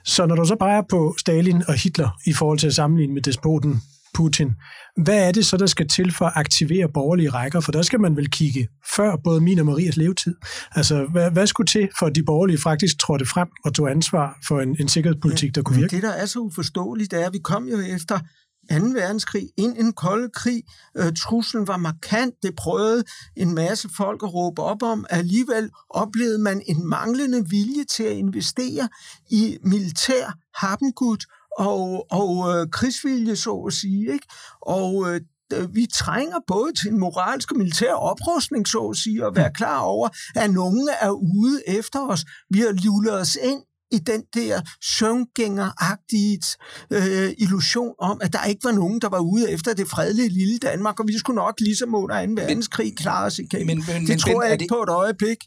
Så 0.06 0.26
når 0.26 0.36
du 0.36 0.46
så 0.46 0.56
bare 0.60 0.78
er 0.78 0.84
på 0.90 1.16
Stalin 1.20 1.64
og 1.68 1.74
Hitler 1.74 2.10
i 2.26 2.34
forhold 2.34 2.60
til 2.60 2.68
at 2.68 2.76
sammenligne 2.76 3.14
med 3.14 3.22
despoten 3.22 3.82
Putin, 4.14 4.52
hvad 5.04 5.28
er 5.28 5.32
det 5.32 5.46
så, 5.46 5.58
der 5.58 5.66
skal 5.66 5.88
til 5.88 6.14
for 6.14 6.26
at 6.26 6.34
aktivere 6.36 6.90
borgerlige 6.94 7.30
rækker? 7.30 7.60
For 7.60 7.72
der 7.72 7.82
skal 7.82 8.00
man 8.00 8.16
vel 8.16 8.32
kigge 8.32 8.68
før 8.96 9.16
både 9.24 9.42
min 9.42 9.60
og 9.60 9.66
Marias 9.66 9.98
levetid. 9.98 10.36
Altså, 10.72 11.06
hvad, 11.12 11.32
hvad 11.32 11.48
skulle 11.48 11.68
til 11.68 11.90
for, 12.00 12.06
at 12.06 12.16
de 12.16 12.24
borgerlige 12.24 12.58
faktisk 12.58 13.00
trådte 13.00 13.26
frem 13.26 13.48
og 13.66 13.74
tog 13.74 13.92
ansvar 13.92 14.38
for 14.48 14.62
en, 14.62 14.76
en 14.80 14.88
sikkerhedspolitik, 14.88 15.56
der 15.56 15.62
kunne 15.62 15.80
virke? 15.80 15.96
Det, 15.96 16.04
der 16.04 16.12
er 16.12 16.26
så 16.26 16.40
uforståeligt, 16.40 17.14
er, 17.14 17.28
at 17.28 17.34
vi 17.34 17.40
kom 17.44 17.68
jo 17.68 17.80
efter 17.96 18.20
2. 18.70 18.76
verdenskrig 18.76 19.50
ind 19.58 19.78
i 19.78 19.80
en 19.80 19.94
kold 19.94 20.32
krig. 20.32 20.64
Øh, 20.98 21.14
truslen 21.14 21.68
var 21.68 21.78
markant. 21.78 22.36
Det 22.44 22.56
prøvede 22.56 23.04
en 23.36 23.56
masse 23.56 23.90
folk 23.98 24.24
at 24.24 24.34
råbe 24.34 24.62
op 24.62 24.84
om. 24.84 25.06
Alligevel 25.10 25.70
oplevede 25.90 26.40
man 26.40 26.62
en 26.66 26.88
manglende 26.88 27.50
vilje 27.50 27.84
til 27.84 28.04
at 28.04 28.18
investere 28.18 28.90
i 29.30 29.58
militær 29.64 30.34
happengud 30.56 31.18
og, 31.58 32.06
og 32.12 32.56
øh, 32.56 32.68
krigsvilje, 32.72 33.36
så 33.36 33.56
at 33.56 33.74
sige. 33.74 34.14
Ikke? 34.14 34.28
Og 34.62 35.14
øh, 35.14 35.22
vi 35.76 35.88
trænger 35.94 36.38
både 36.48 36.74
til 36.74 36.92
en 36.92 37.00
moralsk 37.00 37.52
og 37.52 37.58
militær 37.58 37.94
oprustning, 37.94 38.68
så 38.68 38.80
at 38.80 38.98
sige, 38.98 39.26
og 39.26 39.36
være 39.36 39.52
klar 39.54 39.80
over, 39.80 40.10
at 40.36 40.52
nogen 40.52 40.90
er 41.02 41.12
ude 41.12 41.62
efter 41.68 42.08
os. 42.08 42.26
Vi 42.50 42.60
har 42.60 42.72
lullet 42.72 43.20
os 43.22 43.38
ind 43.44 43.62
i 43.96 44.00
den 44.00 44.22
der 44.34 44.62
søvngængeragtige 44.98 46.42
øh, 46.92 47.34
illusion 47.38 47.94
om, 48.00 48.18
at 48.22 48.34
der 48.34 48.44
ikke 48.44 48.64
var 48.64 48.72
nogen, 48.72 49.02
der 49.02 49.10
var 49.10 49.20
ude 49.20 49.52
efter 49.52 49.74
det 49.74 49.88
fredelige 49.88 50.30
lille 50.30 50.58
Danmark, 50.58 51.00
og 51.00 51.08
vi 51.08 51.18
skulle 51.18 51.36
nok 51.36 51.56
ligesom 51.60 51.96
under 51.96 52.26
2. 52.26 52.32
verdenskrig 52.36 52.98
klare 52.98 53.26
os 53.26 53.40
igen. 53.40 53.68
Men, 53.68 53.84
men, 53.88 54.02
det 54.02 54.10
men, 54.10 54.20
tror 54.20 54.44
jeg 54.44 54.52
ikke 54.52 54.62
det... 54.62 54.70
på 54.70 54.84
et 54.84 54.90
øjeblik. 54.90 55.38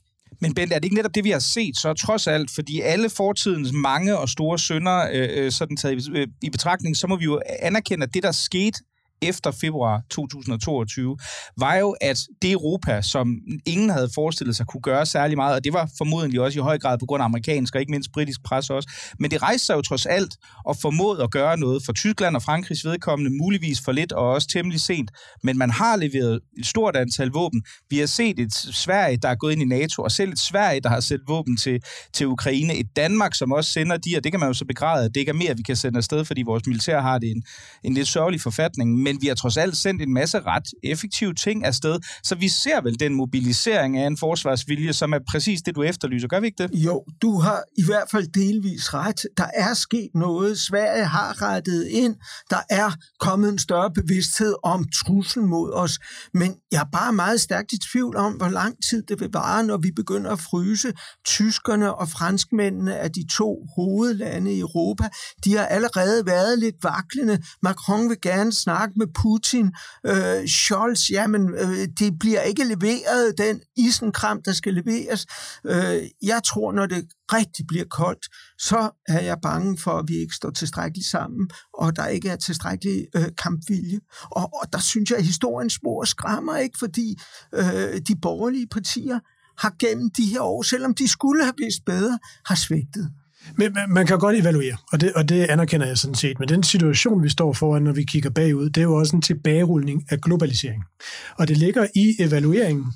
Men 0.40 0.54
Bent, 0.54 0.72
er 0.72 0.78
det 0.78 0.84
ikke 0.84 0.96
netop 0.96 1.14
det, 1.14 1.24
vi 1.24 1.30
har 1.30 1.38
set 1.38 1.76
så 1.76 1.94
trods 1.94 2.26
alt? 2.26 2.50
Fordi 2.54 2.80
alle 2.80 3.10
fortidens 3.10 3.72
mange 3.72 4.18
og 4.18 4.28
store 4.28 4.58
sønder, 4.58 5.08
øh, 5.12 5.44
øh 5.44 5.52
sådan 5.52 5.76
taget 5.76 6.06
i, 6.06 6.10
øh, 6.14 6.26
i 6.42 6.50
betragtning, 6.50 6.96
så 6.96 7.06
må 7.06 7.16
vi 7.16 7.24
jo 7.24 7.40
anerkende, 7.62 8.04
at 8.04 8.14
det, 8.14 8.22
der 8.22 8.32
skete 8.32 8.78
efter 9.22 9.50
februar 9.50 10.02
2022, 10.10 11.16
var 11.58 11.74
jo, 11.74 11.96
at 12.00 12.18
det 12.42 12.52
Europa, 12.52 13.02
som 13.02 13.36
ingen 13.66 13.90
havde 13.90 14.08
forestillet 14.14 14.56
sig 14.56 14.66
kunne 14.66 14.80
gøre 14.80 15.06
særlig 15.06 15.36
meget, 15.36 15.54
og 15.54 15.64
det 15.64 15.72
var 15.72 15.90
formodentlig 15.98 16.40
også 16.40 16.58
i 16.58 16.62
høj 16.62 16.78
grad 16.78 16.98
på 16.98 17.06
grund 17.06 17.20
af 17.20 17.24
amerikansk 17.24 17.74
og 17.74 17.80
ikke 17.80 17.90
mindst 17.90 18.12
britisk 18.12 18.42
pres 18.44 18.70
også, 18.70 18.88
men 19.18 19.30
det 19.30 19.42
rejste 19.42 19.66
sig 19.66 19.74
jo 19.74 19.82
trods 19.82 20.06
alt 20.06 20.36
og 20.64 20.76
formåede 20.76 21.22
at 21.22 21.30
gøre 21.30 21.56
noget 21.56 21.82
for 21.86 21.92
Tyskland 21.92 22.36
og 22.36 22.42
Frankrigs 22.42 22.84
vedkommende, 22.84 23.30
muligvis 23.42 23.80
for 23.80 23.92
lidt 23.92 24.12
og 24.12 24.30
også 24.30 24.48
temmelig 24.48 24.80
sent, 24.80 25.10
men 25.42 25.58
man 25.58 25.70
har 25.70 25.96
leveret 25.96 26.40
et 26.58 26.66
stort 26.66 26.96
antal 26.96 27.28
våben. 27.28 27.62
Vi 27.90 27.98
har 27.98 28.06
set 28.06 28.38
et 28.38 28.54
Sverige, 28.54 29.16
der 29.16 29.28
er 29.28 29.34
gået 29.34 29.52
ind 29.52 29.62
i 29.62 29.64
NATO, 29.64 30.02
og 30.02 30.12
selv 30.12 30.32
et 30.32 30.38
Sverige, 30.38 30.80
der 30.80 30.88
har 30.88 31.00
sendt 31.00 31.22
våben 31.28 31.56
til, 31.56 31.80
til 32.14 32.26
Ukraine, 32.26 32.74
et 32.74 32.96
Danmark, 32.96 33.34
som 33.34 33.52
også 33.52 33.72
sender 33.72 33.96
de, 33.96 34.16
og 34.16 34.24
det 34.24 34.32
kan 34.32 34.40
man 34.40 34.48
jo 34.48 34.54
så 34.54 34.64
begræde, 34.64 35.04
at 35.04 35.14
det 35.14 35.20
ikke 35.20 35.30
er 35.30 35.34
mere, 35.34 35.56
vi 35.56 35.62
kan 35.62 35.76
sende 35.76 35.96
afsted, 35.96 36.24
fordi 36.24 36.42
vores 36.42 36.66
militær 36.66 37.00
har 37.00 37.18
det 37.18 37.30
en, 37.30 37.42
en 37.84 37.94
lidt 37.94 38.08
sørgelig 38.08 38.40
forfatning, 38.40 39.02
men 39.08 39.22
vi 39.22 39.26
har 39.26 39.34
trods 39.34 39.56
alt 39.56 39.76
sendt 39.76 40.02
en 40.02 40.14
masse 40.14 40.40
ret 40.40 40.68
effektive 40.82 41.34
ting 41.34 41.64
afsted, 41.64 41.98
så 42.24 42.34
vi 42.34 42.48
ser 42.48 42.80
vel 42.80 43.00
den 43.00 43.14
mobilisering 43.14 43.98
af 43.98 44.06
en 44.06 44.16
forsvarsvilje, 44.16 44.92
som 44.92 45.12
er 45.12 45.18
præcis 45.30 45.62
det, 45.62 45.76
du 45.76 45.82
efterlyser. 45.82 46.28
Gør 46.28 46.40
vi 46.40 46.46
ikke 46.46 46.62
det? 46.62 46.70
Jo, 46.74 47.04
du 47.22 47.38
har 47.38 47.62
i 47.78 47.84
hvert 47.84 48.10
fald 48.10 48.26
delvis 48.26 48.94
ret. 48.94 49.20
Der 49.36 49.46
er 49.54 49.74
sket 49.74 50.10
noget. 50.14 50.58
Sverige 50.58 51.04
har 51.04 51.42
rettet 51.42 51.86
ind. 51.90 52.14
Der 52.50 52.60
er 52.70 52.90
kommet 53.20 53.48
en 53.52 53.58
større 53.58 53.90
bevidsthed 53.90 54.54
om 54.64 54.84
truslen 54.98 55.46
mod 55.46 55.72
os. 55.72 55.98
Men 56.34 56.54
jeg 56.72 56.80
er 56.80 56.90
bare 56.92 57.12
meget 57.12 57.40
stærkt 57.40 57.72
i 57.72 57.78
tvivl 57.92 58.16
om, 58.16 58.32
hvor 58.32 58.48
lang 58.48 58.76
tid 58.90 59.02
det 59.08 59.20
vil 59.20 59.30
vare, 59.32 59.64
når 59.64 59.76
vi 59.76 59.90
begynder 59.96 60.30
at 60.30 60.40
fryse. 60.40 60.92
Tyskerne 61.24 61.94
og 61.94 62.08
franskmændene 62.08 62.92
er 62.92 63.08
de 63.08 63.24
to 63.36 63.66
hovedlande 63.76 64.52
i 64.54 64.60
Europa, 64.60 65.08
de 65.44 65.56
har 65.56 65.66
allerede 65.66 66.26
været 66.26 66.58
lidt 66.58 66.76
vaklende. 66.82 67.38
Macron 67.62 68.08
vil 68.08 68.20
gerne 68.22 68.52
snakke 68.52 68.97
med 68.98 69.06
Putin, 69.22 69.72
øh, 70.06 70.48
Scholz, 70.48 71.10
jamen, 71.10 71.54
øh, 71.54 71.88
det 71.98 72.18
bliver 72.20 72.40
ikke 72.40 72.64
leveret, 72.64 73.38
den 73.38 73.60
isenkram, 73.76 74.42
der 74.42 74.52
skal 74.52 74.74
leveres. 74.74 75.26
Øh, 75.66 76.02
jeg 76.22 76.40
tror, 76.46 76.72
når 76.72 76.86
det 76.86 77.04
rigtig 77.32 77.66
bliver 77.66 77.84
koldt, 77.90 78.26
så 78.58 78.90
er 79.08 79.20
jeg 79.20 79.38
bange 79.42 79.78
for, 79.78 79.90
at 79.90 80.04
vi 80.08 80.14
ikke 80.16 80.34
står 80.34 80.50
tilstrækkeligt 80.50 81.06
sammen, 81.06 81.50
og 81.74 81.96
der 81.96 82.06
ikke 82.06 82.28
er 82.28 82.36
tilstrækkelig 82.36 83.06
øh, 83.16 83.28
kampvilje. 83.42 84.00
Og, 84.30 84.42
og 84.62 84.72
der 84.72 84.78
synes 84.78 85.10
jeg, 85.10 85.18
at 85.18 85.24
historiens 85.24 85.72
spor 85.72 86.04
skræmmer 86.04 86.56
ikke, 86.56 86.78
fordi 86.78 87.18
øh, 87.54 88.00
de 88.08 88.16
borgerlige 88.22 88.66
partier 88.66 89.18
har 89.58 89.74
gennem 89.78 90.10
de 90.10 90.24
her 90.24 90.40
år, 90.40 90.62
selvom 90.62 90.94
de 90.94 91.08
skulle 91.08 91.44
have 91.44 91.54
vidst 91.58 91.84
bedre, 91.86 92.18
har 92.46 92.54
svigtet. 92.54 93.10
Men 93.56 93.76
man 93.88 94.06
kan 94.06 94.18
godt 94.18 94.36
evaluere, 94.36 94.76
og 94.92 95.00
det, 95.00 95.12
og 95.12 95.28
det 95.28 95.50
anerkender 95.50 95.86
jeg 95.86 95.98
sådan 95.98 96.14
set. 96.14 96.38
Men 96.38 96.48
den 96.48 96.62
situation, 96.62 97.22
vi 97.22 97.28
står 97.28 97.52
foran, 97.52 97.82
når 97.82 97.92
vi 97.92 98.02
kigger 98.02 98.30
bagud, 98.30 98.70
det 98.70 98.80
er 98.80 98.84
jo 98.84 98.94
også 98.94 99.16
en 99.16 99.22
tilbagerulning 99.22 100.04
af 100.10 100.20
globalisering. 100.20 100.84
Og 101.38 101.48
det 101.48 101.56
ligger 101.56 101.86
i 101.94 102.16
evalueringen, 102.18 102.86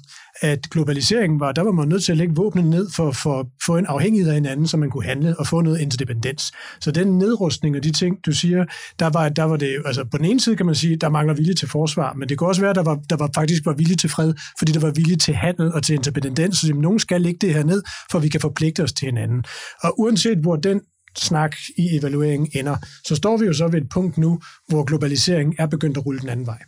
at 0.43 0.71
globaliseringen 0.71 1.41
var, 1.41 1.53
der 1.53 1.63
var 1.63 1.73
man 1.73 1.89
nødt 1.89 2.05
til 2.05 2.13
at 2.13 2.19
lægge 2.19 2.35
våbnene 2.37 2.71
ned 2.71 2.89
for 2.97 3.09
at 3.09 3.17
for, 3.17 3.49
få 3.67 3.77
en 3.77 3.87
afhængighed 3.87 4.29
af 4.29 4.35
hinanden, 4.35 4.67
så 4.67 4.77
man 4.77 4.91
kunne 4.91 5.05
handle 5.05 5.39
og 5.39 5.47
få 5.47 5.61
noget 5.61 5.81
interdependens. 5.81 6.53
Så 6.81 6.91
den 6.91 7.19
nedrustning 7.19 7.77
og 7.77 7.85
de 7.85 7.93
ting, 7.93 8.17
du 8.27 8.33
siger, 8.33 8.65
der 8.99 9.11
var, 9.11 9.29
der 9.29 9.45
var 9.45 9.57
det, 9.57 9.77
altså 9.85 10.05
på 10.05 10.19
den 10.19 10.27
ene 10.27 10.41
side 10.41 10.57
kan 10.57 10.67
man 10.67 10.75
sige, 10.75 10.97
der 10.97 11.09
mangler 11.09 11.35
vilje 11.35 11.55
til 11.55 11.69
forsvar, 11.69 12.13
men 12.13 12.29
det 12.29 12.39
kan 12.39 12.47
også 12.47 12.61
være, 12.61 12.75
der 12.75 12.83
var, 12.83 12.95
der 13.11 13.17
var 13.17 13.31
faktisk 13.35 13.67
var 13.67 13.73
vilje 13.73 13.97
til 13.97 14.11
fred, 14.11 14.35
fordi 14.59 14.73
der 14.73 14.81
var 14.81 14.91
vilje 14.91 15.17
til 15.17 15.35
handel 15.35 15.73
og 15.73 15.83
til 15.83 15.95
interdependens, 15.95 16.57
så 16.57 16.75
nogen 16.75 16.99
skal 16.99 17.21
lægge 17.21 17.39
det 17.47 17.55
her 17.55 17.65
ned, 17.65 17.83
for 18.11 18.19
vi 18.19 18.29
kan 18.29 18.41
forpligte 18.41 18.83
os 18.83 18.93
til 18.93 19.07
hinanden. 19.07 19.45
Og 19.83 20.01
uanset 20.01 20.39
hvor 20.39 20.57
den 20.57 20.81
snak 21.17 21.57
i 21.79 21.97
evalueringen 21.97 22.49
ender, 22.55 22.77
så 23.07 23.17
står 23.17 23.37
vi 23.37 23.47
jo 23.47 23.53
så 23.53 23.69
ved 23.69 23.83
et 23.83 23.89
punkt 23.89 24.19
nu, 24.19 24.41
hvor 24.69 24.85
globaliseringen 24.85 25.55
er 25.59 25.67
begyndt 25.67 25.97
at 25.97 26.07
rulle 26.07 26.21
den 26.21 26.29
anden 26.29 26.47
vej 26.47 26.59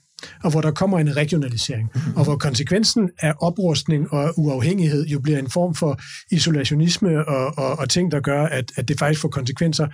og 0.45 0.51
hvor 0.51 0.61
der 0.61 0.71
kommer 0.71 0.99
en 0.99 1.17
regionalisering, 1.17 1.91
mm-hmm. 1.95 2.17
og 2.17 2.25
hvor 2.25 2.37
konsekvensen 2.37 3.11
af 3.21 3.35
oprustning 3.41 4.13
og 4.13 4.33
uafhængighed 4.37 5.07
jo 5.07 5.21
bliver 5.21 5.39
en 5.39 5.51
form 5.51 5.75
for 5.75 6.01
isolationisme 6.31 7.29
og, 7.29 7.59
og, 7.59 7.79
og 7.79 7.91
ting, 7.91 8.13
der 8.13 8.21
gør, 8.21 8.47
at, 8.47 8.73
at 8.77 8.89
det 8.89 8.99
faktisk 8.99 9.21
får 9.21 9.29
konsekvenser 9.29 9.87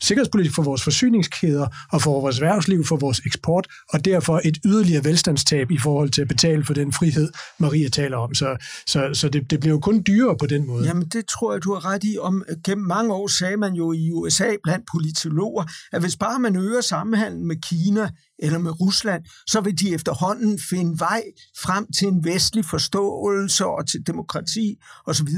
sikkerhedspolitisk 0.00 0.54
for 0.54 0.62
vores 0.62 0.82
forsyningskæder 0.82 1.66
og 1.92 2.02
for 2.02 2.20
vores 2.20 2.38
erhvervsliv, 2.38 2.84
for 2.84 2.96
vores 2.96 3.20
eksport, 3.26 3.66
og 3.92 4.04
derfor 4.04 4.40
et 4.44 4.58
yderligere 4.64 5.04
velstandstab 5.04 5.70
i 5.70 5.78
forhold 5.78 6.10
til 6.10 6.22
at 6.22 6.28
betale 6.28 6.64
for 6.64 6.74
den 6.74 6.92
frihed, 6.92 7.28
Maria 7.58 7.88
taler 7.88 8.16
om. 8.16 8.34
Så, 8.34 8.56
så, 8.86 9.10
så 9.12 9.28
det, 9.28 9.50
det 9.50 9.60
bliver 9.60 9.74
jo 9.74 9.80
kun 9.80 10.02
dyrere 10.06 10.36
på 10.40 10.46
den 10.46 10.66
måde. 10.66 10.86
Jamen 10.86 11.08
det 11.08 11.24
tror 11.26 11.52
jeg, 11.52 11.64
du 11.64 11.74
har 11.74 11.84
ret 11.92 12.04
i. 12.04 12.18
Om, 12.20 12.44
gennem 12.64 12.86
mange 12.86 13.14
år 13.14 13.26
sagde 13.26 13.56
man 13.56 13.72
jo 13.72 13.92
i 13.92 14.10
USA 14.12 14.48
blandt 14.64 14.84
politologer, 14.92 15.64
at 15.92 16.00
hvis 16.00 16.16
bare 16.16 16.38
man 16.38 16.56
øger 16.56 16.80
sammenhandlen 16.80 17.46
med 17.46 17.56
Kina 17.62 18.10
eller 18.38 18.58
med 18.58 18.80
Rusland, 18.80 19.24
så 19.46 19.60
vil 19.60 19.78
de 19.80 19.94
efterhånden 19.94 20.58
finde 20.70 21.00
vej 21.00 21.22
frem 21.62 21.86
til 21.98 22.08
en 22.08 22.24
vestlig 22.24 22.64
forståelse 22.64 23.66
og 23.66 23.88
til 23.88 24.00
demokrati 24.06 24.76
osv. 25.06 25.28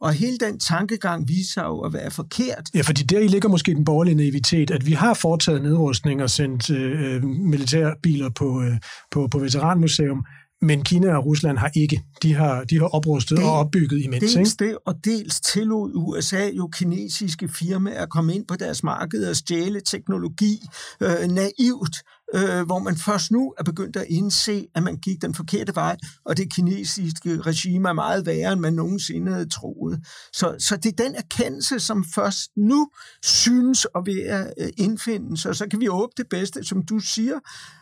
Og 0.00 0.12
hele 0.12 0.38
den 0.38 0.58
tankegang 0.58 1.28
viser 1.28 1.62
jo 1.62 1.80
at 1.80 1.92
være 1.92 2.10
forkert. 2.10 2.68
Ja, 2.74 2.80
fordi 2.80 3.02
der 3.02 3.18
i 3.18 3.26
ligger 3.26 3.48
måske 3.48 3.74
den 3.74 3.84
borgerlige 3.84 4.14
naivitet, 4.14 4.70
at 4.70 4.86
vi 4.86 4.92
har 4.92 5.14
foretaget 5.14 5.62
nedrustning 5.62 6.22
og 6.22 6.30
sendt 6.30 6.70
øh, 6.70 7.24
militærbiler 7.24 8.30
på, 8.30 8.62
øh, 8.62 8.76
på, 9.10 9.28
på 9.30 9.38
Veteranmuseum, 9.38 10.24
men 10.62 10.84
Kina 10.84 11.16
og 11.16 11.26
Rusland 11.26 11.58
har 11.58 11.70
ikke. 11.76 12.02
De 12.22 12.34
har, 12.34 12.64
de 12.64 12.78
har 12.78 12.86
oprustet 12.86 13.38
det, 13.38 13.46
og 13.46 13.52
opbygget 13.52 14.04
imens. 14.04 14.20
Dels 14.20 14.36
ikke? 14.36 14.64
det, 14.64 14.78
og 14.86 14.94
dels 15.04 15.40
tillod 15.40 15.92
USA 15.94 16.48
jo 16.56 16.68
kinesiske 16.72 17.48
firmaer 17.48 18.02
at 18.02 18.10
komme 18.10 18.34
ind 18.34 18.46
på 18.46 18.56
deres 18.56 18.82
marked 18.82 19.28
og 19.28 19.36
stjæle 19.36 19.80
teknologi 19.80 20.58
øh, 21.00 21.28
naivt, 21.28 21.96
øh, 22.34 22.66
hvor 22.66 22.78
man 22.78 22.96
først 22.96 23.30
nu 23.30 23.54
er 23.58 23.62
begyndt 23.62 23.96
at 23.96 24.06
indse, 24.08 24.66
at 24.74 24.82
man 24.82 24.96
gik 24.96 25.22
den 25.22 25.34
forkerte 25.34 25.74
vej, 25.74 25.96
og 26.24 26.36
det 26.36 26.52
kinesiske 26.54 27.40
regime 27.40 27.88
er 27.88 27.92
meget 27.92 28.26
værre, 28.26 28.52
end 28.52 28.60
man 28.60 28.72
nogensinde 28.72 29.32
havde 29.32 29.48
troet. 29.48 30.00
Så, 30.32 30.56
så 30.58 30.76
det 30.76 31.00
er 31.00 31.04
den 31.04 31.14
erkendelse, 31.14 31.80
som 31.80 32.04
først 32.14 32.50
nu 32.56 32.90
synes 33.22 33.86
at 33.96 34.02
være 34.06 34.52
øh, 34.60 34.68
indfinde 34.76 35.36
sig, 35.36 35.56
så 35.56 35.66
kan 35.70 35.80
vi 35.80 35.86
håbe 35.86 36.12
det 36.16 36.26
bedste, 36.30 36.64
som 36.64 36.82
du 36.82 36.98
siger, 36.98 37.38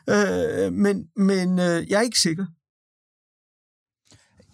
øh, 0.08 0.72
men, 0.72 1.04
men 1.16 1.58
øh, 1.58 1.90
jeg 1.90 1.98
er 1.98 2.02
ikke 2.02 2.20
sikker 2.20 2.46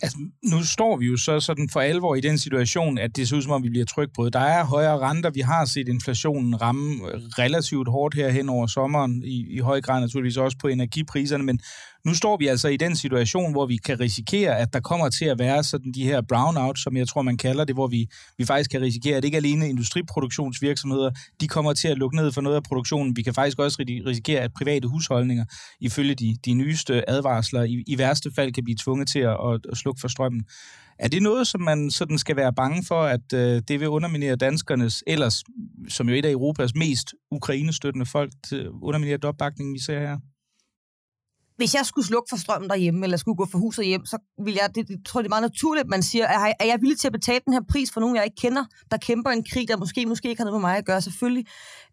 altså, 0.05 0.19
nu 0.43 0.63
står 0.63 0.97
vi 0.97 1.07
jo 1.07 1.17
så 1.17 1.41
sådan 1.41 1.69
for 1.73 1.81
alvor 1.81 2.15
i 2.15 2.21
den 2.21 2.39
situation, 2.39 2.99
at 2.99 3.17
det 3.17 3.29
ser 3.29 3.37
ud 3.37 3.43
som 3.43 3.53
om, 3.53 3.63
vi 3.63 3.71
bliver 3.71 3.85
trykprøvet. 3.85 4.33
Der 4.33 4.41
er 4.41 4.65
højere 4.65 4.99
renter. 4.99 5.31
Vi 5.31 5.41
har 5.41 5.65
set 5.65 5.89
inflationen 5.89 6.61
ramme 6.61 6.95
relativt 7.39 7.89
hårdt 7.89 8.15
her 8.15 8.29
hen 8.29 8.49
over 8.49 8.67
sommeren, 8.67 9.23
i, 9.25 9.47
i 9.51 9.59
høj 9.59 9.81
grad 9.81 10.01
naturligvis 10.01 10.37
også 10.37 10.57
på 10.61 10.69
energipriserne, 10.69 11.45
men 11.45 11.61
nu 12.07 12.15
står 12.15 12.37
vi 12.37 12.47
altså 12.47 12.69
i 12.69 12.77
den 12.77 12.97
situation, 12.97 13.53
hvor 13.53 13.67
vi 13.67 13.77
kan 13.77 14.01
risikere, 14.01 14.59
at 14.59 14.73
der 14.73 14.81
kommer 14.81 15.09
til 15.09 15.25
at 15.25 15.39
være 15.39 15.65
sådan 15.65 15.93
de 15.93 16.05
her 16.05 16.23
brownout, 16.29 16.79
som 16.79 16.97
jeg 16.97 17.09
tror, 17.09 17.23
man 17.23 17.37
kalder 17.37 17.65
det, 17.65 17.75
hvor 17.75 17.87
vi, 17.87 18.07
vi 18.39 18.45
faktisk 18.45 18.71
kan 18.71 18.81
risikere, 18.81 19.17
at 19.17 19.25
ikke 19.25 19.37
alene 19.37 19.69
industriproduktionsvirksomheder, 19.69 21.11
de 21.41 21.49
kommer 21.49 21.73
til 21.73 21.89
at 21.89 21.99
lukke 21.99 22.17
ned 22.17 22.33
for 22.33 22.41
noget 22.41 22.57
af 22.57 22.63
produktionen. 22.63 23.17
Vi 23.17 23.23
kan 23.23 23.35
faktisk 23.35 23.59
også 23.59 23.85
risikere, 24.07 24.41
at 24.41 24.53
private 24.53 24.89
husholdninger, 24.89 25.45
ifølge 25.81 26.15
de, 26.15 26.37
de 26.45 26.55
nyeste 26.55 27.11
advarsler, 27.11 27.63
i, 27.63 27.85
i 27.87 27.99
værste 27.99 28.31
fald 28.35 28.53
kan 28.53 28.65
blive 28.65 28.77
tvunget 28.85 29.09
til 29.09 29.19
at, 29.19 29.37
at, 29.49 29.61
at 29.73 29.77
slukke 29.77 30.01
for 30.01 30.09
strømmen. 30.09 30.45
Er 30.99 31.09
det 31.09 31.23
noget, 31.23 31.47
som 31.47 31.61
man 31.61 31.91
sådan 31.91 32.19
skal 32.19 32.37
være 32.37 32.53
bange 32.53 32.85
for, 32.85 33.03
at 33.03 33.33
øh, 33.35 33.63
det 33.69 33.81
vil 33.81 33.89
underminere 33.89 34.37
danskernes, 34.37 35.05
ellers, 35.07 35.45
som 35.89 36.09
jo 36.09 36.15
et 36.15 36.25
af 36.25 36.31
Europas 36.31 36.75
mest 36.75 37.15
ukrainestøttende 37.31 38.07
folk, 38.07 38.33
øh, 38.53 38.67
underminere 38.83 39.19
opbakningen, 39.23 39.75
vi 39.75 39.79
ser 39.79 40.01
her? 40.01 40.19
Hvis 41.57 41.75
jeg 41.75 41.87
skulle 41.87 42.07
slukke 42.07 42.27
for 42.31 42.37
strømmen 42.37 42.71
derhjemme, 42.71 43.07
eller 43.07 43.17
skulle 43.17 43.37
gå 43.37 43.47
for 43.51 43.59
huset 43.59 43.87
hjem, 43.87 44.07
så 44.07 44.19
vil 44.45 44.55
jeg, 44.55 44.71
det, 44.75 44.89
det 44.89 45.07
tror 45.07 45.21
jeg, 45.21 45.25
det 45.25 45.29
er 45.29 45.37
meget 45.37 45.51
naturligt, 45.51 45.85
at 45.85 45.91
man 45.91 46.03
siger, 46.03 46.25
er, 46.25 46.53
er 46.61 46.65
jeg 46.65 46.79
villig 46.81 46.99
til 46.99 47.09
at 47.09 47.13
betale 47.13 47.41
den 47.45 47.53
her 47.53 47.61
pris 47.71 47.93
for 47.93 48.01
nogen, 48.01 48.17
jeg 48.17 48.25
ikke 48.25 48.41
kender, 48.41 48.65
der 48.91 48.97
kæmper 48.97 49.31
en 49.31 49.45
krig, 49.53 49.69
der 49.69 49.77
måske, 49.77 50.07
måske 50.07 50.29
ikke 50.29 50.41
har 50.41 50.45
noget 50.45 50.61
med 50.61 50.69
mig 50.69 50.77
at 50.77 50.87
gøre, 50.87 51.01
selvfølgelig. 51.01 51.47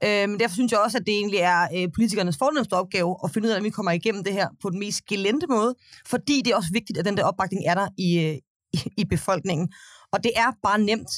Øh, 0.04 0.30
men 0.30 0.40
derfor 0.40 0.54
synes 0.54 0.72
jeg 0.72 0.80
også, 0.80 0.98
at 0.98 1.06
det 1.06 1.14
egentlig 1.14 1.40
er 1.40 1.68
øh, 1.76 1.88
politikernes 1.96 2.38
fornemmeste 2.38 2.74
opgave 2.74 3.18
at 3.24 3.32
finde 3.32 3.48
ud 3.48 3.52
af, 3.52 3.58
at 3.58 3.64
vi 3.64 3.70
kommer 3.70 3.92
igennem 3.92 4.24
det 4.24 4.34
her 4.34 4.48
på 4.62 4.70
den 4.70 4.80
mest 4.80 5.06
gelente 5.06 5.48
måde, 5.50 5.76
fordi 6.06 6.42
det 6.46 6.52
er 6.52 6.56
også 6.56 6.70
vigtigt, 6.74 7.00
at 7.00 7.06
den 7.06 7.18
der 7.18 7.24
opbakning 7.24 7.66
er 7.66 7.74
der 7.74 7.88
i, 7.98 8.20
øh, 8.20 8.36
i, 8.74 8.80
i 8.98 9.06
befolkningen. 9.06 9.70
Og 10.14 10.24
det 10.24 10.32
er 10.36 10.52
bare 10.64 10.80
nemt, 10.80 11.12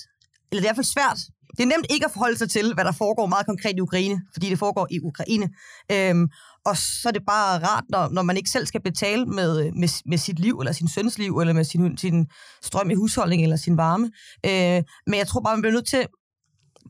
eller 0.54 0.62
det 0.62 0.68
er 0.68 0.74
i 0.74 0.76
hvert 0.76 0.86
fald 0.86 0.96
svært 0.98 1.20
det 1.58 1.64
er 1.64 1.68
nemt 1.68 1.86
ikke 1.90 2.06
at 2.06 2.12
forholde 2.12 2.38
sig 2.38 2.50
til, 2.50 2.74
hvad 2.74 2.86
der 2.86 2.92
foregår 2.92 3.26
meget 3.28 3.46
konkret 3.46 3.78
i 3.78 3.82
Ukraine, 3.82 4.22
fordi 4.34 4.50
det 4.50 4.60
foregår 4.60 4.88
i 4.92 5.00
Ukraine. 5.00 5.50
Øhm, 5.92 6.28
og 6.66 6.78
så 6.78 7.08
er 7.08 7.12
det 7.12 7.26
bare 7.28 7.68
rart, 7.68 7.84
når, 7.90 8.10
når 8.10 8.22
man 8.22 8.38
ikke 8.38 8.50
selv 8.50 8.66
skal 8.66 8.82
betale 8.82 9.26
med, 9.26 9.72
med, 9.72 9.90
med 10.06 10.18
sit 10.18 10.40
liv, 10.40 10.60
eller 10.60 10.72
sin 10.72 10.88
søns 10.88 11.18
liv, 11.18 11.40
eller 11.40 11.54
med 11.54 11.64
sin, 11.64 11.98
sin 11.98 12.28
strøm 12.62 12.92
i 12.92 12.94
husholdning, 12.94 13.44
eller 13.44 13.56
sin 13.56 13.78
varme. 13.78 14.12
Øh, 14.46 14.84
men 15.08 15.18
jeg 15.18 15.28
tror 15.28 15.40
bare, 15.42 15.56
man 15.56 15.62
bliver 15.62 15.74
nødt 15.74 15.88
til 15.88 16.08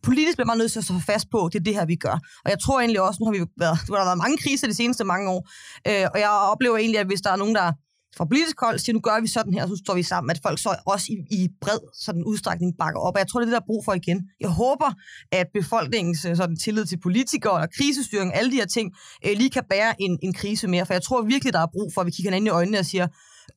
politisk 0.04 0.38
bliver 0.38 0.47
man 0.47 0.58
nødt 0.58 0.71
til 0.71 0.80
at 0.80 0.86
stå 0.86 0.93
fast 1.06 1.30
på, 1.32 1.49
det 1.54 1.60
er 1.60 1.63
det 1.63 1.73
her, 1.73 1.86
vi 1.86 1.95
gør. 1.95 2.17
Og 2.45 2.49
jeg 2.52 2.60
tror 2.60 2.80
egentlig 2.80 3.02
også, 3.02 3.17
nu 3.21 3.26
har 3.26 3.32
vi 3.32 3.45
været, 3.58 3.78
der 3.88 3.97
har 3.97 4.06
været 4.06 4.17
mange 4.17 4.38
kriser 4.38 4.67
de 4.67 4.73
seneste 4.73 5.04
mange 5.04 5.30
år, 5.30 5.49
øh, 5.88 6.08
og 6.13 6.19
jeg 6.19 6.30
oplever 6.30 6.78
egentlig, 6.78 6.99
at 6.99 7.06
hvis 7.06 7.21
der 7.21 7.32
er 7.32 7.36
nogen, 7.36 7.56
der 7.56 7.71
fra 8.17 8.26
politisk 8.26 8.60
hold 8.60 8.80
siger, 8.80 8.93
nu 8.93 8.99
gør 8.99 9.21
vi 9.21 9.28
sådan 9.28 9.54
her, 9.54 9.67
så 9.67 9.82
står 9.86 9.95
vi 9.95 10.04
sammen, 10.04 10.32
at 10.32 10.39
folk 10.43 10.60
så 10.60 10.76
også 10.86 11.06
i, 11.13 11.15
i 11.39 11.49
bred 11.62 11.80
sådan 12.06 12.23
udstrækning 12.23 12.73
bakker 12.80 12.99
op. 12.99 13.13
Og 13.15 13.19
jeg 13.19 13.28
tror, 13.28 13.39
det 13.39 13.45
er 13.45 13.49
det, 13.49 13.58
der 13.58 13.60
er 13.60 13.71
brug 13.71 13.86
for 13.86 13.93
igen. 13.93 14.30
Jeg 14.39 14.49
håber, 14.49 14.89
at 15.32 15.47
befolkningens 15.54 16.26
øh, 16.26 16.36
sådan, 16.38 16.58
tillid 16.58 16.86
til 16.86 16.99
politikere 16.99 17.54
og 17.54 17.67
krisestyring, 17.78 18.36
alle 18.36 18.52
de 18.52 18.56
her 18.56 18.65
ting, 18.65 18.91
øh, 19.26 19.38
lige 19.38 19.49
kan 19.49 19.63
bære 19.69 20.02
en, 20.02 20.19
en 20.23 20.34
krise 20.34 20.67
mere. 20.67 20.86
For 20.86 20.93
jeg 20.93 21.04
tror 21.04 21.21
virkelig, 21.21 21.54
der 21.54 21.60
er 21.60 21.71
brug 21.73 21.93
for, 21.93 22.02
at 22.02 22.08
vi 22.08 22.12
kigger 22.12 22.32
hinanden 22.32 22.47
i 22.47 22.49
øjnene 22.49 22.80
og 22.80 22.86
siger, 22.86 23.08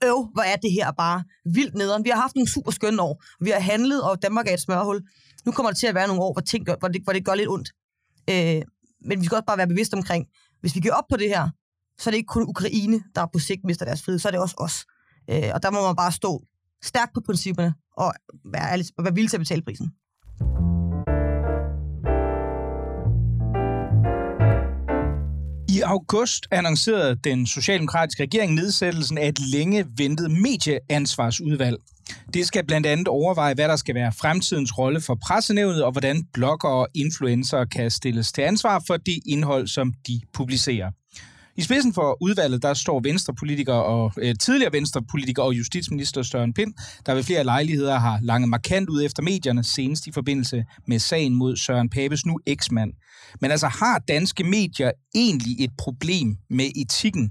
øv, 0.04 0.28
hvor 0.34 0.42
er 0.42 0.56
det 0.56 0.72
her 0.72 0.92
bare 0.92 1.24
vildt 1.54 1.74
nederen. 1.74 2.04
Vi 2.04 2.10
har 2.10 2.20
haft 2.20 2.34
nogle 2.34 2.50
super 2.50 2.70
skønne 2.70 3.02
år. 3.02 3.24
Vi 3.44 3.50
har 3.50 3.60
handlet, 3.60 4.02
og 4.02 4.22
Danmark 4.22 4.48
er 4.48 4.54
et 4.54 4.60
smørhul. 4.60 5.02
Nu 5.46 5.52
kommer 5.52 5.70
det 5.70 5.78
til 5.78 5.86
at 5.86 5.94
være 5.94 6.06
nogle 6.06 6.22
år, 6.22 6.32
hvor, 6.32 6.40
ting 6.40 6.66
gør, 6.66 6.74
hvor, 6.78 6.88
det, 6.88 7.02
hvor 7.04 7.12
det 7.12 7.24
gør 7.24 7.34
lidt 7.34 7.48
ondt. 7.48 7.68
Øh, 8.30 8.62
men 9.08 9.20
vi 9.20 9.24
skal 9.24 9.36
også 9.36 9.46
bare 9.46 9.58
være 9.58 9.66
bevidste 9.66 9.94
omkring, 9.94 10.26
hvis 10.60 10.74
vi 10.74 10.80
giver 10.80 10.94
op 10.94 11.04
på 11.10 11.16
det 11.16 11.28
her, 11.28 11.48
så 11.98 12.10
er 12.10 12.12
det 12.12 12.18
ikke 12.18 12.28
kun 12.28 12.48
Ukraine, 12.48 13.02
der 13.14 13.26
på 13.32 13.38
sigt 13.38 13.64
mister 13.64 13.84
deres 13.84 14.02
frihed, 14.02 14.18
så 14.18 14.28
er 14.28 14.32
det 14.32 14.40
også 14.40 14.54
os. 14.58 14.86
Øh, 15.30 15.50
og 15.54 15.62
der 15.62 15.70
må 15.70 15.86
man 15.86 15.96
bare 15.96 16.12
stå 16.12 16.42
stærkt 16.82 17.14
på 17.14 17.20
principperne 17.26 17.74
og 17.96 18.12
være, 18.44 18.72
ærlig, 18.72 18.86
og 18.98 19.04
være 19.04 19.14
villig 19.14 19.30
til 19.30 19.36
at 19.36 19.40
betale 19.40 19.62
prisen. 19.62 19.90
I 25.68 25.80
august 25.80 26.46
annoncerede 26.50 27.16
den 27.24 27.46
socialdemokratiske 27.46 28.22
regering 28.22 28.54
nedsættelsen 28.54 29.18
af 29.18 29.28
et 29.28 29.38
længe 29.38 29.86
ventet 29.96 30.30
medieansvarsudvalg. 30.30 31.76
Det 32.34 32.46
skal 32.46 32.66
blandt 32.66 32.86
andet 32.86 33.08
overveje, 33.08 33.54
hvad 33.54 33.68
der 33.68 33.76
skal 33.76 33.94
være 33.94 34.12
fremtidens 34.12 34.78
rolle 34.78 35.00
for 35.00 35.14
pressenævnet, 35.14 35.84
og 35.84 35.92
hvordan 35.92 36.24
blogger 36.32 36.68
og 36.68 36.88
influencer 36.94 37.64
kan 37.64 37.90
stilles 37.90 38.32
til 38.32 38.42
ansvar 38.42 38.82
for 38.86 38.96
det 38.96 39.18
indhold, 39.26 39.66
som 39.66 39.92
de 40.06 40.20
publicerer. 40.32 40.90
I 41.58 41.62
spidsen 41.62 41.92
for 41.92 42.16
udvalget, 42.20 42.62
der 42.62 42.74
står 42.74 43.00
venstrepolitikere 43.00 43.84
og 43.84 44.12
øh, 44.18 44.34
tidligere 44.40 44.72
venstrepolitikere 44.72 45.46
og 45.46 45.52
justitsminister 45.54 46.22
Søren 46.22 46.54
Pind, 46.54 46.74
der 47.06 47.14
ved 47.14 47.22
flere 47.22 47.44
lejligheder 47.44 47.98
har 47.98 48.18
langet 48.22 48.48
markant 48.48 48.88
ud 48.88 49.04
efter 49.04 49.22
medierne, 49.22 49.64
senest 49.64 50.06
i 50.06 50.12
forbindelse 50.12 50.64
med 50.86 50.98
sagen 50.98 51.34
mod 51.34 51.56
Søren 51.56 51.88
Papes 51.88 52.26
nu 52.26 52.38
eksmand. 52.46 52.92
Men 53.40 53.50
altså, 53.50 53.68
har 53.68 53.98
danske 53.98 54.44
medier 54.44 54.92
egentlig 55.14 55.64
et 55.64 55.70
problem 55.78 56.36
med 56.50 56.70
etikken 56.76 57.30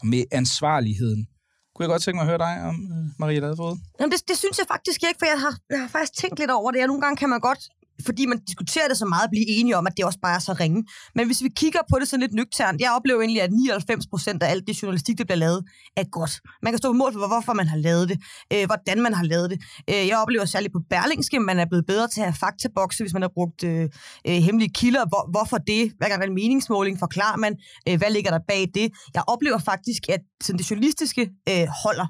og 0.00 0.06
med 0.06 0.24
ansvarligheden? 0.32 1.26
Kunne 1.74 1.84
jeg 1.84 1.90
godt 1.94 2.02
tænke 2.02 2.16
mig 2.16 2.22
at 2.22 2.28
høre 2.28 2.38
dig 2.38 2.54
om, 2.70 2.74
øh, 2.74 3.04
Maria 3.18 3.40
Ladefod? 3.40 3.78
Jamen, 4.00 4.12
det, 4.12 4.20
det 4.28 4.36
synes 4.38 4.58
jeg 4.58 4.66
faktisk 4.74 5.00
ikke, 5.08 5.18
for 5.18 5.26
jeg 5.26 5.40
har, 5.44 5.54
jeg 5.70 5.80
har 5.80 5.88
faktisk 5.88 6.14
tænkt 6.20 6.38
lidt 6.38 6.50
over 6.50 6.70
det. 6.70 6.80
Og 6.82 6.88
nogle 6.88 7.02
gange 7.02 7.16
kan 7.16 7.28
man 7.28 7.40
godt 7.40 7.62
fordi 8.04 8.26
man 8.26 8.38
diskuterer 8.38 8.88
det 8.88 8.96
så 8.96 9.06
meget, 9.06 9.24
at 9.24 9.30
blive 9.30 9.48
enige 9.48 9.76
om, 9.76 9.86
at 9.86 9.92
det 9.96 10.04
også 10.04 10.18
bare 10.22 10.34
er 10.34 10.38
så 10.38 10.52
ringe. 10.52 10.84
Men 11.14 11.26
hvis 11.26 11.42
vi 11.42 11.48
kigger 11.48 11.80
på 11.90 11.98
det 11.98 12.08
sådan 12.08 12.20
lidt 12.20 12.34
nøgternt, 12.34 12.80
jeg 12.80 12.92
oplever 12.96 13.20
egentlig, 13.20 13.42
at 13.42 13.52
99 13.52 14.06
procent 14.06 14.42
af 14.42 14.50
alt 14.50 14.66
det 14.66 14.82
journalistik, 14.82 15.18
der 15.18 15.24
bliver 15.24 15.36
lavet, 15.36 15.64
er 15.96 16.04
godt. 16.04 16.40
Man 16.62 16.72
kan 16.72 16.78
stå 16.78 16.88
på 16.88 16.92
mål 16.92 17.12
for, 17.12 17.26
hvorfor 17.26 17.52
man 17.52 17.68
har 17.68 17.76
lavet 17.76 18.08
det, 18.08 18.18
øh, 18.52 18.66
hvordan 18.66 19.02
man 19.02 19.14
har 19.14 19.24
lavet 19.24 19.50
det. 19.50 19.58
Øh, 19.90 20.08
jeg 20.08 20.18
oplever 20.18 20.44
særligt 20.44 20.72
på 20.72 20.80
Berlingske, 20.90 21.40
man 21.40 21.58
er 21.58 21.66
blevet 21.66 21.86
bedre 21.86 22.08
til 22.08 22.20
at 22.20 22.26
have 22.26 22.38
faktabokse, 22.44 23.02
hvis 23.02 23.12
man 23.12 23.22
har 23.22 23.32
brugt 23.34 23.64
øh, 23.64 23.88
øh, 24.28 24.34
hemmelige 24.34 24.72
kilder. 24.74 25.06
Hvor, 25.08 25.30
hvorfor 25.30 25.58
det? 25.58 25.92
Hver 25.98 26.08
gang 26.08 26.20
der 26.20 26.26
er 26.26 26.30
en 26.30 26.34
meningsmåling, 26.34 26.98
forklarer 26.98 27.36
man, 27.36 27.56
øh, 27.88 27.98
hvad 27.98 28.10
ligger 28.10 28.30
der 28.30 28.40
bag 28.48 28.68
det? 28.74 28.92
Jeg 29.14 29.22
oplever 29.26 29.58
faktisk, 29.58 30.02
at 30.08 30.20
sådan 30.42 30.58
det 30.58 30.70
journalistiske 30.70 31.22
øh, 31.48 31.66
holder. 31.84 32.06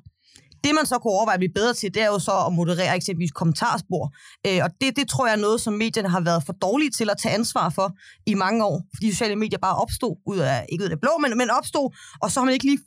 Det, 0.65 0.75
man 0.75 0.87
så 0.87 0.99
kunne 0.99 1.13
overveje 1.13 1.35
at 1.35 1.41
blive 1.41 1.53
bedre 1.55 1.75
til, 1.75 1.95
det 1.95 2.03
er 2.03 2.07
jo 2.07 2.19
så 2.19 2.33
at 2.47 2.53
moderere 2.53 2.97
eksempelvis 2.97 3.33
kommentarspor. 3.33 4.15
Øh, 4.47 4.61
og 4.65 4.71
det, 4.81 4.97
det 4.97 5.09
tror 5.09 5.27
jeg 5.27 5.33
er 5.33 5.41
noget, 5.41 5.61
som 5.61 5.73
medierne 5.75 6.09
har 6.09 6.21
været 6.21 6.43
for 6.47 6.53
dårlige 6.53 6.91
til 6.91 7.11
at 7.11 7.17
tage 7.23 7.35
ansvar 7.35 7.69
for 7.69 7.93
i 8.27 8.35
mange 8.35 8.65
år. 8.65 8.83
Fordi 8.95 9.11
sociale 9.11 9.37
medier 9.37 9.59
bare 9.59 9.77
opstod 9.77 10.17
ud 10.27 10.39
af, 10.39 10.67
ikke 10.69 10.83
ud 10.83 10.87
af 10.89 10.91
det 10.91 11.01
blå, 11.01 11.11
men, 11.23 11.39
men 11.39 11.51
opstod, 11.51 11.97
og 12.23 12.31
så 12.31 12.41
har 12.41 12.45
man 12.45 12.55
ikke 12.55 12.67
lige 12.67 12.79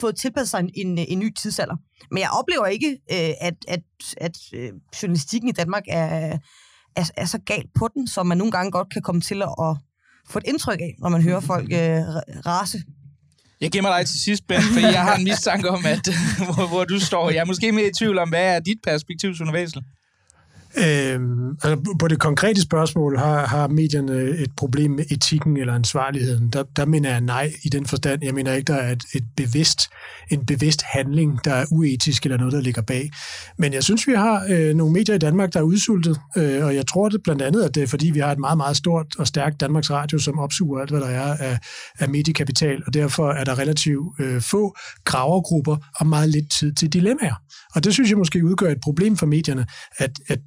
fået 0.00 0.16
tilpasset 0.16 0.48
sig 0.48 0.60
en, 0.60 0.70
en, 0.74 0.98
en 0.98 1.18
ny 1.18 1.34
tidsalder. 1.34 1.76
Men 2.10 2.18
jeg 2.18 2.30
oplever 2.30 2.66
ikke, 2.66 2.90
øh, 3.12 3.30
at, 3.40 3.54
at, 3.68 3.82
at 4.16 4.36
øh, 4.54 4.72
journalistikken 5.02 5.48
i 5.48 5.52
Danmark 5.52 5.82
er, 5.88 6.38
er, 6.96 7.10
er 7.16 7.24
så 7.24 7.38
galt 7.38 7.70
på 7.74 7.88
den, 7.94 8.06
som 8.06 8.26
man 8.26 8.38
nogle 8.38 8.52
gange 8.52 8.70
godt 8.70 8.92
kan 8.92 9.02
komme 9.02 9.20
til 9.20 9.42
at, 9.42 9.54
at 9.62 9.76
få 10.30 10.38
et 10.38 10.44
indtryk 10.46 10.80
af, 10.80 10.94
når 10.98 11.08
man 11.08 11.22
hører 11.22 11.40
folk 11.40 11.72
øh, 11.72 12.02
rase 12.46 12.82
jeg 13.60 13.70
gemmer 13.72 13.96
dig 13.96 14.06
til 14.06 14.20
sidst, 14.20 14.42
Ben, 14.48 14.62
for 14.74 14.80
jeg 14.80 15.02
har 15.02 15.16
en 15.16 15.24
mistanke 15.24 15.68
om, 15.76 15.86
at, 15.86 16.04
hvor, 16.46 16.66
hvor 16.68 16.84
du 16.84 17.00
står. 17.00 17.30
Jeg 17.30 17.40
er 17.40 17.44
måske 17.44 17.72
mere 17.72 17.86
i 17.86 17.94
tvivl 17.98 18.18
om, 18.18 18.28
hvad 18.28 18.46
er 18.54 18.60
dit 18.60 18.78
perspektiv, 18.84 19.34
Sune 19.34 19.52
Væsel? 19.52 19.82
Øh, 20.78 21.20
altså 21.62 21.96
på 21.98 22.08
det 22.08 22.18
konkrete 22.18 22.62
spørgsmål, 22.62 23.18
har, 23.18 23.46
har 23.46 23.68
medierne 23.68 24.20
et 24.22 24.50
problem 24.56 24.90
med 24.90 25.04
etikken 25.10 25.56
eller 25.56 25.74
ansvarligheden? 25.74 26.50
Der, 26.50 26.62
der 26.76 26.86
mener 26.86 27.10
jeg 27.10 27.20
nej 27.20 27.52
i 27.62 27.68
den 27.68 27.86
forstand. 27.86 28.24
Jeg 28.24 28.34
mener 28.34 28.52
ikke, 28.52 28.72
der 28.72 28.78
er 28.78 28.92
et, 28.92 29.02
et 29.14 29.24
bevidst, 29.36 29.80
en 30.30 30.46
bevidst 30.46 30.82
handling, 30.82 31.44
der 31.44 31.54
er 31.54 31.64
uetisk 31.70 32.24
eller 32.24 32.38
noget, 32.38 32.52
der 32.52 32.60
ligger 32.60 32.82
bag. 32.82 33.10
Men 33.58 33.72
jeg 33.72 33.82
synes, 33.82 34.06
vi 34.06 34.12
har 34.12 34.46
øh, 34.48 34.74
nogle 34.74 34.92
medier 34.92 35.14
i 35.14 35.18
Danmark, 35.18 35.52
der 35.52 35.58
er 35.58 35.64
udsultet, 35.64 36.20
øh, 36.36 36.64
og 36.64 36.74
jeg 36.74 36.86
tror 36.86 37.08
det 37.08 37.22
blandt 37.22 37.42
andet, 37.42 37.62
at 37.62 37.74
det 37.74 37.82
er 37.82 37.86
fordi, 37.86 38.10
vi 38.10 38.18
har 38.18 38.32
et 38.32 38.38
meget, 38.38 38.56
meget 38.56 38.76
stort 38.76 39.06
og 39.18 39.26
stærkt 39.26 39.60
Danmarks 39.60 39.90
Radio, 39.90 40.18
som 40.18 40.38
opsuger 40.38 40.80
alt, 40.80 40.90
hvad 40.90 41.00
der 41.00 41.06
er 41.06 41.36
af, 41.36 41.58
af 41.98 42.08
mediekapital, 42.08 42.82
og 42.86 42.94
derfor 42.94 43.30
er 43.32 43.44
der 43.44 43.58
relativt 43.58 44.20
øh, 44.20 44.40
få 44.40 44.76
gravergrupper 45.04 45.76
og 46.00 46.06
meget 46.06 46.28
lidt 46.28 46.50
tid 46.50 46.72
til 46.72 46.92
dilemmaer. 46.92 47.34
Og 47.74 47.84
det 47.84 47.92
synes 47.94 48.10
jeg 48.10 48.18
måske 48.18 48.44
udgør 48.44 48.70
et 48.70 48.80
problem 48.82 49.16
for 49.16 49.26
medierne, 49.26 49.66
at, 49.98 50.10
at 50.28 50.38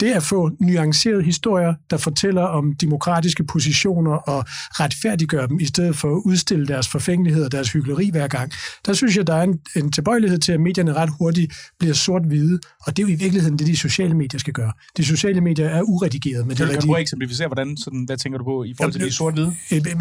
det 0.00 0.12
at 0.12 0.22
få 0.22 0.50
nuancerede 0.60 1.22
historier, 1.22 1.74
der 1.90 1.96
fortæller 1.96 2.42
om 2.42 2.72
demokratiske 2.72 3.44
positioner 3.44 4.12
og 4.12 4.44
retfærdiggør 4.48 5.46
dem, 5.46 5.60
i 5.60 5.66
stedet 5.66 5.96
for 5.96 6.16
at 6.16 6.22
udstille 6.24 6.66
deres 6.66 6.88
forfængelighed 6.88 7.44
og 7.44 7.52
deres 7.52 7.72
hyggeleri 7.72 8.10
hver 8.10 8.28
gang, 8.28 8.52
der 8.86 8.92
synes 8.92 9.16
jeg, 9.16 9.26
der 9.26 9.34
er 9.34 9.42
en, 9.42 9.58
en 9.76 9.92
tilbøjelighed 9.92 10.38
til, 10.38 10.52
at 10.52 10.60
medierne 10.60 10.92
ret 10.92 11.10
hurtigt 11.18 11.52
bliver 11.78 11.94
sort-hvide, 11.94 12.58
og 12.86 12.96
det 12.96 13.02
er 13.02 13.06
jo 13.06 13.12
i 13.12 13.16
virkeligheden 13.16 13.58
det, 13.58 13.66
de 13.66 13.76
sociale 13.76 14.14
medier 14.14 14.38
skal 14.38 14.52
gøre. 14.52 14.72
De 14.96 15.04
sociale 15.04 15.40
medier 15.40 15.68
er 15.68 15.82
uredigeret. 15.82 16.46
Men 16.46 16.56
det, 16.56 16.70
kan 16.70 16.80
du 16.80 16.96
eksemplificere, 16.96 17.48
hvordan, 17.48 17.76
sådan, 17.76 18.04
hvad 18.04 18.16
tænker 18.16 18.38
du 18.38 18.44
på 18.44 18.64
i 18.64 18.74
forhold 18.76 18.92
til 18.92 19.00
de 19.00 19.12
sort-hvide? 19.12 19.54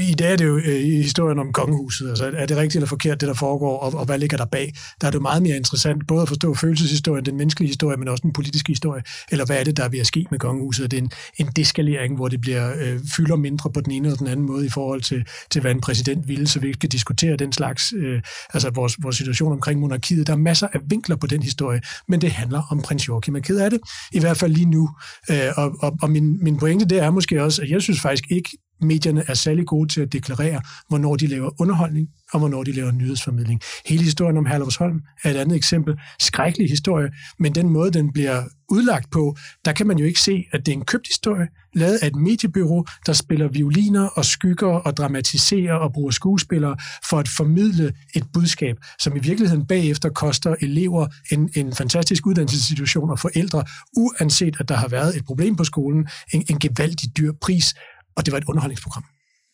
I 0.10 0.14
dag 0.14 0.32
er 0.32 0.36
det 0.36 0.46
jo 0.46 0.58
øh, 0.58 0.76
i 0.76 1.02
historien 1.02 1.40
om 1.40 1.54
kongehuset, 1.54 2.10
altså 2.10 2.32
er 2.36 2.46
det 2.46 2.58
rigtigt 2.58 2.76
eller 2.76 2.88
forkert, 2.88 3.22
det 3.22 3.28
der 3.28 3.34
foregår, 3.34 3.80
og, 3.80 3.94
og 3.94 4.06
hvad 4.06 4.20
ligger 4.20 4.38
der 4.38 4.46
bag? 4.46 4.74
Der 5.02 5.08
er 5.08 5.12
det 5.12 5.22
meget 5.22 5.44
mere 5.44 5.58
interessant, 5.58 6.08
både 6.08 6.22
at 6.22 6.28
forstå 6.28 6.54
følelseshistorien, 6.54 7.26
den 7.26 7.38
menneskelige 7.38 7.68
historie, 7.68 7.98
men 7.98 8.08
også 8.08 8.22
den 8.22 8.34
politiske 8.34 8.72
historie, 8.72 9.04
eller 9.32 9.46
hvad 9.46 9.60
er 9.60 9.64
det, 9.64 9.78
der 9.78 9.87
er 9.88 9.92
ved 9.92 10.00
at 10.00 10.08
ske 10.08 10.26
med 10.32 10.40
kongehuset. 10.40 10.92
Det 10.92 10.98
er 10.98 11.02
en, 11.02 11.12
en 11.40 11.48
deskalering, 11.56 12.16
hvor 12.16 12.28
det 12.28 12.42
bliver 12.42 12.74
øh, 12.82 13.00
fylder 13.16 13.36
mindre 13.36 13.72
på 13.72 13.82
den 13.82 13.92
ene 13.92 14.12
og 14.12 14.20
den 14.20 14.28
anden 14.28 14.46
måde 14.46 14.66
i 14.66 14.70
forhold 14.70 15.02
til, 15.02 15.28
til 15.52 15.62
hvad 15.62 15.72
en 15.72 15.82
præsident 15.82 16.28
ville, 16.28 16.48
så 16.48 16.60
vi 16.60 16.68
ikke 16.68 16.80
kan 16.80 16.90
diskutere 16.90 17.36
den 17.36 17.54
slags, 17.54 17.94
øh, 17.98 18.22
altså 18.54 18.70
vores, 18.70 18.98
vores 19.04 19.18
situation 19.18 19.52
omkring 19.52 19.80
monarkiet. 19.80 20.28
Der 20.28 20.34
er 20.34 20.38
masser 20.38 20.68
af 20.74 20.80
vinkler 20.90 21.16
på 21.16 21.28
den 21.28 21.44
historie, 21.44 21.82
men 22.08 22.22
det 22.22 22.32
handler 22.32 22.62
om 22.72 22.82
prins 22.82 23.08
Joachim. 23.08 23.36
Jeg 23.36 23.40
er 23.40 23.44
ked 23.44 23.60
af 23.60 23.70
det, 23.70 23.80
i 24.12 24.20
hvert 24.20 24.38
fald 24.38 24.54
lige 24.54 24.70
nu. 24.70 24.90
Øh, 25.32 25.38
og 25.58 25.78
og, 25.80 25.98
og 26.02 26.10
min, 26.10 26.44
min 26.44 26.58
pointe 26.58 26.86
det 26.86 27.00
er 27.00 27.12
måske 27.12 27.44
også, 27.44 27.62
at 27.62 27.70
jeg 27.70 27.82
synes 27.82 28.02
faktisk 28.02 28.32
ikke, 28.32 28.58
medierne 28.82 29.24
er 29.28 29.34
særlig 29.34 29.66
gode 29.66 29.90
til 29.94 30.02
at 30.02 30.14
deklarere, 30.14 30.62
hvornår 30.88 31.16
de 31.16 31.28
laver 31.28 31.62
underholdning, 31.62 32.08
og 32.34 32.40
hvornår 32.40 32.64
de 32.64 32.72
laver 32.72 32.92
nyhedsformidling. 32.92 33.62
Hele 33.86 34.04
historien 34.04 34.38
om 34.38 34.46
Herlevsholm 34.46 35.02
er 35.24 35.32
et 35.32 35.36
andet 35.36 35.56
eksempel. 35.56 35.96
Skrækkelig 36.20 36.70
historie, 36.70 37.10
men 37.40 37.56
den 37.56 37.70
måde, 37.70 37.92
den 37.92 38.14
bliver 38.14 38.44
udlagt 38.70 39.12
på, 39.12 39.36
der 39.66 39.74
kan 39.74 39.88
man 39.88 39.98
jo 39.98 40.06
ikke 40.06 40.20
se, 40.20 40.46
at 40.52 40.66
det 40.66 40.72
er 40.72 40.78
en 40.78 40.86
købt 40.86 41.08
historie, 41.08 41.48
lavet 41.74 41.98
af 42.02 42.08
et 42.08 42.16
mediebyrå, 42.16 42.86
der 43.06 43.14
spiller 43.14 43.48
violiner 43.48 44.08
og 44.08 44.26
skygger 44.26 44.68
og 44.68 44.98
dramatiserer 44.98 45.74
og 45.74 45.94
bruger 45.94 46.12
skuespillere 46.12 46.78
for 47.10 47.20
at 47.20 47.28
formidle 47.28 47.94
et 48.16 48.24
budskab, 48.34 48.78
som 49.00 49.16
i 49.16 49.20
virkeligheden 49.20 49.68
bagefter 49.68 50.10
koster 50.10 50.56
elever 50.62 51.08
en, 51.32 51.50
en 51.56 51.74
fantastisk 51.74 52.28
uddannelsesinstitution 52.28 53.10
og 53.10 53.20
forældre, 53.20 53.64
uanset 53.98 54.56
at 54.60 54.70
der 54.70 54.76
har 54.76 54.88
været 54.88 55.18
et 55.18 55.26
problem 55.26 55.56
på 55.56 55.64
skolen, 55.64 56.08
en, 56.34 56.44
en 56.50 56.60
gevaldig 56.60 57.18
dyr 57.18 57.32
pris, 57.42 57.74
og 58.18 58.26
det 58.26 58.32
var 58.32 58.38
et 58.38 58.46
underholdningsprogram 58.48 59.04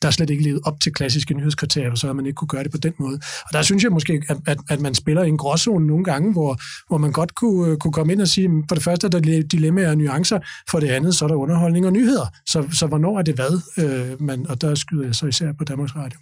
der 0.03 0.11
slet 0.11 0.29
ikke 0.29 0.43
levet 0.43 0.61
op 0.65 0.79
til 0.79 0.93
klassiske 0.93 1.33
nyhedskriterier, 1.33 1.95
så 1.95 2.07
har 2.07 2.13
man 2.13 2.25
ikke 2.25 2.35
kunne 2.35 2.47
gøre 2.47 2.63
det 2.63 2.71
på 2.71 2.77
den 2.77 2.93
måde. 2.99 3.19
Og 3.45 3.53
der 3.53 3.61
synes 3.61 3.83
jeg 3.83 3.91
måske, 3.91 4.21
at, 4.29 4.37
at, 4.47 4.57
at 4.69 4.81
man 4.81 4.95
spiller 4.95 5.23
i 5.23 5.27
en 5.27 5.37
gråzone 5.37 5.87
nogle 5.87 6.03
gange, 6.03 6.31
hvor, 6.31 6.61
hvor 6.87 6.97
man 6.97 7.11
godt 7.11 7.35
kunne, 7.35 7.71
øh, 7.71 7.77
kunne 7.77 7.93
komme 7.93 8.13
ind 8.13 8.21
og 8.21 8.27
sige, 8.27 8.49
for 8.67 8.75
det 8.75 8.83
første 8.83 9.07
er 9.07 9.11
der 9.11 9.43
dilemmaer 9.51 9.89
og 9.89 9.97
nuancer, 9.97 10.39
for 10.69 10.79
det 10.79 10.87
andet 10.87 11.15
så 11.15 11.25
er 11.25 11.29
der 11.29 11.35
underholdning 11.35 11.85
og 11.85 11.93
nyheder. 11.93 12.27
Så, 12.47 12.67
så 12.79 12.87
hvornår 12.87 13.19
er 13.19 13.21
det 13.21 13.35
hvad? 13.35 13.61
Øh, 13.77 14.21
man, 14.21 14.47
og 14.47 14.61
der 14.61 14.75
skyder 14.75 15.05
jeg 15.05 15.15
så 15.15 15.25
især 15.25 15.53
på 15.57 15.63
Danmarks 15.63 15.95
Radio. 15.95 16.19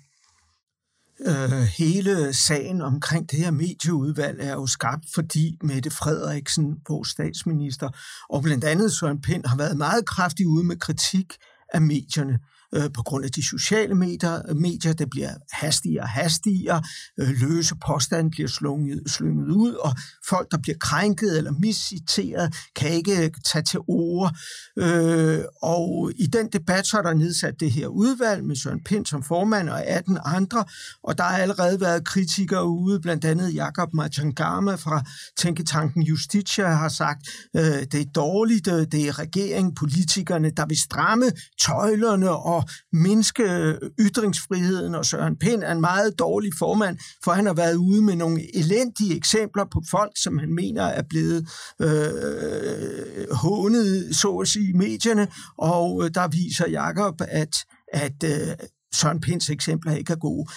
Øh, 1.27 1.67
hele 1.77 2.33
sagen 2.33 2.81
omkring 2.81 3.31
det 3.31 3.39
her 3.39 3.51
medieudvalg 3.51 4.37
er 4.39 4.53
jo 4.53 4.67
skabt, 4.67 5.05
fordi 5.13 5.57
Mette 5.63 5.91
Frederiksen, 5.91 6.75
vores 6.89 7.09
statsminister, 7.09 7.89
og 8.29 8.41
blandt 8.41 8.63
andet 8.63 8.91
Søren 8.91 9.21
Pind 9.21 9.45
har 9.45 9.57
været 9.57 9.77
meget 9.77 10.05
kraftig 10.05 10.47
ude 10.47 10.63
med 10.63 10.75
kritik 10.75 11.33
af 11.71 11.81
medierne 11.81 12.39
øh, 12.75 12.89
på 12.93 13.03
grund 13.03 13.25
af 13.25 13.31
de 13.31 13.45
sociale 13.45 13.95
medier, 13.95 14.53
medier 14.53 14.93
der 14.93 15.05
bliver 15.05 15.33
hastigere 15.51 16.03
og 16.03 16.09
hastigere, 16.09 16.83
øh, 17.19 17.29
løse 17.29 17.75
påstande 17.87 18.31
bliver 18.31 18.47
slunget, 18.47 19.03
slynget 19.07 19.47
ud, 19.51 19.73
og 19.73 19.95
folk, 20.29 20.51
der 20.51 20.57
bliver 20.57 20.77
krænket 20.79 21.37
eller 21.37 21.51
misciteret, 21.51 22.55
kan 22.75 22.89
ikke 22.89 23.23
øh, 23.23 23.31
tage 23.45 23.63
til 23.63 23.79
ord. 23.87 24.35
Øh, 24.77 25.39
og 25.61 26.11
i 26.15 26.27
den 26.27 26.47
debat 26.53 26.87
så 26.87 26.97
er 26.97 27.01
der 27.01 27.13
nedsat 27.13 27.59
det 27.59 27.71
her 27.71 27.87
udvalg 27.87 28.45
med 28.45 28.55
Søren 28.55 28.83
Pind 28.83 29.05
som 29.05 29.23
formand 29.23 29.69
og 29.69 29.85
18 29.85 30.17
andre, 30.25 30.65
og 31.03 31.17
der 31.17 31.23
har 31.23 31.37
allerede 31.37 31.81
været 31.81 32.05
kritikere 32.05 32.67
ude, 32.67 32.99
blandt 32.99 33.25
andet 33.25 33.55
Jakob 33.55 33.93
Machangama 33.93 34.75
fra 34.75 35.03
Tænketanken 35.37 36.01
Justitia 36.01 36.67
har 36.67 36.89
sagt, 36.89 37.27
øh, 37.55 37.61
det 37.63 37.95
er 37.95 38.11
dårligt, 38.15 38.67
øh, 38.67 38.85
det 38.91 39.07
er 39.07 39.19
regeringen, 39.19 39.75
politikerne, 39.75 40.51
der 40.57 40.65
vil 40.65 40.77
stramme 40.77 41.25
tøjlerne 41.65 42.29
og 42.29 42.60
mindske 42.93 43.77
ytringsfriheden, 43.99 44.95
og 44.95 45.05
Søren 45.05 45.37
Pind 45.37 45.63
er 45.63 45.71
en 45.71 45.81
meget 45.81 46.19
dårlig 46.19 46.51
formand, 46.59 46.97
for 47.23 47.31
han 47.31 47.45
har 47.45 47.53
været 47.53 47.75
ude 47.75 48.01
med 48.01 48.15
nogle 48.15 48.55
elendige 48.57 49.15
eksempler 49.15 49.65
på 49.71 49.81
folk, 49.91 50.11
som 50.15 50.37
han 50.37 50.53
mener 50.53 50.83
er 50.83 51.03
blevet 51.09 51.47
øh, 51.81 53.31
hånet, 53.31 54.15
så 54.15 54.37
at 54.37 54.47
sige, 54.47 54.69
i 54.69 54.73
medierne, 54.73 55.27
og 55.57 56.03
øh, 56.03 56.11
der 56.13 56.27
viser 56.27 56.69
Jakob, 56.69 57.21
at, 57.27 57.55
at 57.93 58.23
øh, 58.23 58.55
Søren 58.93 59.21
Pinds 59.21 59.49
eksempler 59.49 59.95
ikke 59.95 60.13
er 60.13 60.17
gode. 60.17 60.47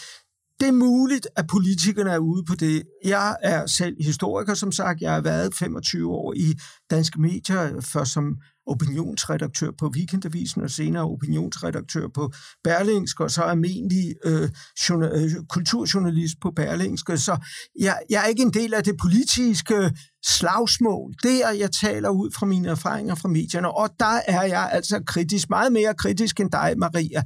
Det 0.60 0.68
er 0.68 0.72
muligt, 0.72 1.26
at 1.36 1.46
politikerne 1.46 2.10
er 2.10 2.18
ude 2.18 2.44
på 2.44 2.54
det. 2.54 2.82
Jeg 3.04 3.36
er 3.42 3.66
selv 3.66 3.96
historiker, 4.00 4.54
som 4.54 4.72
sagt. 4.72 5.00
Jeg 5.00 5.12
har 5.12 5.20
været 5.20 5.54
25 5.54 6.10
år 6.10 6.34
i 6.36 6.54
danske 6.90 7.20
medier, 7.20 7.80
først 7.80 8.12
som 8.12 8.36
opinionsredaktør 8.66 9.70
på 9.78 9.92
Weekendavisen 9.96 10.62
og 10.62 10.70
senere 10.70 11.04
opinionsredaktør 11.04 12.08
på 12.14 12.32
Berlingsk, 12.64 13.20
og 13.20 13.30
så 13.30 13.42
almindelig 13.42 14.14
øh, 14.24 14.48
øh, 14.92 15.30
kulturjournalist 15.48 16.36
på 16.42 16.50
Berlingsk. 16.56 17.06
Så 17.06 17.36
jeg, 17.80 17.98
jeg 18.10 18.22
er 18.22 18.26
ikke 18.26 18.42
en 18.42 18.54
del 18.54 18.74
af 18.74 18.84
det 18.84 18.94
politiske 19.02 19.90
slagsmål. 20.26 21.14
Det 21.22 21.44
er, 21.44 21.50
jeg 21.50 21.70
taler 21.72 22.08
ud 22.08 22.30
fra 22.38 22.46
mine 22.46 22.68
erfaringer 22.68 23.14
fra 23.14 23.28
medierne, 23.28 23.70
og 23.70 23.90
der 24.00 24.20
er 24.26 24.42
jeg 24.42 24.68
altså 24.72 25.02
kritisk, 25.06 25.50
meget 25.50 25.72
mere 25.72 25.94
kritisk 25.94 26.40
end 26.40 26.50
dig, 26.50 26.74
Maria 26.78 27.22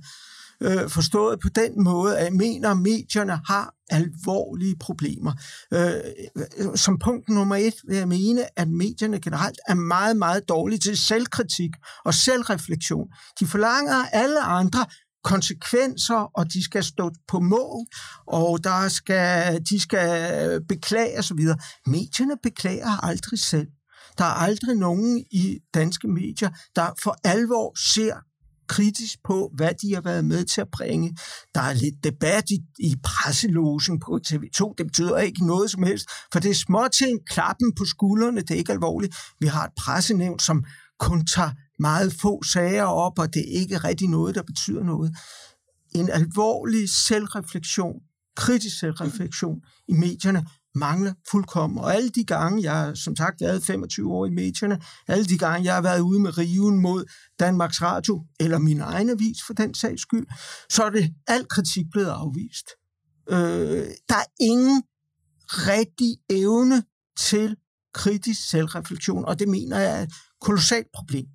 øh, 0.63 0.89
forstået 0.89 1.41
på 1.41 1.49
den 1.49 1.85
måde, 1.85 2.19
at 2.19 2.25
jeg 2.25 2.33
mener, 2.33 2.71
at 2.71 2.77
medierne 2.77 3.41
har 3.47 3.75
alvorlige 3.91 4.77
problemer. 4.81 5.33
Øh, 5.73 5.91
som 6.75 6.99
punkt 6.99 7.29
nummer 7.29 7.57
et 7.57 7.75
vil 7.89 7.97
jeg 7.97 8.09
mene, 8.09 8.59
at 8.59 8.69
medierne 8.69 9.21
generelt 9.21 9.59
er 9.69 9.75
meget, 9.75 10.17
meget 10.17 10.49
dårlige 10.49 10.79
til 10.79 10.97
selvkritik 10.97 11.71
og 12.05 12.15
selvreflektion. 12.15 13.09
De 13.41 13.47
forlanger 13.47 14.05
alle 14.13 14.41
andre 14.41 14.87
konsekvenser, 15.25 16.31
og 16.35 16.53
de 16.53 16.65
skal 16.65 16.85
stå 16.85 17.11
på 17.29 17.41
mål, 17.41 17.87
og 18.27 18.65
der 18.65 18.89
skal, 18.89 19.61
de 19.71 19.81
skal 19.81 20.61
beklage 20.69 21.19
osv. 21.19 21.39
Medierne 21.87 22.37
beklager 22.43 23.05
aldrig 23.05 23.39
selv. 23.39 23.67
Der 24.19 24.25
er 24.25 24.35
aldrig 24.47 24.77
nogen 24.77 25.25
i 25.31 25.59
danske 25.75 26.09
medier, 26.09 26.51
der 26.77 26.91
for 27.03 27.17
alvor 27.25 27.73
ser 27.95 28.15
kritisk 28.69 29.19
på, 29.25 29.51
hvad 29.57 29.71
de 29.83 29.95
har 29.95 30.01
været 30.01 30.25
med 30.25 30.45
til 30.45 30.61
at 30.61 30.69
bringe. 30.73 31.17
Der 31.55 31.61
er 31.61 31.73
lidt 31.73 32.05
debat 32.05 32.51
i, 32.51 32.59
i 32.79 32.95
presselogen 33.05 34.01
på 34.01 34.21
TV2. 34.27 34.75
Det 34.79 34.87
betyder 34.87 35.19
ikke 35.19 35.47
noget 35.47 35.71
som 35.71 35.83
helst, 35.83 36.07
for 36.33 36.41
det 36.41 36.51
er 36.51 36.55
små 36.55 36.89
ting, 36.99 37.19
klappen 37.31 37.73
på 37.75 37.85
skuldrene, 37.85 38.41
det 38.41 38.51
er 38.51 38.55
ikke 38.55 38.73
alvorligt. 38.73 39.17
Vi 39.41 39.47
har 39.47 39.65
et 39.65 39.73
pressenævn, 39.77 40.39
som 40.39 40.65
kun 40.99 41.27
tager 41.27 41.51
meget 41.79 42.13
få 42.21 42.43
sager 42.43 42.85
op, 42.85 43.19
og 43.19 43.35
det 43.35 43.41
er 43.41 43.61
ikke 43.61 43.79
rigtig 43.79 44.09
noget, 44.09 44.35
der 44.35 44.43
betyder 44.43 44.83
noget. 44.83 45.17
En 45.95 46.11
alvorlig 46.11 46.91
selvreflektion, 46.91 47.95
kritisk 48.37 48.79
selvreflektion 48.79 49.61
i 49.89 49.93
medierne, 49.93 50.47
mangler 50.79 51.13
fuldkommen. 51.31 51.79
Og 51.79 51.95
alle 51.95 52.09
de 52.09 52.25
gange, 52.25 52.73
jeg 52.73 52.97
som 52.97 53.17
sagt 53.17 53.41
været 53.41 53.63
25 53.63 54.13
år 54.13 54.27
i 54.27 54.31
medierne, 54.31 54.81
alle 55.09 55.25
de 55.25 55.39
gange, 55.39 55.65
jeg 55.65 55.75
har 55.75 55.83
været 55.83 56.01
ude 56.01 56.21
med 56.21 56.39
riven 56.39 56.81
mod 56.81 57.05
Danmarks 57.41 57.83
Radio, 57.83 58.25
eller 58.41 58.59
min 58.59 58.81
egen 58.81 59.11
avis 59.11 59.37
for 59.47 59.55
den 59.55 59.75
sags 59.75 60.03
skyld, 60.03 60.27
så 60.71 60.83
er 60.83 60.91
det 60.91 61.15
alt 61.27 61.49
kritik 61.49 61.85
blevet 61.91 62.11
afvist. 62.11 62.67
Øh, 63.31 63.87
der 64.09 64.15
er 64.15 64.31
ingen 64.41 64.83
rigtig 65.51 66.17
evne 66.31 66.83
til 67.19 67.57
kritisk 67.95 68.51
selvreflektion, 68.51 69.25
og 69.25 69.39
det 69.39 69.49
mener 69.49 69.79
jeg 69.79 69.99
er 69.99 70.03
et 70.03 70.13
kolossalt 70.41 70.87
problem. 70.95 71.27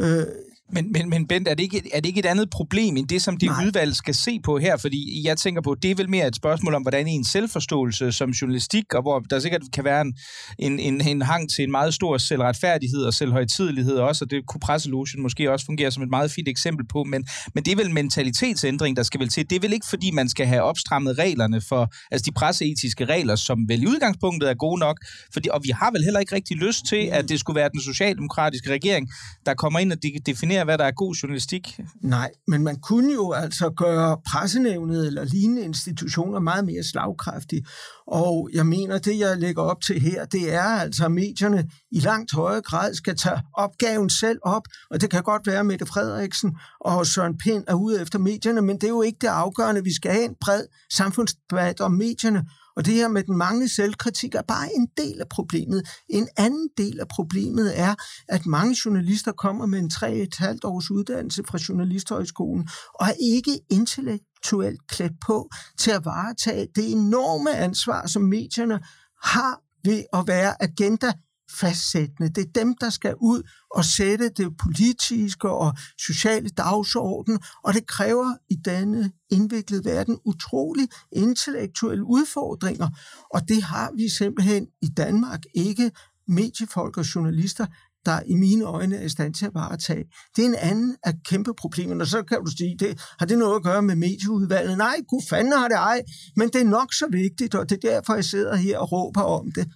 Øh, 0.00 0.26
men, 0.72 0.92
men, 0.92 1.10
men 1.10 1.26
Bent, 1.26 1.48
er 1.48 1.54
det, 1.54 1.62
ikke, 1.62 1.82
er 1.92 2.00
det 2.00 2.06
ikke 2.06 2.20
et 2.20 2.26
andet 2.26 2.50
problem 2.50 2.96
end 2.96 3.08
det, 3.08 3.22
som 3.22 3.36
det 3.36 3.48
Nej. 3.48 3.66
udvalg 3.66 3.96
skal 3.96 4.14
se 4.14 4.40
på 4.44 4.58
her? 4.58 4.76
Fordi 4.76 5.22
jeg 5.24 5.36
tænker 5.36 5.62
på, 5.62 5.74
det 5.74 5.90
er 5.90 5.94
vel 5.94 6.10
mere 6.10 6.26
et 6.26 6.36
spørgsmål 6.36 6.74
om, 6.74 6.82
hvordan 6.82 7.06
en 7.06 7.24
selvforståelse 7.24 8.12
som 8.12 8.30
journalistik, 8.30 8.94
og 8.94 9.02
hvor 9.02 9.18
der 9.18 9.38
sikkert 9.38 9.62
kan 9.72 9.84
være 9.84 10.00
en, 10.00 10.14
en, 10.58 10.78
en, 10.78 11.08
en 11.08 11.22
hang 11.22 11.50
til 11.50 11.64
en 11.64 11.70
meget 11.70 11.94
stor 11.94 12.18
selvretfærdighed 12.18 13.02
og 13.02 13.14
selvhøjtidelighed 13.14 13.96
også, 13.96 14.24
og 14.24 14.30
det 14.30 14.46
kunne 14.46 14.60
presselogen 14.60 15.22
måske 15.22 15.52
også 15.52 15.66
fungere 15.66 15.90
som 15.90 16.02
et 16.02 16.10
meget 16.10 16.30
fint 16.30 16.48
eksempel 16.48 16.86
på, 16.86 17.04
men, 17.04 17.26
men 17.54 17.64
det 17.64 17.72
er 17.72 17.76
vel 17.76 17.86
en 17.86 17.94
mentalitetsændring, 17.94 18.96
der 18.96 19.02
skal 19.02 19.20
vel 19.20 19.28
til. 19.28 19.50
Det 19.50 19.56
er 19.56 19.60
vel 19.60 19.72
ikke, 19.72 19.86
fordi 19.88 20.10
man 20.10 20.28
skal 20.28 20.46
have 20.46 20.62
opstrammet 20.62 21.18
reglerne 21.18 21.60
for, 21.60 21.92
altså 22.10 22.24
de 22.26 22.32
presseetiske 22.32 23.04
regler, 23.04 23.36
som 23.36 23.58
vel 23.68 23.82
i 23.82 23.86
udgangspunktet 23.86 24.50
er 24.50 24.54
gode 24.54 24.80
nok, 24.80 24.98
fordi, 25.32 25.48
og 25.52 25.60
vi 25.64 25.70
har 25.70 25.90
vel 25.90 26.04
heller 26.04 26.20
ikke 26.20 26.34
rigtig 26.34 26.56
lyst 26.56 26.86
til, 26.88 27.08
at 27.12 27.28
det 27.28 27.40
skulle 27.40 27.54
være 27.54 27.68
den 27.68 27.80
socialdemokratiske 27.80 28.70
regering, 28.70 29.08
der 29.46 29.54
kommer 29.54 29.78
ind 29.78 29.92
og 29.92 29.98
definerer 30.26 30.53
definere, 30.54 30.64
hvad 30.64 30.78
der 30.78 30.84
er 30.84 30.90
god 30.90 31.14
journalistik? 31.14 31.80
Nej, 32.02 32.30
men 32.46 32.62
man 32.62 32.76
kunne 32.76 33.12
jo 33.12 33.32
altså 33.32 33.70
gøre 33.70 34.16
pressenævnet 34.32 35.06
eller 35.06 35.24
lignende 35.24 35.62
institutioner 35.62 36.40
meget 36.40 36.64
mere 36.64 36.82
slagkraftige. 36.82 37.66
Og 38.06 38.50
jeg 38.52 38.66
mener, 38.66 38.98
det 38.98 39.18
jeg 39.18 39.38
lægger 39.38 39.62
op 39.62 39.80
til 39.80 40.00
her, 40.00 40.24
det 40.24 40.54
er 40.54 40.62
altså, 40.62 41.04
at 41.04 41.12
medierne 41.12 41.70
i 41.92 42.00
langt 42.00 42.32
højere 42.32 42.62
grad 42.62 42.94
skal 42.94 43.16
tage 43.16 43.40
opgaven 43.54 44.10
selv 44.10 44.38
op. 44.42 44.62
Og 44.90 45.00
det 45.00 45.10
kan 45.10 45.22
godt 45.22 45.46
være, 45.46 45.60
at 45.60 45.66
Mette 45.66 45.86
Frederiksen 45.86 46.56
og 46.80 47.06
Søren 47.06 47.38
Pind 47.38 47.64
er 47.66 47.74
ude 47.74 48.02
efter 48.02 48.18
medierne, 48.18 48.62
men 48.62 48.76
det 48.76 48.84
er 48.84 48.88
jo 48.88 49.02
ikke 49.02 49.18
det 49.20 49.28
afgørende. 49.28 49.84
Vi 49.84 49.94
skal 49.94 50.12
have 50.12 50.24
en 50.24 50.36
bred 50.40 50.64
samfundsdebat 50.92 51.80
om 51.80 51.92
medierne. 51.92 52.44
Og 52.76 52.86
det 52.86 52.94
her 52.94 53.08
med 53.08 53.22
den 53.22 53.36
manglende 53.36 53.74
selvkritik 53.74 54.34
er 54.34 54.42
bare 54.42 54.74
en 54.74 54.88
del 54.96 55.20
af 55.20 55.28
problemet. 55.28 55.88
En 56.08 56.28
anden 56.36 56.68
del 56.78 57.00
af 57.00 57.08
problemet 57.08 57.80
er, 57.80 57.94
at 58.28 58.46
mange 58.46 58.76
journalister 58.84 59.32
kommer 59.32 59.66
med 59.66 59.78
en 59.78 59.90
3,5 59.94 60.58
års 60.64 60.90
uddannelse 60.90 61.42
fra 61.48 61.58
Journalisthøjskolen 61.68 62.68
og 62.94 63.06
er 63.06 63.14
ikke 63.20 63.60
intellektuelt 63.70 64.86
klædt 64.88 65.20
på 65.26 65.48
til 65.78 65.90
at 65.90 66.04
varetage 66.04 66.68
det 66.74 66.92
enorme 66.92 67.56
ansvar, 67.56 68.06
som 68.06 68.22
medierne 68.22 68.80
har 69.22 69.60
ved 69.84 70.04
at 70.12 70.24
være 70.26 70.62
agenda 70.62 71.12
fastsættende. 71.50 72.28
Det 72.28 72.38
er 72.38 72.60
dem, 72.60 72.74
der 72.80 72.90
skal 72.90 73.14
ud 73.20 73.42
og 73.70 73.84
sætte 73.84 74.28
det 74.28 74.56
politiske 74.56 75.50
og 75.50 75.72
sociale 75.98 76.48
dagsorden, 76.48 77.38
og 77.64 77.74
det 77.74 77.86
kræver 77.86 78.34
i 78.50 78.54
denne 78.54 79.10
indviklede 79.30 79.84
verden 79.84 80.18
utrolig 80.24 80.88
intellektuelle 81.12 82.04
udfordringer, 82.04 82.88
og 83.34 83.48
det 83.48 83.62
har 83.62 83.90
vi 83.96 84.08
simpelthen 84.08 84.66
i 84.82 84.86
Danmark 84.96 85.40
ikke 85.54 85.90
mediefolk 86.28 86.96
og 86.96 87.14
journalister 87.14 87.66
der 88.06 88.20
i 88.26 88.34
mine 88.34 88.64
øjne 88.64 88.96
er 88.96 89.02
i 89.02 89.08
stand 89.08 89.34
til 89.34 89.46
at 89.46 89.54
varetage. 89.54 90.04
Det 90.36 90.44
er 90.44 90.48
en 90.48 90.54
anden 90.54 90.96
af 91.02 91.12
kæmpe 91.28 91.54
problemer. 91.54 92.00
Og 92.00 92.06
så 92.06 92.22
kan 92.22 92.38
du 92.44 92.50
sige, 92.50 92.76
det, 92.78 93.00
har 93.18 93.26
det 93.26 93.38
noget 93.38 93.56
at 93.56 93.62
gøre 93.62 93.82
med 93.82 93.96
medieudvalget? 93.96 94.78
Nej, 94.78 94.96
gud 95.08 95.22
fanden 95.28 95.52
har 95.52 95.68
det 95.68 95.76
ej. 95.76 96.02
Men 96.36 96.48
det 96.48 96.60
er 96.60 96.64
nok 96.64 96.92
så 96.92 97.06
vigtigt, 97.10 97.54
og 97.54 97.70
det 97.70 97.84
er 97.84 97.90
derfor, 97.90 98.14
jeg 98.14 98.24
sidder 98.24 98.54
her 98.54 98.78
og 98.78 98.92
råber 98.92 99.22
om 99.22 99.52
det. 99.52 99.68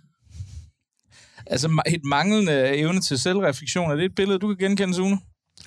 Altså 1.51 1.83
et 1.87 2.01
manglende 2.05 2.77
evne 2.77 3.01
til 3.01 3.19
selvreflektion, 3.19 3.91
er 3.91 3.95
det 3.95 4.05
et 4.05 4.15
billede, 4.17 4.39
du 4.39 4.49
kan 4.49 4.69
genkende, 4.69 4.95
Sune? 4.95 5.19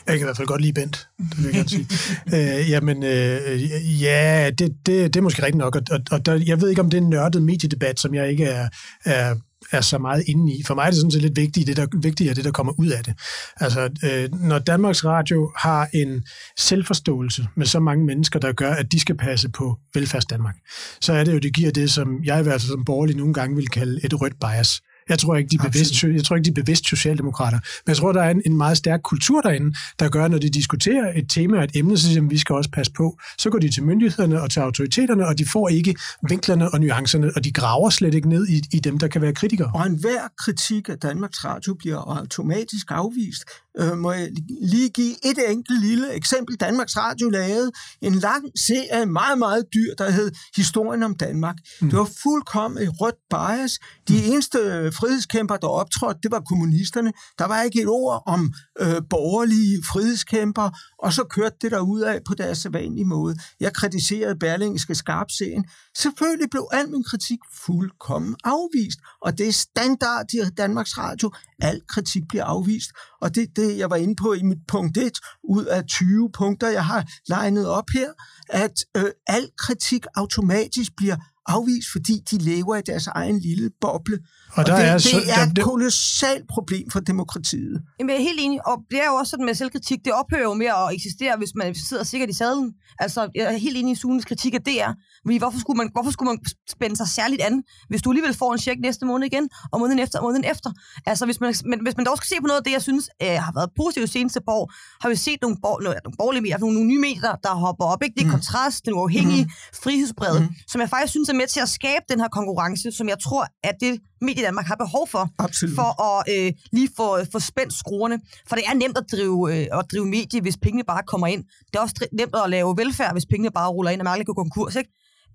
Jeg 0.08 0.14
kan 0.14 0.20
i 0.20 0.24
hvert 0.24 0.38
fald 0.38 0.48
godt 0.48 0.62
lide 0.62 0.74
Bent, 0.74 1.08
det 1.18 1.38
vil 1.38 1.46
jeg 1.46 1.54
gerne 1.54 1.70
sige. 1.70 1.88
øh, 2.62 2.70
jamen, 2.70 3.04
øh, 3.04 4.02
ja, 4.02 4.52
det, 4.58 4.76
det, 4.86 5.14
det 5.14 5.16
er 5.16 5.22
måske 5.22 5.42
rigtigt 5.44 5.58
nok, 5.58 5.76
og, 5.76 5.82
og, 5.92 6.00
og 6.12 6.26
der, 6.26 6.44
jeg 6.46 6.62
ved 6.62 6.70
ikke, 6.70 6.82
om 6.82 6.90
det 6.90 6.98
er 6.98 7.02
en 7.02 7.10
nørdet 7.10 7.44
mediedebat, 7.44 8.00
som 8.00 8.14
jeg 8.14 8.30
ikke 8.30 8.46
er, 8.46 8.70
er 9.06 9.36
er 9.72 9.82
så 9.82 9.98
meget 9.98 10.24
inde 10.28 10.54
i. 10.54 10.64
For 10.64 10.76
mig 10.76 10.86
er 10.86 10.90
det 10.90 10.96
sådan 10.96 11.12
set 11.12 11.22
lidt 11.22 11.36
vigtigt, 11.36 11.68
det 11.68 11.78
der, 11.78 11.88
vigtigere 12.02 12.34
det, 12.34 12.46
der 12.46 12.52
kommer 12.52 12.80
ud 12.80 12.88
af 12.88 13.04
det. 13.04 13.14
Altså, 13.60 13.90
øh, 14.04 14.30
når 14.34 14.60
Danmarks 14.60 15.06
Radio 15.06 15.52
har 15.58 15.90
en 15.94 16.24
selvforståelse 16.60 17.48
med 17.56 17.66
så 17.66 17.80
mange 17.80 18.06
mennesker, 18.06 18.40
der 18.40 18.52
gør, 18.52 18.72
at 18.72 18.92
de 18.92 19.00
skal 19.00 19.18
passe 19.18 19.50
på 19.50 19.78
velfærds 19.94 20.26
Danmark, 20.26 20.56
så 21.02 21.14
er 21.14 21.24
det 21.24 21.34
jo, 21.34 21.40
det 21.40 21.54
giver 21.54 21.72
det, 21.72 21.92
som 21.92 22.24
jeg 22.24 22.40
i 22.40 22.44
hvert 22.44 22.62
fald 22.62 22.70
som 22.70 22.86
borgerlig 22.86 23.16
nogle 23.16 23.34
gange 23.34 23.56
vil 23.56 23.68
kalde 23.68 24.06
et 24.06 24.22
rødt 24.22 24.40
bias. 24.40 24.82
Jeg 25.10 25.20
tror 25.20 25.36
ikke, 25.36 25.50
de 25.50 25.58
er 25.60 25.70
bevidst, 25.70 26.04
jeg 26.04 26.24
tror 26.24 26.36
ikke, 26.36 26.46
de 26.46 26.50
er 26.50 26.64
bevidst 26.64 26.86
socialdemokrater. 26.86 27.60
Men 27.86 27.90
jeg 27.92 27.98
tror, 27.98 28.12
der 28.12 28.22
er 28.22 28.30
en, 28.30 28.42
en 28.46 28.58
meget 28.58 28.78
stærk 28.78 29.02
kultur 29.04 29.42
derinde, 29.42 29.76
der 30.00 30.10
gør, 30.10 30.28
når 30.28 30.38
de 30.38 30.50
diskuterer 30.50 31.12
et 31.16 31.26
tema 31.36 31.58
og 31.58 31.64
et 31.64 31.72
emne, 31.76 31.98
så 31.98 32.08
siger 32.08 32.22
vi 32.22 32.38
skal 32.38 32.56
også 32.56 32.70
passe 32.70 32.92
på. 32.92 33.18
Så 33.38 33.50
går 33.50 33.60
de 33.60 33.70
til 33.70 33.84
myndighederne 33.84 34.42
og 34.42 34.52
til 34.52 34.60
autoriteterne, 34.60 35.28
og 35.28 35.38
de 35.38 35.46
får 35.46 35.70
ikke 35.70 35.96
vinklerne 36.30 36.74
og 36.74 36.80
nuancerne, 36.80 37.32
og 37.36 37.44
de 37.44 37.52
graver 37.52 37.90
slet 37.90 38.14
ikke 38.14 38.30
ned 38.30 38.48
i, 38.48 38.62
i 38.72 38.80
dem, 38.80 39.00
der 39.00 39.08
kan 39.08 39.22
være 39.22 39.34
kritikere. 39.34 39.72
Og 39.74 39.86
enhver 39.86 40.28
kritik 40.38 40.90
af 40.90 40.98
Danmarks 40.98 41.46
Radio 41.46 41.74
bliver 41.74 42.20
automatisk 42.20 42.88
afvist. 42.90 43.44
Øh, 43.80 43.98
må 43.98 44.12
jeg 44.12 44.30
lige 44.62 44.90
give 44.90 45.16
et 45.26 45.52
enkelt 45.52 45.82
lille 45.82 46.14
eksempel. 46.14 46.56
Danmarks 46.56 46.98
Radio 46.98 47.30
lavede 47.30 47.72
en 48.02 48.16
lang 48.16 48.46
serie, 48.68 49.06
meget, 49.06 49.38
meget 49.38 49.66
dyr, 49.74 49.94
der 49.98 50.10
hed 50.10 50.32
Historien 50.56 51.04
om 51.04 51.16
Danmark. 51.16 51.56
Mm. 51.82 51.90
Det 51.90 52.00
var 52.00 52.10
fuldkommen 52.24 52.84
et 52.84 53.02
rødt 53.02 53.16
bias. 53.30 53.80
De 54.08 54.14
mm. 54.14 54.32
eneste 54.32 54.60
frihedskæmper, 54.92 55.58
der 55.58 55.68
optrådte, 55.68 56.20
det 56.24 56.32
var 56.32 56.40
kommunisterne. 56.40 57.14
Der 57.40 57.46
var 57.46 57.62
ikke 57.62 57.82
et 57.82 57.88
ord 57.88 58.24
om 58.26 58.54
øh, 58.80 59.02
borgerlige 59.10 59.84
frihedskæmper, 59.84 60.70
og 61.00 61.14
så 61.14 61.24
kørte 61.24 61.56
det 61.62 61.72
der 61.72 61.80
ud 61.80 62.02
af 62.02 62.20
på 62.28 62.34
deres 62.34 62.58
sædvanlige 62.58 63.06
måde. 63.06 63.36
Jeg 63.60 63.74
kritiserede 63.74 64.36
Berlingske 64.36 64.96
Skarpserien. 64.96 65.66
Selvfølgelig 65.98 66.50
blev 66.50 66.68
al 66.72 66.90
min 66.90 67.04
kritik 67.04 67.40
fuldkommen 67.66 68.36
afvist, 68.44 69.00
og 69.22 69.38
det 69.38 69.48
er 69.48 69.52
standard 69.52 70.34
i 70.34 70.38
Danmarks 70.58 70.98
Radio. 70.98 71.32
Al 71.62 71.82
kritik 71.88 72.22
bliver 72.30 72.46
afvist, 72.46 72.90
og 73.22 73.36
det 73.36 73.44
er 73.44 73.48
det, 73.56 73.78
jeg 73.78 73.90
var 73.90 73.96
inde 73.96 74.16
på 74.16 74.34
i 74.34 74.44
mit 74.44 74.58
punkt 74.68 74.98
1 74.98 75.12
ud 75.44 75.66
af 75.66 75.86
20 75.86 76.30
punkter, 76.34 76.70
jeg 76.70 76.86
har 76.86 77.06
legnet 77.28 77.68
op 77.68 77.90
her, 77.94 78.10
at 78.50 78.74
øh, 78.98 79.12
al 79.28 79.50
kritik 79.58 80.06
automatisk 80.16 80.92
bliver 80.98 81.16
afvist, 81.48 81.88
fordi 81.92 82.14
de 82.32 82.38
lever 82.38 82.76
i 82.76 82.82
deres 82.82 83.08
egen 83.08 83.40
lille 83.40 83.70
boble. 83.82 84.20
Og, 84.52 84.66
der 84.66 84.74
og 84.74 84.80
det, 84.80 84.88
er, 84.88 84.98
så, 84.98 85.18
det 85.18 85.34
er 85.34 85.52
et 85.52 85.64
kolossalt 85.64 86.48
problem 86.48 86.90
for 86.90 87.00
demokratiet. 87.00 87.82
Jamen, 88.00 88.10
jeg 88.10 88.18
er 88.18 88.24
helt 88.24 88.40
enig, 88.42 88.68
og 88.68 88.78
det 88.92 89.00
er 89.04 89.06
jo 89.06 89.14
også 89.14 89.30
sådan 89.30 89.46
med 89.46 89.54
selvkritik, 89.54 90.00
det 90.06 90.14
ophører 90.14 90.42
jo 90.42 90.54
med 90.54 90.66
at 90.66 90.94
eksistere, 90.94 91.38
hvis 91.38 91.56
man 91.56 91.76
sidder 91.76 92.04
sikkert 92.04 92.30
i 92.30 92.34
sadlen. 92.34 92.74
Altså, 93.00 93.30
jeg 93.36 93.44
er 93.54 93.58
helt 93.58 93.78
enig 93.78 93.92
i 93.92 93.96
Sunes 93.96 94.26
kritik 94.26 94.54
af 94.54 94.62
det 94.62 94.82
er, 94.82 94.94
fordi 95.26 95.38
hvorfor 95.38 95.60
skulle, 95.60 95.78
man, 95.78 95.90
hvorfor 95.94 96.12
skulle 96.12 96.30
man 96.32 96.40
spænde 96.70 96.96
sig 96.96 97.08
særligt 97.08 97.42
an, 97.42 97.64
hvis 97.90 98.02
du 98.02 98.10
alligevel 98.10 98.34
får 98.34 98.54
en 98.54 98.60
check 98.60 98.80
næste 98.82 99.06
måned 99.06 99.26
igen, 99.32 99.50
og 99.72 99.80
måneden 99.80 100.00
efter, 100.00 100.20
og 100.20 100.24
måneden 100.24 100.46
efter. 100.54 100.70
Altså, 101.06 101.26
hvis 101.26 101.40
man, 101.40 101.54
men, 101.66 101.80
hvis 101.82 101.98
man 101.98 102.06
dog 102.06 102.18
skal 102.18 102.28
se 102.28 102.36
på 102.42 102.48
noget 102.48 102.60
af 102.60 102.64
det, 102.64 102.72
jeg 102.72 102.82
synes 102.82 103.10
øh, 103.24 103.38
har 103.46 103.52
været 103.58 103.70
positivt 103.78 104.10
seneste 104.10 104.40
år, 104.48 104.64
har 105.02 105.10
vi 105.10 105.16
set 105.16 105.40
nogle, 105.42 105.58
bor, 105.62 105.80
nogle, 105.84 106.00
nogle 106.06 106.18
borgerlige 106.18 106.42
medier, 106.42 106.58
nogle, 106.58 106.74
nogle 106.74 106.90
nye 106.90 107.00
medier, 107.00 107.34
der 107.44 107.54
hopper 107.66 107.86
op. 107.86 108.04
Ikke? 108.04 108.16
Det 108.18 108.22
er 108.22 108.26
mm. 108.26 108.32
kontrast, 108.32 108.86
den 108.86 108.94
uafhængige 108.94 109.44
mm. 109.44 109.52
frihedsbred, 109.84 110.40
mm. 110.40 110.48
som 110.68 110.82
jeg 110.82 110.90
faktisk 110.90 111.12
synes 111.12 111.30
er 111.30 111.34
med 111.34 111.48
til 111.48 111.60
at 111.60 111.70
skabe 111.70 112.06
den 112.12 112.20
her 112.20 112.28
konkurrence, 112.28 112.92
som 112.92 113.10
jeg 113.10 113.20
tror, 113.26 113.44
at 113.64 113.76
det 113.80 114.00
medie 114.22 114.44
Danmark 114.44 114.66
har 114.66 114.76
behov 114.76 115.08
for, 115.08 115.24
Absolut. 115.40 115.76
for 115.76 115.90
at 116.10 116.20
øh, 116.34 116.54
lige 116.72 116.90
få, 116.98 117.08
få 117.32 117.40
spændt 117.40 117.74
skruerne. 117.74 118.20
For 118.48 118.56
det 118.56 118.66
er 118.68 118.74
nemt 118.74 118.98
at 118.98 119.06
drive, 119.12 119.40
øh, 119.54 119.80
at 119.80 119.86
drive 119.92 120.06
medie, 120.06 120.42
hvis 120.42 120.58
pengene 120.58 120.84
bare 120.84 121.04
kommer 121.12 121.28
ind. 121.28 121.44
Det 121.68 121.76
er 121.76 121.80
også 121.80 122.08
nemt 122.14 122.36
at 122.46 122.50
lave 122.50 122.78
velfærd, 122.78 123.12
hvis 123.12 123.26
pengene 123.26 123.52
bare 123.52 123.70
ruller 123.70 123.92
ind, 123.92 124.02
og 124.02 124.06
mærkeligt 124.06 124.28
går 124.28 124.34
konkurs. 124.34 124.76
Ikke? 124.76 124.90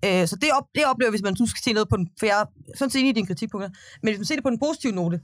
Øh, 0.05 0.27
så 0.27 0.35
det, 0.35 0.49
op, 0.51 0.63
det 0.75 0.85
oplever 0.85 1.09
hvis 1.09 1.21
man 1.21 1.35
nu 1.39 1.47
skal 1.47 1.61
se 1.63 1.73
noget 1.73 1.89
på 1.89 1.97
den, 1.97 2.07
for 2.19 2.25
jeg 2.25 2.41
er 2.41 2.45
sådan 2.75 2.89
set 2.91 2.99
enig 2.99 3.09
i 3.09 3.13
din 3.13 3.25
kritikpunkter, 3.25 3.69
men 4.03 4.09
hvis 4.09 4.19
man 4.19 4.25
ser 4.25 4.35
det 4.35 4.43
på 4.43 4.49
den 4.49 4.59
positive 4.59 4.93
note, 4.93 5.19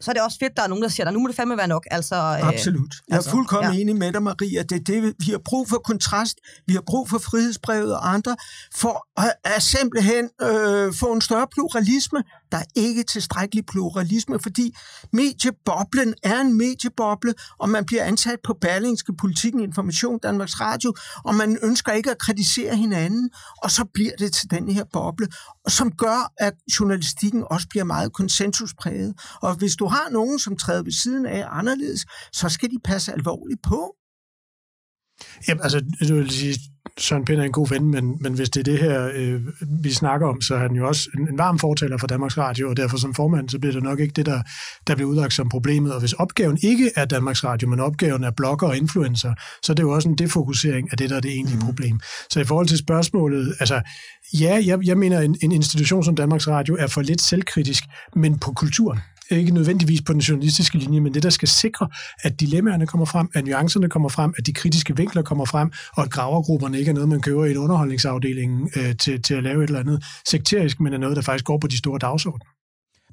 så 0.00 0.10
er 0.10 0.12
det 0.12 0.22
også 0.22 0.38
fedt, 0.38 0.56
der 0.56 0.62
er 0.62 0.66
nogen, 0.66 0.82
der 0.82 0.88
siger, 0.88 1.06
at 1.06 1.12
nu 1.12 1.20
må 1.20 1.28
det 1.28 1.36
fandme 1.36 1.56
være 1.56 1.68
nok. 1.68 1.86
Altså, 1.90 2.16
øh, 2.16 2.48
Absolut. 2.48 2.94
Jeg 3.08 3.14
er 3.14 3.16
altså, 3.16 3.30
fuldkommen 3.30 3.74
ja. 3.74 3.80
enig 3.80 3.96
med 3.96 4.12
dig, 4.12 4.22
Maria. 4.22 4.62
Det 4.62 4.86
det, 4.86 5.14
vi 5.18 5.30
har 5.30 5.40
brug 5.44 5.68
for 5.68 5.76
kontrast, 5.76 6.38
vi 6.66 6.72
har 6.72 6.82
brug 6.86 7.08
for 7.08 7.18
frihedsbrevet 7.18 7.94
og 7.96 8.12
andre, 8.12 8.36
for 8.74 9.06
at, 9.16 9.32
at 9.44 9.62
simpelthen 9.62 10.30
øh, 10.42 10.94
få 10.94 11.12
en 11.12 11.20
større 11.20 11.46
pluralisme. 11.54 12.22
Der 12.52 12.58
er 12.58 12.64
ikke 12.74 13.02
tilstrækkelig 13.02 13.66
pluralisme, 13.66 14.38
fordi 14.38 14.76
medieboblen 15.12 16.14
er 16.22 16.40
en 16.40 16.58
medieboble, 16.58 17.34
og 17.58 17.68
man 17.68 17.84
bliver 17.84 18.04
ansat 18.04 18.38
på 18.44 18.56
Berlingske 18.60 19.12
Politikken, 19.16 19.60
Information, 19.60 20.18
Danmarks 20.22 20.60
Radio, 20.60 20.94
og 21.24 21.34
man 21.34 21.58
ønsker 21.62 21.92
ikke 21.92 22.10
at 22.10 22.18
kritisere 22.18 22.76
hinanden, 22.76 23.30
og 23.62 23.70
så 23.70 23.84
bliver 23.94 24.16
det 24.18 24.32
til 24.32 24.50
den 24.50 24.70
her 24.70 24.84
boble, 24.92 25.26
som 25.68 25.92
gør, 25.92 26.32
at 26.38 26.54
journalistikken 26.80 27.44
også 27.50 27.68
bliver 27.68 27.84
meget 27.84 28.12
konsensuspræget. 28.12 29.14
Og 29.42 29.54
hvis 29.54 29.76
du 29.76 29.86
har 29.86 30.08
nogen, 30.10 30.38
som 30.38 30.56
træder 30.56 30.82
ved 30.82 30.92
siden 30.92 31.26
af 31.26 31.46
anderledes, 31.50 32.06
så 32.32 32.48
skal 32.48 32.70
de 32.70 32.78
passe 32.84 33.12
alvorligt 33.12 33.62
på. 33.62 33.94
Jamen, 35.48 35.62
altså, 35.62 35.80
du 36.08 36.14
vil 36.14 36.30
sige, 36.30 36.58
Søren 36.98 37.24
Pind 37.24 37.40
er 37.40 37.44
en 37.44 37.52
god 37.52 37.68
ven, 37.68 37.90
men, 37.90 38.16
men 38.20 38.34
hvis 38.34 38.50
det 38.50 38.60
er 38.60 38.64
det 38.64 38.78
her, 38.78 39.10
øh, 39.14 39.40
vi 39.82 39.92
snakker 39.92 40.26
om, 40.26 40.40
så 40.40 40.54
er 40.54 40.58
han 40.58 40.72
jo 40.72 40.88
også 40.88 41.10
en, 41.18 41.28
en 41.28 41.38
varm 41.38 41.58
fortaler 41.58 41.98
for 41.98 42.06
Danmarks 42.06 42.38
Radio, 42.38 42.68
og 42.68 42.76
derfor 42.76 42.96
som 42.96 43.14
formand, 43.14 43.48
så 43.48 43.58
bliver 43.58 43.72
det 43.72 43.82
nok 43.82 44.00
ikke 44.00 44.12
det, 44.12 44.26
der, 44.26 44.42
der 44.86 44.94
bliver 44.94 45.10
udlagt 45.10 45.34
som 45.34 45.48
problemet. 45.48 45.94
Og 45.94 46.00
hvis 46.00 46.12
opgaven 46.12 46.58
ikke 46.62 46.90
er 46.96 47.04
Danmarks 47.04 47.44
Radio, 47.44 47.68
men 47.68 47.80
opgaven 47.80 48.24
er 48.24 48.30
blogger 48.30 48.68
og 48.68 48.76
influencer, 48.76 49.34
så 49.62 49.72
er 49.72 49.74
det 49.74 49.82
jo 49.82 49.90
også 49.90 50.08
en 50.08 50.18
defokusering 50.18 50.88
af 50.92 50.98
det, 50.98 51.10
der 51.10 51.16
er 51.16 51.20
det 51.20 51.30
egentlige 51.30 51.58
mm. 51.58 51.66
problem. 51.66 52.00
Så 52.30 52.40
i 52.40 52.44
forhold 52.44 52.66
til 52.66 52.78
spørgsmålet, 52.78 53.54
altså, 53.60 53.80
ja, 54.40 54.62
jeg, 54.66 54.86
jeg 54.86 54.98
mener, 54.98 55.20
en, 55.20 55.36
en 55.42 55.52
institution 55.52 56.04
som 56.04 56.16
Danmarks 56.16 56.48
Radio 56.48 56.76
er 56.78 56.86
for 56.86 57.02
lidt 57.02 57.20
selvkritisk, 57.20 57.84
men 58.16 58.38
på 58.38 58.52
kulturen 58.52 58.98
ikke 59.30 59.54
nødvendigvis 59.54 60.02
på 60.02 60.12
den 60.12 60.20
journalistiske 60.20 60.78
linje, 60.78 61.00
men 61.00 61.14
det, 61.14 61.22
der 61.22 61.30
skal 61.30 61.48
sikre, 61.48 61.88
at 62.22 62.40
dilemmaerne 62.40 62.86
kommer 62.86 63.06
frem, 63.06 63.28
at 63.34 63.44
nuancerne 63.44 63.88
kommer 63.88 64.08
frem, 64.08 64.34
at 64.38 64.46
de 64.46 64.52
kritiske 64.52 64.96
vinkler 64.96 65.22
kommer 65.22 65.44
frem, 65.44 65.72
og 65.96 66.02
at 66.02 66.10
gravergrupperne 66.10 66.78
ikke 66.78 66.88
er 66.88 66.94
noget, 66.94 67.08
man 67.08 67.20
køber 67.20 67.44
i 67.44 67.50
en 67.50 67.56
underholdningsafdeling 67.56 68.70
øh, 68.76 68.96
til, 68.96 69.22
til 69.22 69.34
at 69.34 69.42
lave 69.42 69.64
et 69.64 69.68
eller 69.68 69.80
andet 69.80 70.04
sekterisk, 70.28 70.80
men 70.80 70.92
er 70.92 70.98
noget, 70.98 71.16
der 71.16 71.22
faktisk 71.22 71.44
går 71.44 71.58
på 71.58 71.66
de 71.66 71.78
store 71.78 71.98
dagsordener. 71.98 72.59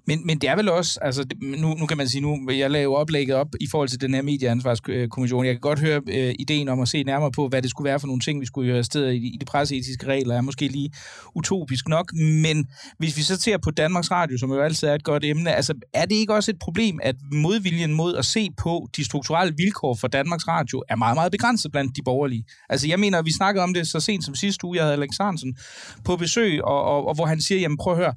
Men, 0.08 0.22
men 0.26 0.38
det 0.38 0.50
er 0.50 0.56
vel 0.56 0.70
også, 0.70 1.00
altså 1.02 1.26
nu, 1.42 1.74
nu 1.74 1.86
kan 1.86 1.98
man 1.98 2.08
sige, 2.08 2.22
nu 2.22 2.52
jeg 2.52 2.72
laver 2.72 2.98
oplægget 2.98 3.36
op 3.36 3.48
i 3.62 3.68
forhold 3.68 3.90
til 3.90 4.02
den 4.02 4.14
her 4.14 4.22
medieansvarskommission. 4.22 5.46
Jeg 5.46 5.54
kan 5.54 5.62
godt 5.62 5.80
høre 5.80 6.02
øh, 6.10 6.36
ideen 6.40 6.70
om 6.70 6.80
at 6.80 6.88
se 6.88 7.04
nærmere 7.04 7.32
på, 7.32 7.48
hvad 7.48 7.62
det 7.62 7.70
skulle 7.70 7.90
være 7.90 8.00
for 8.00 8.08
nogle 8.08 8.20
ting, 8.20 8.42
vi 8.42 8.46
skulle 8.46 8.74
gøre 8.74 8.84
stedet 8.84 9.14
i, 9.14 9.18
i 9.18 9.38
de 9.40 9.46
presseetiske 9.46 10.08
regler, 10.08 10.36
er 10.36 10.42
måske 10.42 10.68
lige 10.68 10.90
utopisk 11.36 11.88
nok. 11.88 12.14
Men 12.14 12.66
hvis 12.98 13.18
vi 13.18 13.22
så 13.22 13.42
ser 13.42 13.58
på 13.58 13.72
Danmarks 13.72 14.12
Radio, 14.12 14.38
som 14.38 14.52
jo 14.52 14.62
altid 14.62 14.88
er 14.88 14.96
et 14.96 15.04
godt 15.04 15.26
emne, 15.26 15.54
altså 15.54 15.74
er 15.94 16.06
det 16.06 16.16
ikke 16.16 16.34
også 16.34 16.52
et 16.52 16.60
problem, 16.60 17.00
at 17.04 17.16
modviljen 17.32 17.94
mod 17.94 18.16
at 18.16 18.26
se 18.26 18.50
på 18.58 18.90
de 18.98 19.06
strukturelle 19.06 19.54
vilkår 19.58 19.96
for 19.96 20.08
Danmarks 20.08 20.48
Radio 20.48 20.84
er 20.90 20.96
meget, 20.96 21.16
meget 21.16 21.32
begrænset 21.32 21.72
blandt 21.72 21.96
de 21.96 22.02
borgerlige? 22.06 22.44
Altså 22.70 22.88
jeg 22.88 23.00
mener, 23.00 23.22
vi 23.22 23.34
snakkede 23.34 23.64
om 23.64 23.74
det 23.74 23.88
så 23.88 24.00
sent 24.00 24.26
som 24.26 24.36
sidste 24.36 24.66
uge, 24.66 24.78
jeg 24.78 24.84
havde 24.84 24.94
Alex 24.94 25.10
Hansen 25.22 25.58
på 26.06 26.16
besøg, 26.16 26.64
og, 26.64 26.84
og, 26.84 27.08
og 27.08 27.16
hvor 27.16 27.26
han 27.26 27.42
siger, 27.42 27.60
jamen 27.60 27.78
prøv 27.78 27.94
at 27.94 28.00
høre, 28.00 28.14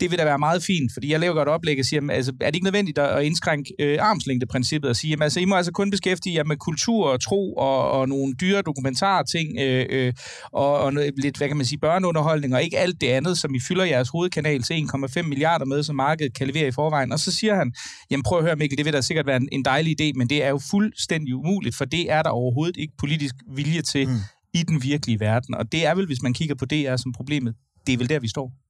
det 0.00 0.10
vil 0.10 0.18
da 0.18 0.24
være 0.24 0.38
meget 0.38 0.62
fint, 0.62 0.92
fordi 0.92 1.12
jeg 1.12 1.20
laver 1.20 1.34
godt 1.34 1.48
oplæg 1.48 1.78
og 1.78 1.84
siger, 1.84 1.96
jamen, 1.96 2.10
altså, 2.10 2.32
er 2.40 2.46
det 2.46 2.54
ikke 2.54 2.64
nødvendigt 2.64 2.98
at 2.98 3.24
indskrænke 3.24 3.74
øh, 3.78 3.98
armslængdeprincippet 4.00 4.90
og 4.90 4.96
sige, 4.96 5.10
jamen, 5.10 5.22
altså, 5.22 5.40
I 5.40 5.44
må 5.44 5.56
altså 5.56 5.72
kun 5.72 5.90
beskæftige 5.90 6.34
jer 6.34 6.44
med 6.44 6.56
kultur 6.56 7.08
og 7.08 7.20
tro 7.20 7.54
og, 7.54 7.90
og 7.90 8.08
nogle 8.08 8.34
dyre 8.40 8.62
dokumentarting 8.62 9.48
øh, 9.60 9.86
øh, 9.90 10.12
og, 10.52 10.78
og 10.78 10.94
noget, 10.94 11.12
lidt, 11.16 11.36
hvad 11.36 11.48
kan 11.48 11.56
man 11.56 11.66
sige, 11.66 11.78
børneunderholdning 11.78 12.54
og 12.54 12.62
ikke 12.62 12.78
alt 12.78 13.00
det 13.00 13.06
andet, 13.06 13.38
som 13.38 13.54
I 13.54 13.60
fylder 13.68 13.84
jeres 13.84 14.08
hovedkanal 14.08 14.62
til 14.62 14.74
1,5 14.74 15.22
milliarder 15.22 15.64
med, 15.64 15.82
som 15.82 15.96
markedet 15.96 16.34
kan 16.34 16.46
levere 16.46 16.68
i 16.68 16.72
forvejen. 16.72 17.12
Og 17.12 17.20
så 17.20 17.32
siger 17.32 17.54
han, 17.54 17.72
jamen 18.10 18.22
prøv 18.22 18.38
at 18.38 18.44
høre 18.44 18.56
Mikkel, 18.56 18.78
det 18.78 18.84
vil 18.84 18.92
da 18.92 19.00
sikkert 19.00 19.26
være 19.26 19.36
en, 19.36 19.48
en 19.52 19.64
dejlig 19.64 20.00
idé, 20.00 20.12
men 20.16 20.28
det 20.28 20.44
er 20.44 20.48
jo 20.48 20.60
fuldstændig 20.70 21.34
umuligt, 21.34 21.76
for 21.76 21.84
det 21.84 22.12
er 22.12 22.22
der 22.22 22.30
overhovedet 22.30 22.76
ikke 22.76 22.92
politisk 22.98 23.34
vilje 23.54 23.82
til 23.82 24.08
mm. 24.08 24.14
i 24.54 24.62
den 24.62 24.82
virkelige 24.82 25.20
verden. 25.20 25.54
Og 25.54 25.72
det 25.72 25.86
er 25.86 25.94
vel, 25.94 26.06
hvis 26.06 26.22
man 26.22 26.34
kigger 26.34 26.54
på 26.54 26.64
DR 26.64 26.96
som 26.96 27.12
problemet, 27.12 27.54
det 27.86 27.92
er 27.92 27.98
vel 27.98 28.08
der, 28.08 28.18
vi 28.18 28.28
står. 28.28 28.63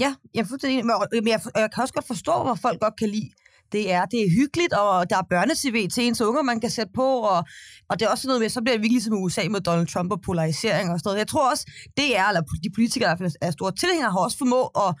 Ja, 0.00 0.14
jeg, 0.34 0.46
fuldstændig, 0.46 0.86
men 0.86 1.28
jeg, 1.28 1.40
jeg 1.56 1.70
kan 1.74 1.82
også 1.82 1.94
godt 1.94 2.06
forstå, 2.06 2.32
hvor 2.42 2.54
folk 2.54 2.80
godt 2.80 2.96
kan 2.96 3.08
lide 3.08 3.30
det 3.72 3.92
er. 3.92 4.04
Det 4.04 4.20
er 4.22 4.30
hyggeligt, 4.30 4.72
og 4.72 5.10
der 5.10 5.16
er 5.16 5.22
børne-TV 5.30 5.88
til 5.88 6.04
ens 6.04 6.20
unger, 6.20 6.42
man 6.42 6.60
kan 6.60 6.70
sætte 6.70 6.92
på, 6.94 7.08
og, 7.32 7.44
og 7.90 7.98
det 7.98 8.06
er 8.06 8.10
også 8.10 8.26
noget 8.28 8.40
med, 8.40 8.48
så 8.48 8.60
bliver 8.60 8.74
det 8.74 8.82
virkelig 8.82 8.92
ligesom 8.92 9.12
som 9.12 9.22
USA 9.22 9.48
med 9.50 9.60
Donald 9.60 9.86
Trump 9.86 10.12
og 10.12 10.20
polarisering 10.20 10.90
og 10.90 10.98
sådan 10.98 11.08
noget. 11.08 11.18
Jeg 11.18 11.28
tror 11.28 11.50
også, 11.50 11.64
det 11.96 12.18
er, 12.18 12.26
eller 12.28 12.42
de 12.64 12.70
politikere, 12.74 13.16
der 13.16 13.30
er 13.40 13.50
store 13.50 13.72
tilhængere, 13.72 14.10
har 14.10 14.18
også 14.18 14.38
formået 14.38 14.68
at, 14.76 14.94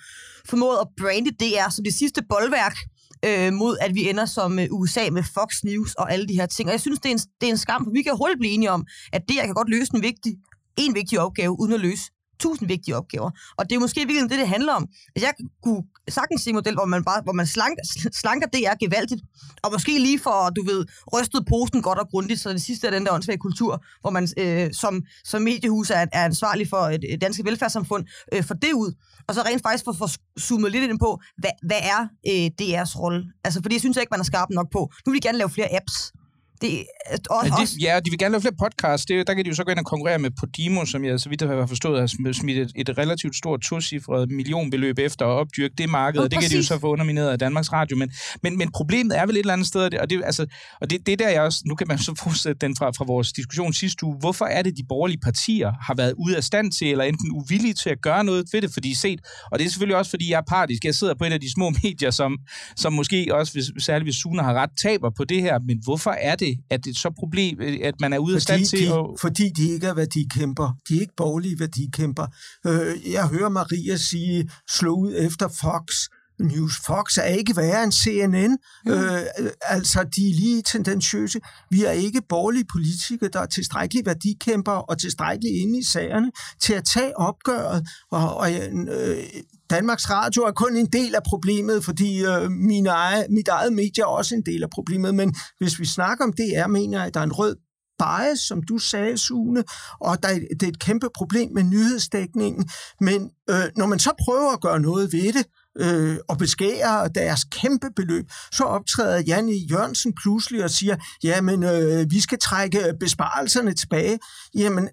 formået 0.50 0.78
at 0.80 0.88
brande 1.00 1.30
DR 1.40 1.70
som 1.70 1.84
det 1.84 1.94
sidste 1.94 2.22
boldværk 2.28 2.76
øh, 3.24 3.52
mod 3.52 3.76
at 3.80 3.94
vi 3.94 4.08
ender 4.10 4.26
som 4.26 4.58
øh, 4.58 4.66
USA 4.70 5.10
med 5.10 5.22
Fox 5.34 5.50
News 5.64 5.94
og 5.94 6.12
alle 6.12 6.26
de 6.28 6.34
her 6.34 6.46
ting. 6.46 6.68
Og 6.68 6.72
jeg 6.72 6.80
synes, 6.80 6.98
det 6.98 7.08
er 7.08 7.12
en, 7.12 7.22
det 7.40 7.46
er 7.46 7.50
en 7.50 7.58
skam, 7.58 7.84
for 7.84 7.90
vi 7.92 8.02
kan 8.02 8.16
hurtigt 8.16 8.40
blive 8.40 8.52
enige 8.52 8.70
om, 8.70 8.86
at 9.12 9.22
det, 9.28 9.36
jeg 9.36 9.44
kan 9.44 9.54
godt 9.54 9.68
løse 9.68 9.94
en 9.94 10.02
vigtig, 10.02 10.32
en 10.76 10.94
vigtig 10.94 11.20
opgave, 11.20 11.60
uden 11.60 11.72
at 11.72 11.80
løse 11.80 12.04
tusind 12.40 12.68
vigtige 12.68 12.96
opgaver. 12.96 13.30
Og 13.58 13.70
det 13.70 13.76
er 13.76 13.80
måske 13.80 14.00
virkelig 14.06 14.30
det, 14.30 14.38
det 14.38 14.48
handler 14.48 14.72
om. 14.72 14.86
At 15.16 15.22
jeg 15.22 15.32
kunne 15.62 15.82
sagtens 16.08 16.42
se 16.42 16.50
en 16.50 16.56
model, 16.56 16.74
hvor 16.74 16.84
man, 16.84 17.04
bare, 17.04 17.20
hvor 17.22 17.32
man 17.32 17.46
slanker, 17.46 17.82
slanker 18.22 18.46
DR 18.46 18.76
gevaldigt, 18.80 19.22
og 19.62 19.72
måske 19.72 19.98
lige 19.98 20.18
for, 20.18 20.50
du 20.56 20.62
ved, 20.64 20.86
rystet 21.14 21.46
posten 21.48 21.82
godt 21.82 21.98
og 21.98 22.08
grundigt, 22.10 22.40
så 22.40 22.48
det 22.50 22.62
sidste 22.62 22.86
er 22.86 22.90
den 22.90 23.06
der 23.06 23.12
åndssvage 23.12 23.38
kultur, 23.38 23.84
hvor 24.00 24.10
man 24.10 24.28
øh, 24.38 24.70
som, 24.72 25.02
som 25.24 25.42
mediehus 25.42 25.90
er, 25.90 26.06
er 26.12 26.24
ansvarlig 26.24 26.68
for 26.68 26.82
øh, 26.82 26.94
et, 26.94 27.14
et 27.14 27.20
dansk 27.20 27.40
velfærdssamfund, 27.44 28.04
øh, 28.32 28.44
for 28.44 28.54
det 28.54 28.72
ud, 28.72 28.92
og 29.28 29.34
så 29.34 29.42
rent 29.42 29.62
faktisk 29.62 29.84
for, 29.84 29.92
for 29.92 30.08
zoomet 30.40 30.72
lidt 30.72 30.90
ind 30.90 30.98
på, 30.98 31.20
hvad, 31.38 31.50
hvad 31.62 31.80
er 31.94 32.00
øh, 32.30 32.50
DR's 32.60 32.98
rolle? 33.00 33.24
Altså, 33.44 33.62
fordi 33.62 33.74
jeg 33.74 33.80
synes 33.80 33.96
ikke, 33.96 34.10
man 34.10 34.20
er 34.20 34.24
skarp 34.24 34.48
nok 34.50 34.68
på. 34.72 34.92
Nu 35.06 35.12
vil 35.12 35.22
de 35.22 35.28
gerne 35.28 35.38
lave 35.38 35.50
flere 35.50 35.74
apps. 35.74 36.12
Det, 36.60 36.84
og, 37.30 37.46
ja, 37.46 37.50
de, 37.50 37.66
ja, 37.80 38.00
de 38.00 38.10
vil 38.10 38.18
gerne 38.18 38.32
lave 38.32 38.40
flere 38.40 38.54
podcasts. 38.58 39.06
Det, 39.06 39.26
der 39.26 39.34
kan 39.34 39.44
de 39.44 39.48
jo 39.48 39.54
så 39.54 39.64
gå 39.64 39.70
ind 39.70 39.78
og 39.78 39.84
konkurrere 39.84 40.18
med 40.18 40.30
Podimo, 40.40 40.84
som 40.84 41.04
jeg 41.04 41.20
så 41.20 41.28
vidt 41.28 41.42
jeg 41.42 41.50
har 41.50 41.66
forstået, 41.66 42.00
har 42.00 42.06
smidt 42.32 42.58
et, 42.58 42.72
et 42.76 42.98
relativt 42.98 43.36
stort 43.36 43.60
tocifret 43.60 44.30
millionbeløb 44.30 44.98
efter 44.98 45.26
at 45.26 45.30
opdyrke 45.30 45.74
det 45.78 45.88
marked, 45.88 46.20
og 46.20 46.30
det 46.30 46.40
kan 46.40 46.50
de 46.50 46.56
jo 46.56 46.62
så 46.62 46.78
få 46.78 46.88
undermineret 46.88 47.28
af 47.28 47.38
Danmarks 47.38 47.72
Radio. 47.72 47.96
Men, 47.96 48.10
men, 48.42 48.58
men 48.58 48.70
problemet 48.72 49.18
er 49.18 49.26
vel 49.26 49.34
et 49.36 49.40
eller 49.40 49.52
andet 49.52 49.66
sted, 49.66 49.94
og 49.94 50.10
det, 50.10 50.22
altså, 50.24 50.46
og 50.80 50.90
det, 50.90 51.06
det 51.06 51.18
der 51.18 51.28
jeg 51.28 51.42
også, 51.42 51.62
nu 51.66 51.74
kan 51.74 51.88
man 51.88 51.98
så 51.98 52.14
fortsætte 52.24 52.66
den 52.66 52.76
fra, 52.76 52.90
fra 52.90 53.04
vores 53.04 53.32
diskussion 53.32 53.72
sidste 53.72 54.04
uge, 54.06 54.16
hvorfor 54.20 54.44
er 54.44 54.62
det, 54.62 54.76
de 54.76 54.84
borgerlige 54.88 55.20
partier 55.20 55.72
har 55.82 55.94
været 55.94 56.14
ude 56.18 56.36
af 56.36 56.44
stand 56.44 56.72
til, 56.72 56.90
eller 56.90 57.04
enten 57.04 57.30
uvillige 57.32 57.74
til 57.74 57.90
at 57.90 58.00
gøre 58.02 58.24
noget 58.24 58.48
ved 58.52 58.62
det, 58.62 58.70
fordi 58.72 58.94
set, 58.94 59.20
og 59.52 59.58
det 59.58 59.64
er 59.64 59.70
selvfølgelig 59.70 59.96
også, 59.96 60.10
fordi 60.10 60.30
jeg 60.30 60.38
er 60.38 60.48
partisk. 60.48 60.84
Jeg 60.84 60.94
sidder 60.94 61.14
på 61.14 61.24
et 61.24 61.32
af 61.32 61.40
de 61.40 61.52
små 61.52 61.70
medier, 61.82 62.10
som, 62.10 62.38
som 62.76 62.92
måske 62.92 63.28
også, 63.30 63.52
hvis, 63.52 63.84
særligt 63.84 64.06
hvis 64.06 64.16
Suna 64.16 64.42
har 64.42 64.54
ret, 64.54 64.70
taber 64.82 65.10
på 65.10 65.24
det 65.24 65.42
her, 65.42 65.58
men 65.58 65.78
hvorfor 65.84 66.10
er 66.10 66.36
det, 66.36 66.49
at 66.70 66.84
det 66.84 66.90
er 66.90 66.94
så 66.94 67.10
problem, 67.18 67.60
at 67.82 67.94
man 68.00 68.12
er 68.12 68.18
ude 68.18 68.34
af 68.34 68.42
stand 68.42 68.64
til 68.64 68.78
de, 68.78 68.94
at... 68.94 69.06
Fordi 69.20 69.48
de 69.56 69.68
ikke 69.68 69.86
er 69.86 69.94
værdikæmper. 69.94 70.76
De 70.88 70.96
er 70.96 71.00
ikke 71.00 71.16
borgerlige 71.16 71.58
værdikæmper. 71.58 72.26
Øh, 72.66 73.12
jeg 73.12 73.28
hører 73.28 73.48
Maria 73.48 73.96
sige, 73.96 74.50
slå 74.70 74.94
ud 74.94 75.14
efter 75.18 75.48
Fox. 75.48 75.94
News 76.40 76.76
Fox 76.86 77.16
er 77.18 77.24
ikke 77.24 77.56
værre 77.56 77.84
end 77.84 77.92
CNN. 77.92 78.58
Mm. 78.86 78.92
Øh, 78.92 79.22
altså, 79.62 80.02
de 80.16 80.30
er 80.30 80.34
lige 80.34 80.62
tendensiøse. 80.62 81.40
Vi 81.70 81.84
er 81.84 81.90
ikke 81.90 82.22
borgerlige 82.28 82.64
politikere, 82.72 83.30
der 83.32 83.40
er 83.40 83.46
tilstrækkeligt 83.46 84.06
værdikæmper 84.06 84.72
og 84.72 84.98
tilstrækkeligt 84.98 85.54
inde 85.54 85.78
i 85.78 85.82
sagerne 85.82 86.30
til 86.60 86.72
at 86.72 86.84
tage 86.84 87.18
opgøret. 87.18 87.88
Og, 88.10 88.36
og 88.36 88.52
øh, 88.52 89.24
Danmarks 89.70 90.10
Radio 90.10 90.42
er 90.42 90.52
kun 90.52 90.76
en 90.76 90.86
del 90.86 91.14
af 91.14 91.22
problemet, 91.26 91.84
fordi 91.84 92.24
øh, 92.24 92.50
min 92.50 92.86
eget, 92.86 93.26
mit 93.30 93.48
eget 93.48 93.72
medie 93.72 94.02
er 94.02 94.06
også 94.06 94.34
en 94.34 94.42
del 94.46 94.62
af 94.62 94.70
problemet. 94.70 95.14
Men 95.14 95.34
hvis 95.58 95.80
vi 95.80 95.86
snakker 95.86 96.24
om 96.24 96.32
DR, 96.32 96.66
mener 96.66 96.98
jeg, 96.98 97.06
at 97.06 97.14
der 97.14 97.20
er 97.20 97.24
en 97.24 97.32
rød 97.32 97.56
bias, 97.98 98.38
som 98.38 98.62
du 98.62 98.78
sagde, 98.78 99.18
Sune, 99.18 99.64
og 100.00 100.22
der 100.22 100.28
er, 100.28 100.38
det 100.60 100.62
er 100.62 100.68
et 100.68 100.78
kæmpe 100.78 101.08
problem 101.14 101.52
med 101.52 101.62
nyhedsdækningen. 101.62 102.68
Men 103.00 103.30
øh, 103.50 103.64
når 103.76 103.86
man 103.86 103.98
så 103.98 104.12
prøver 104.24 104.52
at 104.52 104.60
gøre 104.60 104.80
noget 104.80 105.12
ved 105.12 105.32
det, 105.32 105.46
øh, 105.78 106.16
og 106.28 106.38
beskærer 106.38 107.08
deres 107.08 107.44
kæmpe 107.44 107.86
beløb, 107.96 108.24
så 108.52 108.64
optræder 108.64 109.22
Janne 109.26 109.52
Jørgensen 109.52 110.12
pludselig 110.22 110.64
og 110.64 110.70
siger, 110.70 110.96
jamen, 111.22 111.62
øh, 111.62 112.06
vi 112.10 112.20
skal 112.20 112.38
trække 112.38 112.94
besparelserne 113.00 113.74
tilbage. 113.74 114.18
Jamen, 114.54 114.88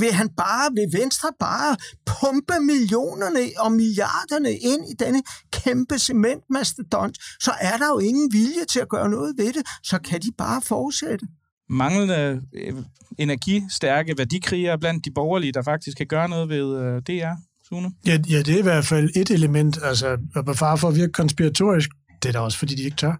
vil 0.00 0.12
han 0.12 0.28
bare, 0.28 0.70
vil 0.74 1.00
Venstre 1.00 1.28
bare 1.40 1.76
pumpe 2.06 2.54
millionerne 2.60 3.40
og 3.58 3.72
milliarderne 3.72 4.52
ind 4.52 4.82
i 4.92 4.94
denne 5.04 5.22
kæmpe 5.52 5.98
cementmastodont, 5.98 7.18
så 7.40 7.52
er 7.60 7.76
der 7.76 7.88
jo 7.88 7.98
ingen 7.98 8.32
vilje 8.32 8.64
til 8.64 8.80
at 8.80 8.88
gøre 8.88 9.10
noget 9.10 9.34
ved 9.38 9.52
det, 9.52 9.62
så 9.82 9.98
kan 9.98 10.20
de 10.20 10.32
bare 10.38 10.62
fortsætte. 10.62 11.26
Manglende 11.70 12.42
øh, 12.54 12.74
energistærke 13.18 14.18
værdikrigere 14.18 14.78
blandt 14.78 15.04
de 15.04 15.10
borgerlige, 15.10 15.52
der 15.52 15.62
faktisk 15.62 15.96
kan 15.96 16.06
gøre 16.06 16.28
noget 16.28 16.48
ved 16.48 16.78
øh, 16.80 17.02
DR, 17.02 17.34
Sune? 17.68 17.90
Ja, 18.06 18.18
ja, 18.30 18.38
det 18.38 18.54
er 18.54 18.58
i 18.58 18.62
hvert 18.62 18.86
fald 18.86 19.10
et 19.16 19.30
element, 19.30 19.78
altså, 19.82 20.18
på 20.46 20.54
far 20.54 20.76
for 20.76 20.88
at 20.88 20.94
virke 20.96 21.12
konspiratorisk, 21.12 21.90
det 22.22 22.28
er 22.28 22.32
da 22.32 22.38
også, 22.38 22.58
fordi 22.58 22.74
de 22.74 22.82
ikke 22.82 22.96
tør. 22.96 23.16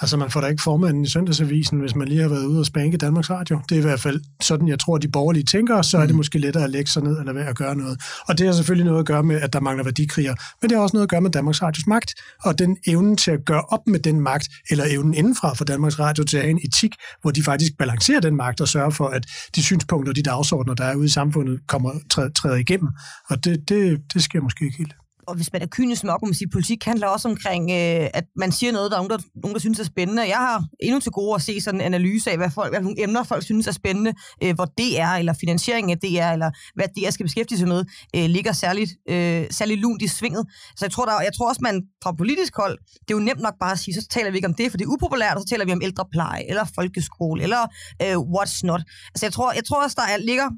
Altså, 0.00 0.16
man 0.16 0.30
får 0.30 0.40
da 0.40 0.46
ikke 0.46 0.62
formanden 0.62 1.04
i 1.04 1.08
søndagsavisen, 1.08 1.80
hvis 1.80 1.94
man 1.94 2.08
lige 2.08 2.20
har 2.20 2.28
været 2.28 2.44
ude 2.44 2.60
og 2.60 2.66
spanke 2.66 2.96
Danmarks 2.96 3.30
Radio. 3.30 3.60
Det 3.68 3.74
er 3.74 3.78
i 3.78 3.82
hvert 3.82 4.00
fald 4.00 4.20
sådan, 4.42 4.68
jeg 4.68 4.78
tror, 4.78 4.98
de 4.98 5.08
borgerlige 5.08 5.44
tænker, 5.44 5.82
så 5.82 5.98
er 5.98 6.02
det 6.02 6.10
mm. 6.10 6.16
måske 6.16 6.38
lettere 6.38 6.64
at 6.64 6.70
lægge 6.70 6.90
sig 6.90 7.02
ned 7.02 7.18
eller 7.18 7.32
være 7.32 7.48
at 7.48 7.56
gøre 7.56 7.76
noget. 7.76 8.00
Og 8.28 8.38
det 8.38 8.46
har 8.46 8.54
selvfølgelig 8.54 8.84
noget 8.84 9.00
at 9.00 9.06
gøre 9.06 9.22
med, 9.22 9.40
at 9.40 9.52
der 9.52 9.60
mangler 9.60 9.84
værdikriger, 9.84 10.34
men 10.62 10.70
det 10.70 10.76
har 10.76 10.82
også 10.82 10.96
noget 10.96 11.06
at 11.06 11.10
gøre 11.10 11.20
med 11.20 11.30
Danmarks 11.30 11.62
Radios 11.62 11.86
magt, 11.86 12.14
og 12.44 12.58
den 12.58 12.76
evnen 12.86 13.16
til 13.16 13.30
at 13.30 13.44
gøre 13.46 13.60
op 13.60 13.86
med 13.86 14.00
den 14.00 14.20
magt, 14.20 14.48
eller 14.70 14.84
evnen 14.88 15.14
indenfra 15.14 15.54
for 15.54 15.64
Danmarks 15.64 15.98
Radio 15.98 16.24
til 16.24 16.36
at 16.36 16.42
have 16.42 16.50
en 16.50 16.60
etik, 16.64 16.94
hvor 17.22 17.30
de 17.30 17.42
faktisk 17.42 17.72
balancerer 17.78 18.20
den 18.20 18.36
magt 18.36 18.60
og 18.60 18.68
sørger 18.68 18.90
for, 18.90 19.08
at 19.08 19.26
de 19.56 19.62
synspunkter 19.62 20.12
og 20.12 20.16
de 20.16 20.22
dagsordner, 20.22 20.74
der 20.74 20.84
er 20.84 20.94
ude 20.94 21.06
i 21.06 21.08
samfundet, 21.08 21.60
kommer 21.66 21.92
træder 22.34 22.56
igennem. 22.56 22.88
Og 23.30 23.44
det, 23.44 23.68
det, 23.68 24.00
det 24.14 24.22
sker 24.22 24.40
måske 24.40 24.64
ikke 24.64 24.78
helt 24.78 24.94
og 25.28 25.34
hvis 25.36 25.52
man 25.52 25.62
er 25.62 25.66
kynisk 25.66 26.04
nok, 26.04 26.22
man 26.22 26.34
sige, 26.34 26.50
politik 26.50 26.84
handler 26.84 27.06
også 27.06 27.28
omkring, 27.28 27.70
øh, 27.70 28.06
at 28.14 28.24
man 28.36 28.52
siger 28.52 28.72
noget, 28.72 28.90
der 28.90 28.96
er 28.96 29.00
nogen, 29.00 29.10
der, 29.10 29.18
nogen, 29.42 29.54
der 29.54 29.60
synes 29.60 29.78
er 29.78 29.84
spændende. 29.84 30.22
Jeg 30.28 30.36
har 30.36 30.64
endnu 30.80 31.00
til 31.00 31.12
gode 31.12 31.34
at 31.34 31.42
se 31.42 31.60
sådan 31.60 31.80
en 31.80 31.86
analyse 31.86 32.30
af, 32.30 32.36
hvad, 32.36 32.50
folk, 32.50 32.72
hvad 32.72 32.80
nogle 32.80 33.02
emner 33.02 33.22
folk 33.24 33.42
synes 33.42 33.66
er 33.66 33.72
spændende, 33.72 34.12
øh, 34.44 34.54
hvor 34.54 34.64
det 34.64 35.00
er, 35.00 35.08
eller 35.08 35.32
finansiering 35.32 35.90
af 35.90 35.98
det 35.98 36.20
er, 36.20 36.32
eller 36.32 36.50
hvad 36.74 36.88
det 36.94 37.06
er, 37.06 37.10
skal 37.10 37.24
beskæftige 37.24 37.58
sig 37.58 37.68
med, 37.68 37.84
øh, 38.16 38.24
ligger 38.24 38.52
særligt, 38.52 38.92
øh, 39.08 39.46
særligt 39.50 39.80
lunt 39.80 40.02
i 40.02 40.08
svinget. 40.08 40.46
Så 40.76 40.84
jeg 40.84 40.92
tror, 40.92 41.04
der, 41.04 41.20
jeg 41.20 41.32
tror 41.36 41.48
også, 41.48 41.60
man 41.62 41.82
fra 42.02 42.12
politisk 42.12 42.56
hold, 42.56 42.78
det 42.78 43.10
er 43.10 43.18
jo 43.18 43.24
nemt 43.24 43.40
nok 43.40 43.54
bare 43.60 43.72
at 43.72 43.78
sige, 43.78 43.94
så 43.94 44.06
taler 44.10 44.30
vi 44.30 44.36
ikke 44.36 44.48
om 44.48 44.54
det, 44.54 44.70
for 44.70 44.78
det 44.78 44.84
er 44.84 44.88
upopulært, 44.88 45.36
og 45.36 45.40
så 45.40 45.48
taler 45.48 45.64
vi 45.64 45.72
om 45.72 45.82
ældrepleje, 45.82 46.44
eller 46.48 46.64
folkeskole, 46.74 47.42
eller 47.42 47.62
øh, 48.02 48.16
what's 48.34 48.60
not. 48.64 48.82
Altså 49.14 49.26
jeg 49.26 49.32
tror, 49.32 49.52
jeg 49.52 49.64
tror 49.64 49.82
også, 49.82 49.96
der 50.00 50.12
er, 50.12 50.16
ligger, 50.16 50.48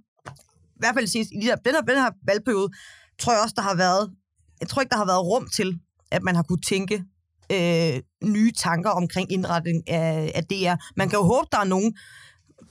i 0.77 0.81
hvert 0.83 0.95
fald 0.95 1.17
i 1.17 1.25
den 1.65 1.75
her, 1.75 1.81
den 1.81 1.97
her 2.05 2.11
valgperiode, 2.27 2.69
tror 3.21 3.33
jeg 3.33 3.43
også, 3.43 3.55
der 3.57 3.63
har 3.63 3.75
været 3.75 4.11
jeg 4.61 4.69
tror 4.69 4.83
ikke, 4.83 4.91
der 4.91 4.97
har 4.97 5.07
været 5.07 5.27
rum 5.27 5.49
til, 5.57 5.79
at 6.11 6.23
man 6.23 6.37
har 6.37 6.43
kunne 6.43 6.61
tænke 6.61 7.05
øh, 7.53 8.01
nye 8.25 8.53
tanker 8.53 8.91
omkring 8.91 9.33
indretning 9.33 9.89
af, 9.89 10.33
af 10.35 10.45
DR. 10.45 10.75
Man 10.97 11.09
kan 11.09 11.19
jo 11.19 11.25
håbe, 11.25 11.49
der 11.53 11.59
er 11.59 11.65
nogen, 11.65 11.97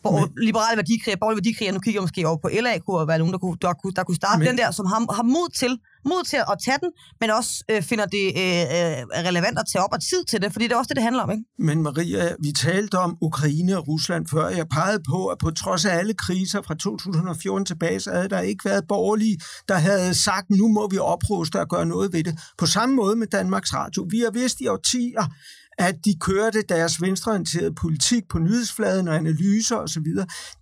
men, 0.03 0.45
liberale 0.47 0.77
værdikriger, 0.81 1.17
borgerlige 1.21 1.39
værdikriger, 1.41 1.71
nu 1.71 1.79
kigger 1.79 1.99
jeg 1.99 2.05
måske 2.07 2.27
over 2.27 2.37
på 2.45 2.49
LA, 2.63 2.73
kunne 2.77 3.07
være 3.07 3.19
nogen, 3.21 3.33
der 3.33 3.41
kunne, 3.43 3.57
der 3.61 3.73
kunne, 3.81 3.93
der 3.97 4.03
kunne 4.03 4.19
starte 4.23 4.39
men, 4.39 4.47
den 4.47 4.57
der, 4.57 4.71
som 4.71 4.85
har, 4.85 4.99
har 5.17 5.23
mod 5.23 5.49
til 5.61 5.73
mod 6.05 6.23
til 6.23 6.37
at 6.51 6.55
tage 6.65 6.77
den, 6.83 6.91
men 7.21 7.29
også 7.29 7.63
øh, 7.71 7.81
finder 7.83 8.05
det 8.05 8.25
øh, 8.41 8.63
øh, 8.77 9.25
relevant 9.29 9.59
at 9.59 9.65
tage 9.71 9.83
op 9.83 9.93
og 9.93 10.01
tid 10.01 10.21
til 10.29 10.41
det, 10.41 10.51
fordi 10.53 10.65
det 10.67 10.73
er 10.73 10.77
også 10.77 10.89
det, 10.89 10.95
det 10.95 11.03
handler 11.03 11.23
om. 11.23 11.31
Ikke? 11.31 11.43
Men 11.59 11.83
Maria, 11.83 12.35
vi 12.43 12.51
talte 12.51 12.95
om 12.95 13.17
Ukraine 13.21 13.77
og 13.77 13.87
Rusland 13.87 14.27
før. 14.27 14.47
Jeg 14.47 14.67
pegede 14.67 15.03
på, 15.09 15.27
at 15.27 15.37
på 15.37 15.51
trods 15.51 15.85
af 15.85 15.97
alle 15.97 16.13
kriser 16.13 16.61
fra 16.61 16.73
2014 16.73 17.65
tilbage, 17.65 17.99
så 17.99 18.11
havde 18.11 18.29
der 18.29 18.39
ikke 18.39 18.65
været 18.65 18.83
borgerlige, 18.87 19.37
der 19.67 19.75
havde 19.75 20.13
sagt, 20.13 20.49
nu 20.49 20.67
må 20.67 20.87
vi 20.87 20.97
opruste 20.97 21.59
og 21.59 21.69
gøre 21.69 21.85
noget 21.85 22.13
ved 22.13 22.23
det. 22.23 22.39
På 22.57 22.65
samme 22.65 22.95
måde 22.95 23.15
med 23.15 23.27
Danmarks 23.27 23.73
Radio. 23.73 24.07
Vi 24.09 24.19
har 24.19 24.31
vidst 24.31 24.61
i 24.61 24.67
årtier, 24.67 25.25
at 25.79 25.95
de 26.05 26.13
kørte 26.19 26.61
deres 26.69 27.01
venstreorienterede 27.01 27.75
politik 27.75 28.23
på 28.29 28.39
nyhedsfladen 28.39 29.07
og 29.07 29.15
analyser 29.15 29.75
osv. 29.75 30.05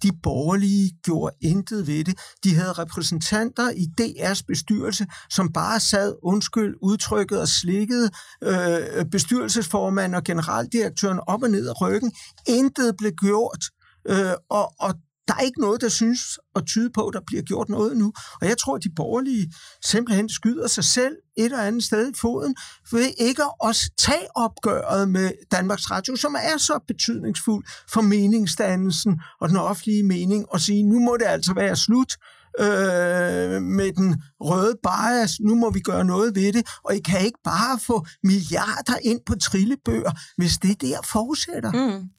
De 0.03 0.11
borgerlige 0.23 0.91
gjorde 1.03 1.35
intet 1.41 1.87
ved 1.87 2.03
det. 2.03 2.19
De 2.43 2.55
havde 2.55 2.73
repræsentanter 2.73 3.69
i 3.69 3.85
DR's 4.01 4.41
bestyrelse, 4.47 5.05
som 5.29 5.53
bare 5.53 5.79
sad, 5.79 6.15
undskyld, 6.23 6.75
udtrykket 6.81 7.41
og 7.41 7.47
slikkede 7.47 8.09
øh, 8.43 9.05
bestyrelsesformanden 9.11 10.15
og 10.15 10.23
generaldirektøren 10.23 11.19
op 11.27 11.43
og 11.43 11.49
ned 11.49 11.67
af 11.67 11.81
ryggen. 11.81 12.11
Intet 12.47 12.95
blev 12.97 13.11
gjort. 13.11 13.63
Øh, 14.09 14.33
og, 14.49 14.73
og 14.79 14.93
der 15.27 15.33
er 15.33 15.39
ikke 15.39 15.61
noget, 15.61 15.81
der 15.81 15.89
synes 15.89 16.21
at 16.55 16.63
tyde 16.65 16.89
på, 16.89 17.07
at 17.07 17.13
der 17.13 17.19
bliver 17.27 17.43
gjort 17.43 17.69
noget 17.69 17.97
nu. 17.97 18.13
Og 18.41 18.47
jeg 18.47 18.57
tror, 18.57 18.75
at 18.75 18.83
de 18.83 18.89
borgerlige 18.95 19.53
simpelthen 19.85 20.29
skyder 20.29 20.67
sig 20.67 20.83
selv 20.83 21.15
et 21.37 21.45
eller 21.45 21.61
andet 21.61 21.83
sted 21.83 22.11
i 22.11 22.13
foden, 22.21 22.55
ved 22.91 23.11
ikke 23.17 23.43
at 23.63 23.75
tage 23.97 24.27
opgøret 24.35 25.09
med 25.09 25.31
Danmarks 25.51 25.91
Radio, 25.91 26.15
som 26.15 26.35
er 26.39 26.57
så 26.57 26.79
betydningsfuld 26.87 27.65
for 27.93 28.01
meningsdannelsen 28.01 29.21
og 29.41 29.49
den 29.49 29.57
offentlige 29.57 30.03
mening, 30.03 30.45
og 30.49 30.61
sige, 30.61 30.83
nu 30.83 30.99
må 30.99 31.17
det 31.17 31.25
altså 31.25 31.53
være 31.53 31.75
slut 31.75 32.13
øh, 32.59 33.61
med 33.61 33.91
den 33.93 34.21
røde 34.41 34.75
bias, 34.83 35.39
nu 35.39 35.55
må 35.55 35.69
vi 35.69 35.79
gøre 35.79 36.05
noget 36.05 36.35
ved 36.35 36.53
det, 36.53 36.67
og 36.83 36.95
I 36.95 36.99
kan 36.99 37.25
ikke 37.25 37.39
bare 37.43 37.79
få 37.79 38.05
milliarder 38.23 38.97
ind 39.01 39.19
på 39.25 39.35
trillebøger, 39.35 40.11
hvis 40.37 40.57
det 40.57 40.81
der 40.81 40.97
fortsætter. 41.11 41.71
Mm. 41.71 42.09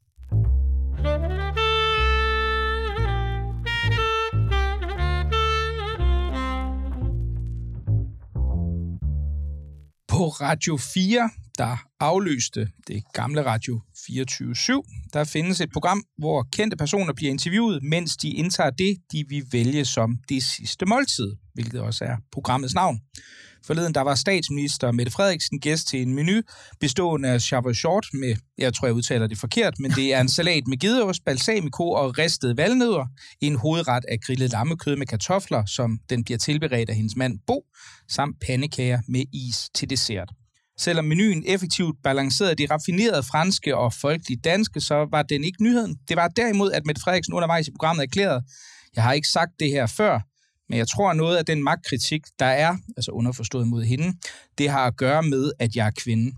På 10.18 10.28
Radio 10.28 10.76
4, 10.76 11.30
der 11.58 11.76
afløste 12.00 12.68
det 12.86 13.02
gamle 13.12 13.44
Radio 13.44 13.80
24-7. 13.96 15.10
Der 15.12 15.24
findes 15.24 15.60
et 15.60 15.70
program, 15.72 16.02
hvor 16.16 16.46
kendte 16.52 16.76
personer 16.76 17.12
bliver 17.12 17.30
interviewet, 17.30 17.82
mens 17.82 18.16
de 18.16 18.30
indtager 18.30 18.70
det, 18.70 18.96
de 19.12 19.24
vil 19.28 19.44
vælge 19.52 19.84
som 19.84 20.18
det 20.28 20.42
sidste 20.42 20.86
måltid, 20.86 21.36
hvilket 21.54 21.80
også 21.80 22.04
er 22.04 22.16
programmets 22.32 22.74
navn. 22.74 23.00
Forleden 23.66 23.94
der 23.94 24.00
var 24.00 24.14
statsminister 24.14 24.92
Mette 24.92 25.12
Frederiksen 25.12 25.60
gæst 25.60 25.88
til 25.88 26.02
en 26.02 26.14
menu 26.14 26.40
bestående 26.80 27.28
af 27.28 27.40
chavo 27.40 27.74
short 27.74 28.06
med, 28.12 28.36
jeg 28.58 28.74
tror 28.74 28.86
jeg 28.86 28.94
udtaler 28.94 29.26
det 29.26 29.38
forkert, 29.38 29.74
men 29.78 29.90
det 29.90 30.14
er 30.14 30.20
en 30.20 30.28
salat 30.28 30.66
med 30.66 30.78
gedeost, 30.78 31.24
balsamico 31.24 31.90
og 31.90 32.18
ristede 32.18 32.56
valnødder, 32.56 33.06
en 33.40 33.54
hovedret 33.56 34.04
af 34.08 34.20
grillet 34.20 34.50
lammekød 34.50 34.96
med 34.96 35.06
kartofler, 35.06 35.64
som 35.66 35.98
den 36.10 36.24
bliver 36.24 36.38
tilberedt 36.38 36.90
af 36.90 36.96
hendes 36.96 37.16
mand 37.16 37.38
Bo, 37.46 37.64
samt 38.08 38.36
pandekager 38.46 39.00
med 39.08 39.24
is 39.32 39.70
til 39.74 39.90
dessert. 39.90 40.28
Selvom 40.78 41.04
menuen 41.04 41.44
effektivt 41.46 41.96
balancerede 42.02 42.54
de 42.54 42.66
raffinerede 42.70 43.22
franske 43.22 43.76
og 43.76 43.92
folkelige 43.92 44.40
danske, 44.44 44.80
så 44.80 45.06
var 45.10 45.22
den 45.22 45.44
ikke 45.44 45.62
nyheden. 45.62 45.96
Det 46.08 46.16
var 46.16 46.28
derimod, 46.28 46.72
at 46.72 46.86
Mette 46.86 47.00
Frederiksen 47.02 47.34
undervejs 47.34 47.68
i 47.68 47.70
programmet 47.70 48.02
erklærede, 48.02 48.42
jeg 48.96 49.04
har 49.04 49.12
ikke 49.12 49.28
sagt 49.28 49.50
det 49.60 49.70
her 49.70 49.86
før, 49.86 50.20
men 50.68 50.78
jeg 50.78 50.88
tror, 50.88 51.10
at 51.10 51.16
noget 51.16 51.36
af 51.36 51.46
den 51.46 51.62
magtkritik, 51.62 52.22
der 52.38 52.46
er, 52.46 52.76
altså 52.96 53.10
underforstået 53.10 53.68
mod 53.68 53.84
hende, 53.84 54.12
det 54.58 54.68
har 54.70 54.86
at 54.86 54.96
gøre 54.96 55.22
med, 55.22 55.52
at 55.58 55.76
jeg 55.76 55.86
er 55.86 55.90
kvinde. 55.90 56.34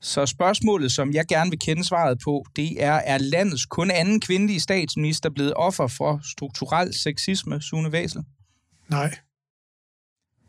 Så 0.00 0.26
spørgsmålet, 0.26 0.92
som 0.92 1.12
jeg 1.12 1.24
gerne 1.26 1.50
vil 1.50 1.58
kende 1.58 1.84
svaret 1.84 2.18
på, 2.24 2.44
det 2.56 2.84
er, 2.84 2.92
er 2.92 3.18
landets 3.18 3.66
kun 3.66 3.90
anden 3.90 4.20
kvindelige 4.20 4.60
statsminister 4.60 5.30
blevet 5.30 5.52
offer 5.56 5.86
for 5.86 6.20
strukturel 6.32 6.94
sexisme, 6.94 7.60
Sune 7.60 7.92
Væsel? 7.92 8.22
Nej. 8.88 9.14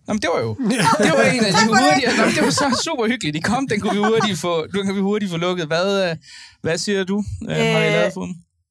Nå, 0.07 0.13
men 0.13 0.21
det 0.21 0.29
var 0.33 0.41
jo 0.41 0.51
det 1.05 1.11
var 1.17 1.25
en 1.37 1.45
af 1.49 1.53
de 1.59 1.63
hurtige. 1.67 2.07
Nå, 2.17 2.23
det 2.35 2.43
var 2.43 2.49
så 2.63 2.81
super 2.83 3.07
hyggeligt. 3.07 3.33
De 3.35 3.41
kom, 3.41 3.67
den 3.67 3.79
kunne 3.79 3.95
vi 3.99 4.03
hurtigt 4.11 4.39
få, 4.39 4.67
den 4.67 4.85
kan 4.85 4.95
vi 4.95 4.99
hurtigt 4.99 5.31
få 5.31 5.37
lukket. 5.37 5.65
Hvad, 5.67 6.09
øh, 6.09 6.15
hvad 6.61 6.77
siger 6.77 7.03
du, 7.03 7.23
øh, 7.43 7.57
Marie 7.73 8.05
øh, 8.05 8.11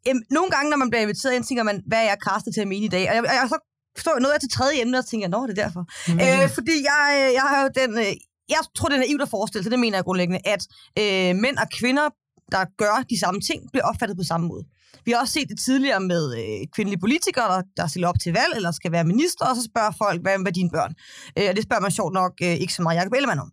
Jamen, 0.06 0.22
nogle 0.30 0.50
gange, 0.50 0.70
når 0.70 0.76
man 0.76 0.90
bliver 0.90 1.02
inviteret 1.02 1.34
ind, 1.34 1.44
tænker 1.44 1.62
man, 1.62 1.82
hvad 1.86 1.98
er 1.98 2.08
jeg 2.12 2.18
kastet 2.28 2.54
til 2.54 2.60
at 2.60 2.68
mene 2.68 2.86
i 2.86 2.88
dag? 2.88 3.04
Og 3.10 3.14
jeg, 3.16 3.24
jeg, 3.24 3.38
jeg 3.42 3.48
så 3.48 3.58
forstår 3.98 4.18
noget 4.18 4.34
af 4.34 4.40
til 4.40 4.50
tredje 4.50 4.80
emne, 4.82 4.98
og 4.98 5.06
tænker 5.06 5.24
jeg, 5.26 5.30
nå, 5.36 5.46
det 5.46 5.58
er 5.58 5.62
derfor. 5.64 5.82
Mm. 6.08 6.20
Øh, 6.24 6.48
fordi 6.56 6.76
jeg, 6.90 7.04
øh, 7.20 7.28
jeg 7.38 7.46
har 7.52 7.58
jo 7.64 7.68
den... 7.80 7.98
Øh, 7.98 8.14
jeg 8.56 8.62
tror, 8.76 8.88
det 8.88 8.96
er 8.96 9.00
naivt 9.06 9.22
at 9.22 9.28
forestille 9.28 9.62
sig, 9.62 9.70
det 9.70 9.80
mener 9.80 9.96
jeg 9.98 10.04
grundlæggende, 10.04 10.40
at 10.54 10.62
øh, 11.02 11.36
mænd 11.44 11.56
og 11.64 11.68
kvinder, 11.78 12.06
der 12.52 12.62
gør 12.82 13.04
de 13.10 13.20
samme 13.20 13.40
ting, 13.40 13.58
bliver 13.72 13.84
opfattet 13.84 14.16
på 14.16 14.22
samme 14.22 14.46
måde. 14.48 14.64
Vi 15.04 15.12
har 15.12 15.20
også 15.20 15.32
set 15.32 15.48
det 15.48 15.58
tidligere 15.60 16.00
med 16.00 16.22
øh, 16.40 16.66
kvindelige 16.74 17.00
politikere, 17.00 17.48
der, 17.54 17.62
der 17.76 17.86
stiller 17.86 18.08
op 18.08 18.18
til 18.22 18.32
valg, 18.32 18.52
eller 18.56 18.70
skal 18.70 18.92
være 18.92 19.04
minister, 19.04 19.44
og 19.46 19.56
så 19.56 19.62
spørger 19.62 19.92
folk, 19.98 20.22
hvad 20.22 20.34
er 20.46 20.50
dine 20.50 20.70
børn? 20.70 20.94
Øh, 21.38 21.46
og 21.50 21.56
det 21.56 21.62
spørger 21.62 21.82
man 21.82 21.90
sjovt 21.90 22.14
nok 22.14 22.32
øh, 22.42 22.54
ikke 22.62 22.74
så 22.74 22.82
meget 22.82 22.96
Jacob 22.96 23.12
Ellemann 23.12 23.40
om. 23.40 23.52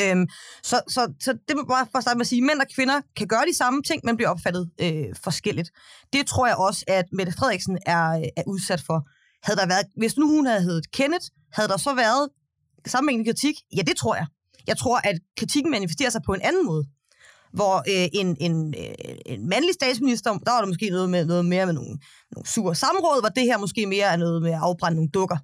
Øhm, 0.00 0.26
så, 0.62 0.80
så, 0.88 1.12
så 1.20 1.32
det 1.48 1.56
må 1.56 1.62
bare 1.62 1.86
for 1.90 1.98
at 1.98 2.04
starte 2.04 2.16
med 2.18 2.26
at 2.26 2.26
sige, 2.26 2.42
at 2.42 2.46
mænd 2.46 2.60
og 2.60 2.66
kvinder 2.74 3.00
kan 3.16 3.28
gøre 3.28 3.44
de 3.50 3.56
samme 3.56 3.82
ting, 3.82 4.00
men 4.04 4.16
bliver 4.16 4.30
opfattet 4.30 4.70
øh, 4.80 5.04
forskelligt. 5.24 5.70
Det 6.12 6.26
tror 6.26 6.46
jeg 6.46 6.56
også, 6.56 6.84
at 6.88 7.04
Mette 7.12 7.32
Frederiksen 7.32 7.78
er, 7.86 8.04
er 8.36 8.42
udsat 8.46 8.82
for. 8.86 9.08
Havde 9.44 9.60
der 9.60 9.66
været, 9.66 9.86
hvis 9.96 10.16
nu 10.16 10.28
hun 10.28 10.46
havde 10.46 10.62
heddet 10.62 10.90
Kenneth, 10.90 11.26
havde 11.52 11.68
der 11.68 11.76
så 11.76 11.94
været 11.94 12.28
sammenhængende 12.86 13.30
kritik? 13.30 13.54
Ja, 13.76 13.82
det 13.82 13.96
tror 13.96 14.14
jeg. 14.14 14.26
Jeg 14.66 14.76
tror, 14.76 15.00
at 15.04 15.18
kritikken 15.36 15.70
manifesterer 15.70 16.10
sig 16.10 16.22
på 16.26 16.32
en 16.32 16.40
anden 16.42 16.66
måde. 16.66 16.84
Hvor 17.52 17.76
øh, 17.78 18.08
en, 18.12 18.36
en, 18.40 18.74
øh, 18.78 19.14
en 19.26 19.48
mandlig 19.48 19.74
statsminister, 19.74 20.30
der 20.30 20.52
var 20.52 20.60
der 20.60 20.66
måske 20.66 20.90
noget, 20.90 21.10
med, 21.10 21.24
noget 21.24 21.44
mere 21.44 21.66
med 21.66 21.74
nogle, 21.74 21.98
nogle 22.32 22.46
sure 22.46 22.74
samråd, 22.74 23.22
hvor 23.22 23.28
det 23.28 23.42
her 23.42 23.58
måske 23.58 23.86
mere 23.86 24.06
er 24.06 24.16
noget 24.16 24.42
med 24.42 24.50
at 24.50 24.58
afbrænde 24.62 24.96
nogle 24.96 25.10
dukker. 25.10 25.36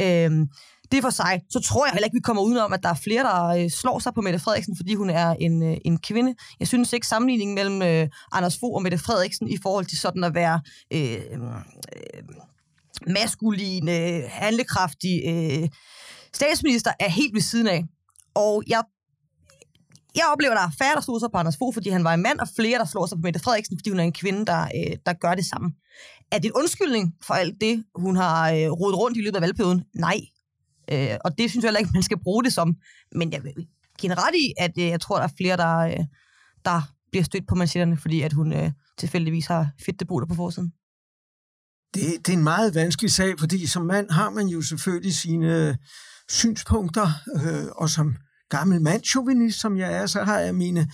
Øh, 0.00 0.46
det 0.92 1.02
for 1.02 1.10
sig, 1.10 1.40
så 1.50 1.60
tror 1.60 1.86
jeg 1.86 1.92
heller 1.92 2.04
ikke, 2.04 2.14
vi 2.14 2.20
kommer 2.20 2.42
udenom, 2.42 2.72
at 2.72 2.82
der 2.82 2.88
er 2.88 3.00
flere, 3.04 3.22
der 3.22 3.44
øh, 3.46 3.70
slår 3.70 3.98
sig 3.98 4.14
på 4.14 4.20
Mette 4.20 4.38
Frederiksen, 4.38 4.76
fordi 4.76 4.94
hun 4.94 5.10
er 5.10 5.30
en, 5.30 5.62
øh, 5.62 5.76
en 5.84 5.98
kvinde. 5.98 6.34
Jeg 6.60 6.68
synes 6.68 6.92
ikke 6.92 7.06
sammenligningen 7.06 7.54
mellem 7.54 7.82
øh, 7.82 8.08
Anders 8.32 8.58
Fogh 8.60 8.74
og 8.74 8.82
Mette 8.82 8.98
Frederiksen 8.98 9.48
i 9.48 9.56
forhold 9.62 9.84
til 9.84 9.98
sådan 9.98 10.24
at 10.24 10.34
være 10.34 10.60
øh, 10.90 11.12
øh, 11.12 11.38
maskuline, 13.06 13.92
handlekraftige 14.28 15.22
handlekraftig 15.22 15.62
øh, 15.62 15.68
statsminister 16.34 16.90
er 17.00 17.08
helt 17.08 17.34
ved 17.34 17.40
siden 17.40 17.66
af. 17.66 17.84
Og 18.34 18.62
jeg, 18.66 18.82
jeg 20.14 20.24
oplever, 20.32 20.52
at 20.52 20.56
der 20.56 20.66
er 20.66 20.84
færre, 20.84 20.94
der 20.94 21.00
slår 21.00 21.18
sig 21.18 21.30
på 21.32 21.38
Anders 21.38 21.56
Fogh, 21.56 21.74
fordi 21.74 21.88
han 21.88 22.04
var 22.04 22.14
en 22.14 22.22
mand, 22.22 22.38
og 22.40 22.48
flere, 22.56 22.78
der 22.78 22.84
slår 22.84 23.06
sig 23.06 23.18
på 23.18 23.22
Mette 23.22 23.40
Frederiksen, 23.40 23.78
fordi 23.78 23.90
hun 23.90 24.00
er 24.00 24.04
en 24.04 24.12
kvinde, 24.12 24.46
der, 24.46 24.62
øh, 24.62 24.96
der 25.06 25.12
gør 25.12 25.34
det 25.34 25.44
samme. 25.44 25.72
Er 26.32 26.38
det 26.38 26.44
en 26.44 26.52
undskyldning 26.52 27.14
for 27.22 27.34
alt 27.34 27.60
det, 27.60 27.84
hun 27.94 28.16
har 28.16 28.50
øh, 28.50 28.70
rodet 28.70 28.98
rundt 28.98 29.16
i 29.16 29.20
løbet 29.20 29.36
af 29.36 29.42
valgperioden? 29.42 29.84
Nej. 29.94 30.20
Øh, 30.92 31.16
og 31.24 31.38
det 31.38 31.50
synes 31.50 31.62
jeg 31.62 31.68
heller 31.68 31.78
ikke, 31.78 31.90
man 31.94 32.02
skal 32.02 32.18
bruge 32.22 32.44
det 32.44 32.52
som. 32.52 32.76
Men 33.12 33.32
jeg 33.32 33.44
vil 33.44 33.66
give 33.98 34.14
ret 34.14 34.34
i, 34.34 34.52
at 34.58 34.72
øh, 34.78 34.86
jeg 34.86 35.00
tror, 35.00 35.16
der 35.16 35.24
er 35.24 35.32
flere, 35.36 35.56
der, 35.56 35.76
øh, 35.78 36.04
der 36.64 36.80
bliver 37.10 37.24
stødt 37.24 37.46
på 37.48 37.54
manchetterne, 37.54 37.96
fordi 37.96 38.22
at 38.22 38.32
hun 38.32 38.52
øh, 38.52 38.70
tilfældigvis 38.98 39.46
har 39.46 39.70
fedtebuler 39.86 40.26
på 40.26 40.34
forsiden. 40.34 40.72
Det, 41.94 42.26
det 42.26 42.32
er 42.32 42.36
en 42.36 42.44
meget 42.44 42.74
vanskelig 42.74 43.10
sag, 43.10 43.38
fordi 43.38 43.66
som 43.66 43.86
mand 43.86 44.10
har 44.10 44.30
man 44.30 44.46
jo 44.46 44.62
selvfølgelig 44.62 45.14
sine 45.14 45.78
synspunkter, 46.28 47.08
øh, 47.44 47.66
og 47.76 47.90
som 47.90 48.16
gammel 48.48 48.82
mandsjovinist, 48.82 49.60
som 49.60 49.76
jeg 49.76 49.92
er, 49.92 50.06
så 50.06 50.24
har 50.24 50.38
jeg 50.38 50.54
mine 50.54 50.90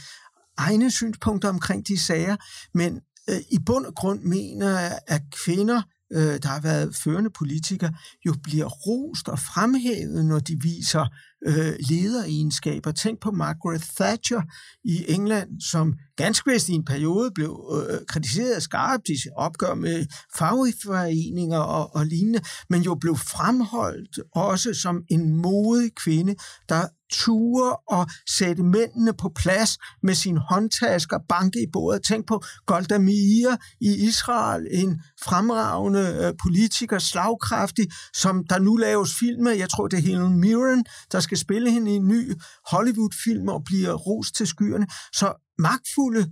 egne 0.57 0.91
synspunkter 0.91 1.49
omkring 1.49 1.89
de 1.89 1.99
sager, 1.99 2.37
men 2.75 3.01
øh, 3.31 3.37
i 3.51 3.59
bund 3.67 3.87
og 3.87 3.95
grund 3.95 4.21
mener 4.23 4.71
jeg, 4.81 4.99
at 5.07 5.23
kvinder 5.45 5.83
øh, 6.13 6.39
der 6.43 6.49
har 6.49 6.61
været 6.61 6.97
førende 6.97 7.31
politikere, 7.31 7.95
jo 8.27 8.35
bliver 8.43 8.67
rost 8.67 9.29
og 9.29 9.39
fremhævet, 9.39 10.27
når 10.27 10.39
de 10.39 10.57
viser 10.63 11.07
øh, 11.47 11.75
lederegenskaber. 11.89 12.93
Tænk 12.93 13.21
på 13.21 13.31
Margaret 13.31 13.83
Thatcher 13.97 14.43
i 14.85 15.05
England, 15.09 15.61
som 15.61 15.95
ganske 16.17 16.51
vist 16.51 16.69
i 16.69 16.73
en 16.73 16.85
periode 16.85 17.31
blev 17.35 17.85
øh, 17.91 17.99
kritiseret 18.09 18.63
skarpt 18.63 19.09
i 19.09 19.17
opgør 19.37 19.75
med 19.75 20.07
fagforeninger 20.37 21.59
og, 21.59 21.95
og 21.95 22.07
lignende, 22.07 22.41
men 22.71 22.83
jo 22.83 22.95
blev 22.95 23.17
fremholdt 23.17 24.19
også 24.35 24.75
som 24.75 25.03
en 25.11 25.37
modig 25.37 25.91
kvinde, 25.95 26.35
der 26.69 26.87
ture 27.13 27.77
og 27.89 28.07
sætte 28.39 28.63
mændene 28.63 29.13
på 29.13 29.33
plads 29.37 29.79
med 30.03 30.15
sin 30.15 30.37
håndtasker, 30.37 31.19
banke 31.29 31.63
i 31.63 31.67
bordet. 31.73 32.03
Tænk 32.05 32.27
på 32.27 32.43
Golda 32.67 32.99
Meir 32.99 33.57
i 33.81 34.07
Israel, 34.09 34.67
en 34.71 35.03
fremragende 35.23 36.19
øh, 36.23 36.33
politiker, 36.43 36.99
slagkraftig, 36.99 37.87
som 38.15 38.45
der 38.45 38.59
nu 38.59 38.77
laves 38.77 39.15
film 39.19 39.43
med. 39.43 39.53
Jeg 39.53 39.69
tror, 39.71 39.89
det 39.89 39.97
er 39.99 40.03
Helen 40.03 40.41
Mirren, 40.41 40.85
der 41.13 41.21
skal 41.27 41.39
spille 41.39 41.71
hende 41.71 41.93
i 41.93 41.95
en 41.95 42.09
ny 42.09 42.21
Hollywood-film 42.71 43.49
og 43.49 43.61
bliver 43.65 43.95
rost 44.07 44.35
til 44.35 44.47
skyerne. 44.47 44.87
Så 45.21 45.27
magtfulde 45.59 46.23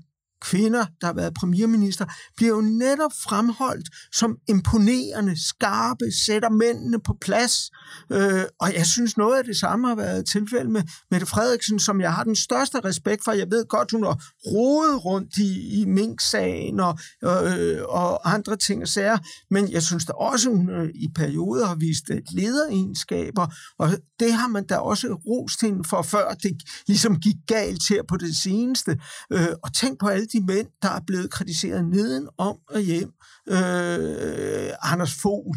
kvinder, 0.45 0.86
der 1.01 1.07
har 1.07 1.14
været 1.14 1.34
premierminister, 1.34 2.05
bliver 2.36 2.55
jo 2.55 2.61
netop 2.61 3.12
fremholdt 3.24 3.88
som 4.12 4.36
imponerende, 4.49 5.49
skarpe, 5.49 6.05
sætter 6.26 6.51
mændene 6.51 7.01
på 7.01 7.16
plads. 7.20 7.70
Øh, 8.12 8.45
og 8.61 8.74
jeg 8.74 8.86
synes, 8.86 9.16
noget 9.16 9.38
af 9.38 9.45
det 9.45 9.57
samme 9.57 9.88
har 9.88 9.95
været 9.95 10.26
tilfældet 10.26 10.70
med 10.70 10.82
Mette 11.11 11.26
Frederiksen, 11.26 11.78
som 11.78 12.01
jeg 12.01 12.12
har 12.12 12.24
den 12.24 12.36
største 12.36 12.80
respekt 12.80 13.24
for. 13.24 13.32
Jeg 13.32 13.47
ved 13.51 13.64
godt, 13.68 13.90
hun 13.90 14.05
har 14.05 14.22
rodet 14.47 15.05
rundt 15.05 15.36
i, 15.36 15.80
i 15.80 15.84
Mink-sagen 15.84 16.80
og, 16.80 16.99
øh, 17.22 17.78
og 17.88 18.34
andre 18.34 18.57
ting 18.57 18.82
og 18.82 18.88
sager, 18.88 19.18
men 19.51 19.72
jeg 19.72 19.82
synes 19.82 20.05
da 20.05 20.12
også, 20.12 20.51
hun 20.51 20.70
øh, 20.70 20.88
i 20.95 21.09
perioder 21.14 21.66
har 21.66 21.74
vist 21.74 22.11
øh, 22.11 22.22
lederegenskaber, 22.30 23.47
og 23.78 23.88
det 24.20 24.32
har 24.32 24.49
man 24.49 24.66
da 24.66 24.76
også 24.76 25.07
rost 25.26 25.61
hende 25.61 25.84
for, 25.88 26.03
før 26.03 26.34
det 26.42 26.62
ligesom 26.86 27.20
gik 27.20 27.36
galt 27.47 27.82
her 27.88 28.03
på 28.09 28.16
det 28.16 28.36
seneste. 28.36 28.99
Øh, 29.32 29.49
og 29.62 29.74
tænk 29.74 30.01
på 30.01 30.09
alle 30.09 30.26
de 30.35 30.45
mænd, 30.47 30.66
der 30.82 30.89
er 30.89 31.01
blevet 31.07 31.30
kritiseret 31.30 31.85
neden 31.85 32.28
om 32.39 32.57
og 32.70 32.80
hjem. 32.80 33.11
Øh, 33.49 34.70
Anders 34.93 35.14
Fogh, 35.22 35.55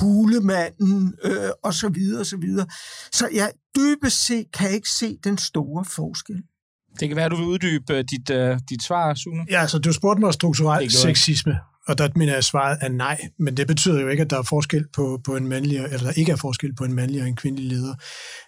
hulemanden 0.00 1.14
øh, 1.24 1.50
og 1.64 1.74
så 1.74 1.88
videre 1.88 2.20
og 2.20 2.26
så 2.26 2.36
videre. 2.36 2.66
Så 3.12 3.28
jeg 3.34 3.50
dybest 3.76 4.26
set 4.26 4.46
kan 4.52 4.70
ikke 4.70 4.88
se 4.88 5.18
den 5.24 5.38
store 5.38 5.84
forskel. 5.84 6.42
Det 7.00 7.08
kan 7.08 7.16
være, 7.16 7.24
at 7.24 7.30
du 7.30 7.36
vil 7.36 7.46
uddybe 7.46 7.94
øh, 7.94 8.04
dit, 8.10 8.30
uh, 8.30 8.58
dit 8.68 8.82
svar, 8.82 9.14
Sune. 9.14 9.46
Ja, 9.50 9.60
altså 9.60 9.78
du 9.78 9.92
spurgte 9.92 10.20
mig 10.20 10.26
om 10.26 10.32
strukturel 10.32 10.90
sexisme, 10.90 11.58
og 11.88 11.98
der 11.98 12.08
mener 12.16 12.34
jeg, 12.34 12.44
svaret 12.44 12.78
er 12.80 12.88
nej. 12.88 13.20
Men 13.38 13.56
det 13.56 13.66
betyder 13.66 14.00
jo 14.00 14.08
ikke, 14.08 14.20
at 14.20 14.30
der 14.30 14.38
er 14.38 14.42
forskel 14.42 14.84
på, 14.94 15.20
på 15.24 15.36
en 15.36 15.48
mandlig, 15.48 15.76
eller 15.76 15.98
der 15.98 16.12
ikke 16.12 16.32
er 16.32 16.36
forskel 16.36 16.74
på 16.74 16.84
en 16.84 16.92
mandlig 16.92 17.22
og 17.22 17.28
en 17.28 17.36
kvindelig 17.36 17.68
leder. 17.68 17.94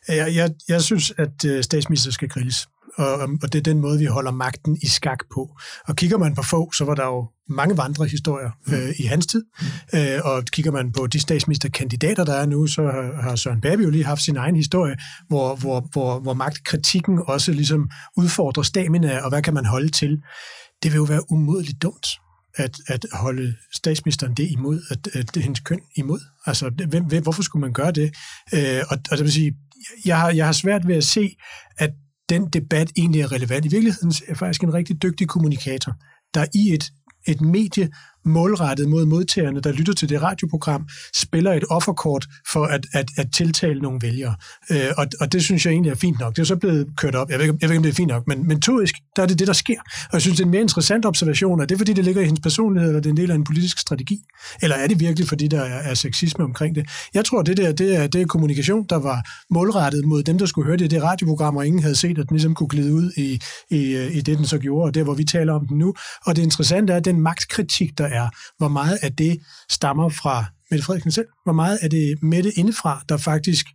Jeg, 0.09 0.35
jeg, 0.35 0.51
jeg 0.69 0.83
synes, 0.83 1.13
at 1.19 1.65
statsminister 1.65 2.11
skal 2.11 2.29
grilles 2.29 2.69
og, 2.97 3.29
og 3.43 3.53
det 3.53 3.55
er 3.55 3.63
den 3.63 3.79
måde, 3.79 3.99
vi 3.99 4.05
holder 4.05 4.31
magten 4.31 4.79
i 4.83 4.87
skak 4.87 5.19
på. 5.35 5.57
Og 5.89 5.97
kigger 5.97 6.19
man 6.19 6.35
på 6.35 6.43
få, 6.43 6.73
så 6.73 6.85
var 6.85 6.95
der 6.95 7.07
jo 7.07 7.29
mange 7.49 7.77
vandrehistorier 7.77 8.51
mm. 8.67 8.75
øh, 8.75 8.95
i 8.99 9.03
hans 9.03 9.27
tid, 9.27 9.45
mm. 9.93 9.99
øh, 9.99 10.21
og 10.25 10.45
kigger 10.45 10.73
man 10.73 10.93
på 10.93 11.07
de 11.07 11.21
statsministerkandidater, 11.21 12.25
der 12.25 12.35
er 12.35 12.47
nu, 12.47 12.67
så 12.67 12.83
har, 12.83 13.23
har 13.23 13.37
Søren 13.37 13.61
Baby 13.61 13.83
jo 13.85 13.91
lige 13.91 14.05
haft 14.05 14.23
sin 14.23 14.37
egen 14.37 14.57
historie, 14.57 14.97
hvor, 15.29 15.55
hvor, 15.57 15.89
hvor, 15.93 16.21
hvor 16.21 16.35
magtkritikken 16.35 17.21
også 17.27 17.53
ligesom 17.53 17.91
udfordrer 18.17 18.63
stamina, 18.63 19.19
og 19.19 19.29
hvad 19.29 19.43
kan 19.43 19.55
man 19.55 19.65
holde 19.65 19.89
til. 19.89 20.23
Det 20.83 20.93
vil 20.93 20.97
jo 20.97 21.05
være 21.05 21.33
umodeligt 21.33 21.83
dumt 21.83 22.07
at, 22.57 22.77
at 22.87 23.07
holde 23.13 23.55
statsministeren 23.75 24.35
det 24.35 24.51
imod, 24.51 24.81
at, 24.91 25.09
at 25.13 25.35
det 25.35 25.43
hendes 25.43 25.61
køn 25.61 25.81
imod. 25.97 26.21
Altså, 26.47 26.71
hvem, 26.89 27.23
hvorfor 27.23 27.43
skulle 27.43 27.61
man 27.61 27.73
gøre 27.73 27.93
det? 27.93 28.15
Øh, 28.55 28.83
og, 28.91 28.99
og 29.11 29.19
det 29.19 29.25
vil 29.25 29.33
sige, 29.33 29.57
jeg 30.05 30.21
har, 30.21 30.31
jeg 30.31 30.47
har 30.47 30.53
svært 30.53 30.87
ved 30.87 30.97
at 30.97 31.05
se, 31.05 31.37
at 31.79 31.91
den 32.33 32.47
debat 32.47 32.93
egentlig 32.97 33.21
er 33.21 33.33
relevant. 33.33 33.65
I 33.65 33.69
virkeligheden 33.69 34.13
er 34.29 34.35
faktisk 34.35 34.63
en 34.63 34.75
rigtig 34.75 35.03
dygtig 35.03 35.29
kommunikator, 35.29 35.93
der 36.35 36.45
i 36.55 36.75
et, 36.75 36.85
et 37.27 37.41
medie 37.41 37.91
målrettet 38.25 38.89
mod 38.89 39.07
modtagerne, 39.07 39.61
der 39.61 39.73
lytter 39.73 39.93
til 39.93 40.09
det 40.09 40.23
radioprogram, 40.23 40.89
spiller 41.15 41.53
et 41.53 41.65
offerkort 41.71 42.27
for 42.53 42.65
at, 42.65 42.87
at, 42.93 43.07
at 43.17 43.27
tiltale 43.37 43.81
nogle 43.81 43.99
vælgere. 44.03 44.35
Øh, 44.71 44.87
og, 44.99 45.07
og 45.21 45.33
det 45.33 45.45
synes 45.45 45.67
jeg 45.67 45.73
egentlig 45.73 45.91
er 45.91 45.95
fint 45.95 46.21
nok. 46.21 46.37
Det 46.37 46.43
er 46.43 46.47
så 46.47 46.57
blevet 46.57 46.87
kørt 46.97 47.15
op. 47.15 47.31
Jeg 47.31 47.39
ved, 47.39 47.47
jeg 47.47 47.55
ved 47.55 47.63
ikke, 47.63 47.77
om 47.77 47.83
det 47.83 47.91
er 47.91 47.95
fint 47.95 48.09
nok, 48.09 48.29
men 48.29 48.49
metodisk, 48.49 48.95
der 49.17 49.23
er 49.23 49.27
det 49.27 49.39
det, 49.39 49.47
der 49.47 49.53
sker. 49.53 49.81
Og 50.05 50.13
jeg 50.13 50.21
synes, 50.21 50.37
det 50.37 50.43
er 50.43 50.47
en 50.47 50.51
mere 50.51 50.63
interessant 50.63 51.07
observation. 51.07 51.61
Er 51.61 51.65
det, 51.65 51.79
fordi 51.79 51.93
det 51.93 52.05
ligger 52.05 52.23
i 52.23 52.25
hendes 52.25 52.43
personlighed, 52.43 52.89
eller 52.89 53.01
det 53.01 53.09
er 53.09 53.13
en 53.13 53.17
del 53.17 53.31
af 53.31 53.35
en 53.35 53.45
politisk 53.45 53.79
strategi? 53.79 54.19
Eller 54.63 54.77
er 54.77 54.87
det 54.87 55.01
virkelig, 55.01 55.29
fordi 55.29 55.49
der 55.49 55.61
er, 55.61 55.91
er 55.91 55.95
sexisme 55.95 56.45
omkring 56.45 56.75
det? 56.75 56.87
Jeg 57.15 57.25
tror, 57.25 57.43
det 57.43 57.57
der 57.57 57.73
det 57.73 57.97
er, 57.97 58.07
det 58.07 58.21
er 58.21 58.27
kommunikation, 58.27 58.87
der 58.91 58.97
var 58.99 59.29
målrettet 59.51 60.05
mod 60.05 60.23
dem, 60.23 60.39
der 60.39 60.47
skulle 60.47 60.67
høre 60.67 60.77
det, 60.77 60.91
det 60.91 61.03
radioprogram, 61.03 61.57
og 61.57 61.67
ingen 61.67 61.83
havde 61.83 61.97
set, 61.97 62.19
at 62.19 62.29
den 62.29 62.37
ligesom 62.37 62.55
kunne 62.55 62.69
glide 62.69 62.95
ud 62.95 63.13
i, 63.17 63.41
i, 63.71 64.09
i 64.13 64.21
det, 64.21 64.39
den 64.39 64.47
så 64.47 64.59
gjorde, 64.59 64.85
og 64.85 64.95
der, 64.95 65.03
hvor 65.03 65.15
vi 65.15 65.25
taler 65.25 65.53
om 65.53 65.67
den 65.67 65.79
nu. 65.79 65.95
Og 66.27 66.37
det 66.37 66.43
interessante 66.43 66.93
er, 66.93 66.97
at 66.97 67.05
den 67.05 67.21
magtkritik, 67.21 67.99
der 67.99 68.07
er, 68.13 68.29
hvor 68.59 68.69
meget 68.69 68.99
af 69.03 69.13
det 69.13 69.39
stammer 69.71 70.09
fra 70.09 70.45
Mette 70.71 70.85
Frederiksen 70.85 71.13
selv, 71.13 71.27
hvor 71.45 71.53
meget 71.53 71.79
er 71.83 71.89
det 71.89 72.23
Mette 72.23 72.53
indefra, 72.59 73.03
der 73.09 73.17
faktisk 73.17 73.67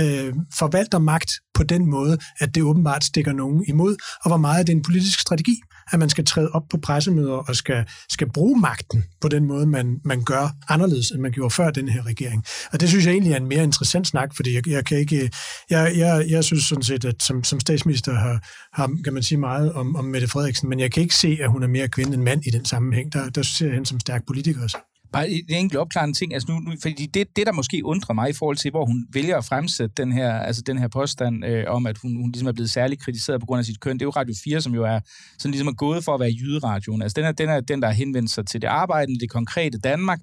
øh, 0.00 0.34
forvalter 0.58 0.98
magt 0.98 1.30
på 1.54 1.62
den 1.62 1.90
måde, 1.90 2.18
at 2.38 2.54
det 2.54 2.62
åbenbart 2.62 3.04
stikker 3.04 3.32
nogen 3.32 3.64
imod, 3.68 3.96
og 4.24 4.30
hvor 4.30 4.36
meget 4.36 4.60
er 4.60 4.64
det 4.64 4.72
en 4.72 4.82
politisk 4.82 5.20
strategi, 5.20 5.60
at 5.92 5.98
man 5.98 6.08
skal 6.08 6.24
træde 6.24 6.50
op 6.50 6.62
på 6.70 6.76
pressemøder 6.76 7.32
og 7.32 7.56
skal, 7.56 7.84
skal 8.10 8.32
bruge 8.32 8.60
magten 8.60 9.04
på 9.20 9.28
den 9.28 9.44
måde, 9.44 9.66
man, 9.66 10.00
man 10.04 10.24
gør 10.24 10.48
anderledes, 10.68 11.10
end 11.10 11.20
man 11.20 11.32
gjorde 11.32 11.50
før 11.50 11.70
den 11.70 11.88
her 11.88 12.06
regering. 12.06 12.44
Og 12.72 12.80
det 12.80 12.88
synes 12.88 13.06
jeg 13.06 13.12
egentlig 13.12 13.32
er 13.32 13.36
en 13.36 13.48
mere 13.48 13.62
interessant 13.62 14.06
snak, 14.06 14.36
fordi 14.36 14.54
jeg, 14.54 14.68
jeg 14.68 14.84
kan 14.84 14.98
ikke, 14.98 15.30
jeg, 15.70 15.92
jeg, 15.96 16.24
jeg 16.28 16.44
synes 16.44 16.64
sådan 16.64 16.82
set, 16.82 17.04
at 17.04 17.22
som, 17.22 17.44
som 17.44 17.60
statsminister 17.60 18.14
har, 18.14 18.40
har, 18.72 18.90
kan 19.04 19.14
man 19.14 19.22
sige 19.22 19.38
meget 19.38 19.72
om, 19.72 19.96
om 19.96 20.04
Mette 20.04 20.28
Frederiksen, 20.28 20.68
men 20.68 20.80
jeg 20.80 20.92
kan 20.92 21.02
ikke 21.02 21.14
se, 21.14 21.38
at 21.40 21.50
hun 21.50 21.62
er 21.62 21.68
mere 21.68 21.88
kvinde 21.88 22.14
end 22.14 22.22
mand 22.22 22.46
i 22.46 22.50
den 22.50 22.64
sammenhæng. 22.64 23.12
Der, 23.12 23.28
der 23.28 23.42
ser 23.42 23.66
jeg 23.66 23.74
hende 23.74 23.86
som 23.86 24.00
stærk 24.00 24.26
politiker. 24.26 24.62
også. 24.62 24.93
Bare 25.14 25.30
en 25.30 25.44
enkelt 25.48 25.80
opklarende 25.80 26.18
ting. 26.18 26.34
Altså 26.34 26.52
nu, 26.52 26.58
nu, 26.58 26.72
fordi 26.82 27.06
det, 27.06 27.36
det, 27.36 27.46
der 27.46 27.52
måske 27.52 27.84
undrer 27.84 28.14
mig 28.14 28.30
i 28.30 28.32
forhold 28.32 28.56
til, 28.56 28.70
hvor 28.70 28.84
hun 28.86 29.06
vælger 29.12 29.36
at 29.38 29.44
fremsætte 29.44 29.94
den 29.96 30.12
her, 30.12 30.32
altså 30.32 30.62
den 30.62 30.78
her 30.78 30.88
påstand 30.88 31.44
øh, 31.44 31.64
om, 31.68 31.86
at 31.86 31.98
hun, 31.98 32.16
hun 32.16 32.30
ligesom 32.30 32.48
er 32.48 32.52
blevet 32.52 32.70
særligt 32.70 33.00
kritiseret 33.00 33.40
på 33.40 33.46
grund 33.46 33.58
af 33.58 33.64
sit 33.64 33.80
køn, 33.80 33.94
det 33.94 34.02
er 34.02 34.06
jo 34.06 34.10
Radio 34.10 34.34
4, 34.44 34.60
som 34.60 34.74
jo 34.74 34.84
er 34.84 35.00
sådan 35.38 35.50
ligesom 35.50 35.68
er 35.68 35.72
gået 35.72 36.04
for 36.04 36.14
at 36.14 36.20
være 36.20 36.32
jyderadioen. 36.40 37.02
Altså 37.02 37.14
den 37.16 37.24
er, 37.24 37.32
den 37.32 37.48
er 37.48 37.60
den, 37.60 37.82
der 37.82 37.88
har 37.88 37.94
henvendt 37.94 38.30
sig 38.30 38.46
til 38.46 38.62
det 38.62 38.68
arbejdende, 38.68 39.20
det 39.20 39.30
konkrete 39.30 39.78
Danmark, 39.78 40.20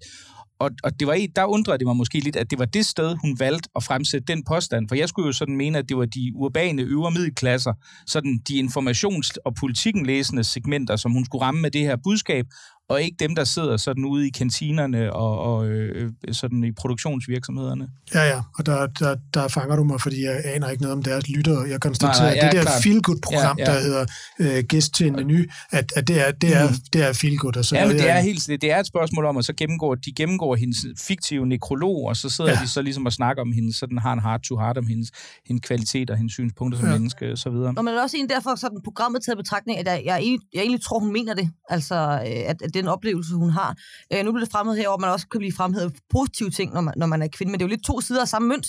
og, 0.61 0.69
og 0.83 0.99
det 0.99 1.07
var, 1.07 1.17
der 1.35 1.45
undrede 1.45 1.77
det 1.77 1.87
mig 1.87 1.95
måske 1.95 2.19
lidt, 2.19 2.35
at 2.35 2.51
det 2.51 2.59
var 2.59 2.65
det 2.65 2.85
sted, 2.85 3.15
hun 3.21 3.35
valgte 3.39 3.69
at 3.75 3.83
fremsætte 3.83 4.25
den 4.33 4.43
påstand. 4.43 4.87
For 4.87 4.95
jeg 4.95 5.09
skulle 5.09 5.25
jo 5.25 5.33
sådan 5.33 5.55
mene, 5.55 5.77
at 5.77 5.89
det 5.89 5.97
var 5.97 6.05
de 6.05 6.31
urbane 6.35 6.81
øvre 6.81 7.11
middelklasser, 7.11 7.73
sådan 8.07 8.39
de 8.47 8.59
informations- 8.59 9.35
og 9.45 9.55
politikken 9.55 10.05
læsende 10.05 10.43
segmenter, 10.43 10.95
som 10.95 11.11
hun 11.11 11.25
skulle 11.25 11.41
ramme 11.41 11.61
med 11.61 11.71
det 11.71 11.81
her 11.81 11.95
budskab, 12.03 12.45
og 12.91 13.01
ikke 13.01 13.17
dem, 13.19 13.35
der 13.35 13.43
sidder 13.43 13.77
sådan 13.77 14.05
ude 14.05 14.27
i 14.27 14.29
kantinerne 14.29 15.13
og, 15.13 15.39
og 15.39 15.67
øh, 15.67 16.11
sådan 16.31 16.63
i 16.63 16.71
produktionsvirksomhederne. 16.71 17.87
Ja, 18.13 18.23
ja, 18.23 18.41
og 18.57 18.65
der, 18.65 18.87
der, 18.87 19.15
der 19.33 19.47
fanger 19.47 19.75
du 19.75 19.83
mig, 19.83 20.01
fordi 20.01 20.23
jeg 20.23 20.41
aner 20.45 20.69
ikke 20.69 20.83
noget 20.83 20.97
om 20.97 21.03
deres 21.03 21.29
lytter. 21.29 21.65
Jeg 21.65 21.79
konstaterer, 21.81 22.23
nej, 22.23 22.35
nej, 22.35 22.45
at 22.45 22.51
det 22.51 22.63
der 22.63 22.71
feel-good-program, 22.83 23.57
ja, 23.59 23.71
ja. 23.71 23.77
der 23.77 23.81
hedder 23.81 24.05
øh, 24.39 24.63
Gæst 24.63 24.93
til 24.93 25.07
en 25.07 25.13
menu, 25.15 25.37
at, 25.71 25.93
at 25.95 26.07
det 26.07 26.27
er, 26.27 26.31
det 26.31 26.55
er, 26.55 26.69
mm. 26.69 26.75
det 26.93 27.03
er 27.03 27.13
feel-good. 27.13 27.57
Og 27.57 27.65
så 27.65 27.75
ja, 27.75 27.87
men 27.87 27.95
det 27.95 28.09
er, 28.09 28.19
helt, 28.19 28.47
det 28.47 28.71
er 28.71 28.79
et 28.79 28.87
spørgsmål 28.87 29.25
om, 29.25 29.37
at 29.37 29.45
så 29.45 29.53
gennemgår, 29.53 29.95
de 29.95 30.11
gennemgår 30.11 30.55
hendes 30.55 30.77
fiktive 30.99 31.47
nekrolog, 31.47 32.05
og 32.05 32.17
så 32.17 32.29
sidder 32.29 32.51
ja. 32.51 32.59
de 32.63 32.67
så 32.67 32.81
ligesom 32.81 33.05
og 33.05 33.13
snakker 33.13 33.41
om 33.41 33.51
hendes, 33.51 33.75
sådan 33.75 33.97
har 33.97 34.13
en 34.13 34.21
heart-to-heart 34.21 34.77
om 34.77 34.87
hendes, 34.87 35.11
hendes 35.47 35.67
kvalitet 35.67 36.09
og 36.09 36.17
hendes 36.17 36.33
synspunkter 36.33 36.79
som 36.79 36.87
ja. 36.87 36.93
menneske 36.93 37.31
og 37.31 37.37
så 37.37 37.49
videre. 37.49 37.73
Og 37.77 37.83
men 37.85 37.93
er 37.93 38.01
også 38.01 38.17
en 38.17 38.29
derfor 38.29 38.55
sådan 38.55 38.81
programmet 38.83 39.23
taget 39.23 39.37
betragtning, 39.37 39.79
at 39.79 39.85
jeg, 39.85 40.01
jeg, 40.05 40.17
egentlig, 40.19 40.47
jeg 40.53 40.61
egentlig 40.61 40.83
tror, 40.83 40.99
hun 40.99 41.13
mener 41.13 41.33
det. 41.33 41.49
Altså, 41.69 41.95
øh, 41.95 42.49
at, 42.51 42.61
at 42.61 42.73
den 42.81 42.87
oplevelse, 42.87 43.33
hun 43.33 43.49
har. 43.49 43.75
Øh, 44.13 44.25
nu 44.25 44.31
bliver 44.31 44.45
det 44.45 44.51
fremhævet 44.51 44.77
herover, 44.77 44.97
at 44.97 45.01
man 45.01 45.09
også 45.09 45.27
kan 45.27 45.37
blive 45.37 45.53
fremhævet 45.53 45.95
positive 46.09 46.49
ting, 46.49 46.73
når 46.73 46.81
man, 46.81 46.93
når 46.97 47.07
man 47.07 47.21
er 47.21 47.27
kvinde, 47.27 47.51
men 47.51 47.59
det 47.59 47.65
er 47.65 47.67
jo 47.67 47.75
lidt 47.75 47.85
to 47.85 48.01
sider 48.01 48.21
af 48.21 48.27
samme 48.27 48.47
mønt. 48.47 48.67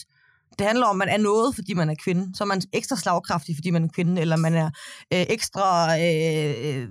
Det 0.58 0.66
handler 0.66 0.86
om, 0.86 1.02
at 1.02 1.08
man 1.08 1.20
er 1.20 1.22
noget, 1.22 1.54
fordi 1.54 1.74
man 1.74 1.90
er 1.90 1.94
kvinde. 2.04 2.36
Så 2.36 2.44
er 2.44 2.48
man 2.48 2.62
ekstra 2.72 2.96
slagkraftig, 2.96 3.56
fordi 3.56 3.70
man 3.70 3.84
er 3.84 3.88
kvinde, 3.88 4.20
eller 4.20 4.36
man 4.36 4.54
er 4.54 4.66
øh, 5.12 5.26
ekstra... 5.28 5.98
Øh, 6.00 6.88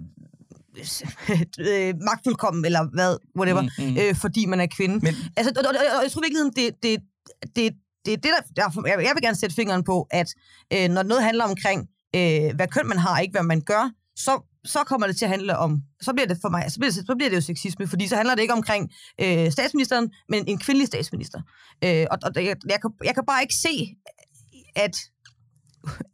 øh, 1.60 1.96
magtfuldkommen, 2.10 2.66
eller 2.66 2.88
hvad, 2.94 3.18
whatever, 3.38 3.62
mm, 3.62 3.70
mm. 3.78 3.98
Øh, 3.98 4.16
fordi 4.16 4.46
man 4.46 4.60
er 4.60 4.68
kvinde. 4.78 4.96
Men... 4.96 5.16
Altså, 5.38 5.54
og, 5.58 5.66
og, 5.70 5.76
og, 5.98 6.04
jeg 6.04 6.12
tror 6.12 6.22
virkelig, 6.22 6.56
det, 6.56 6.84
det, 6.84 7.00
det, 7.56 7.74
det 8.06 8.14
er 8.14 8.18
det, 8.18 8.32
der, 8.56 8.62
der, 8.62 8.88
jeg 8.88 9.12
vil 9.16 9.24
gerne 9.24 9.36
sætte 9.36 9.56
fingeren 9.56 9.84
på, 9.84 10.08
at 10.12 10.34
øh, 10.74 10.90
når 10.90 11.04
noget 11.04 11.24
handler 11.24 11.44
omkring, 11.44 11.88
øh, 12.16 12.56
hvad 12.56 12.68
køn 12.68 12.88
man 12.88 12.98
har, 12.98 13.20
ikke 13.20 13.32
hvad 13.32 13.44
man 13.44 13.62
gør, 13.62 13.92
så 14.16 14.51
så 14.66 14.84
kommer 14.84 15.08
det 15.08 15.18
til 15.18 15.26
at 15.26 15.32
handle 15.32 15.58
om, 15.58 15.82
så 16.02 16.14
bliver 16.14 16.28
det 16.28 16.38
for 16.42 16.50
mig, 16.50 16.72
så 16.72 16.80
bliver 16.80 16.92
det, 16.92 17.06
så 17.08 17.16
bliver 17.16 17.30
det 17.30 17.36
jo 17.36 17.42
sexisme, 17.42 17.88
fordi 17.88 18.08
så 18.08 18.16
handler 18.16 18.36
det 18.36 18.42
ikke 18.42 18.54
omkring 18.54 18.92
øh, 19.22 19.52
statsministeren, 19.52 20.12
men 20.30 20.48
en 20.48 20.60
kvindelig 20.60 20.88
statsminister. 20.88 21.42
Øh, 21.84 22.06
og 22.12 22.18
og 22.24 22.32
jeg, 22.36 22.56
jeg, 22.70 22.82
kan, 22.82 22.92
jeg 23.04 23.14
kan 23.14 23.24
bare 23.28 23.42
ikke 23.42 23.56
se, 23.56 23.96
at, 24.76 24.96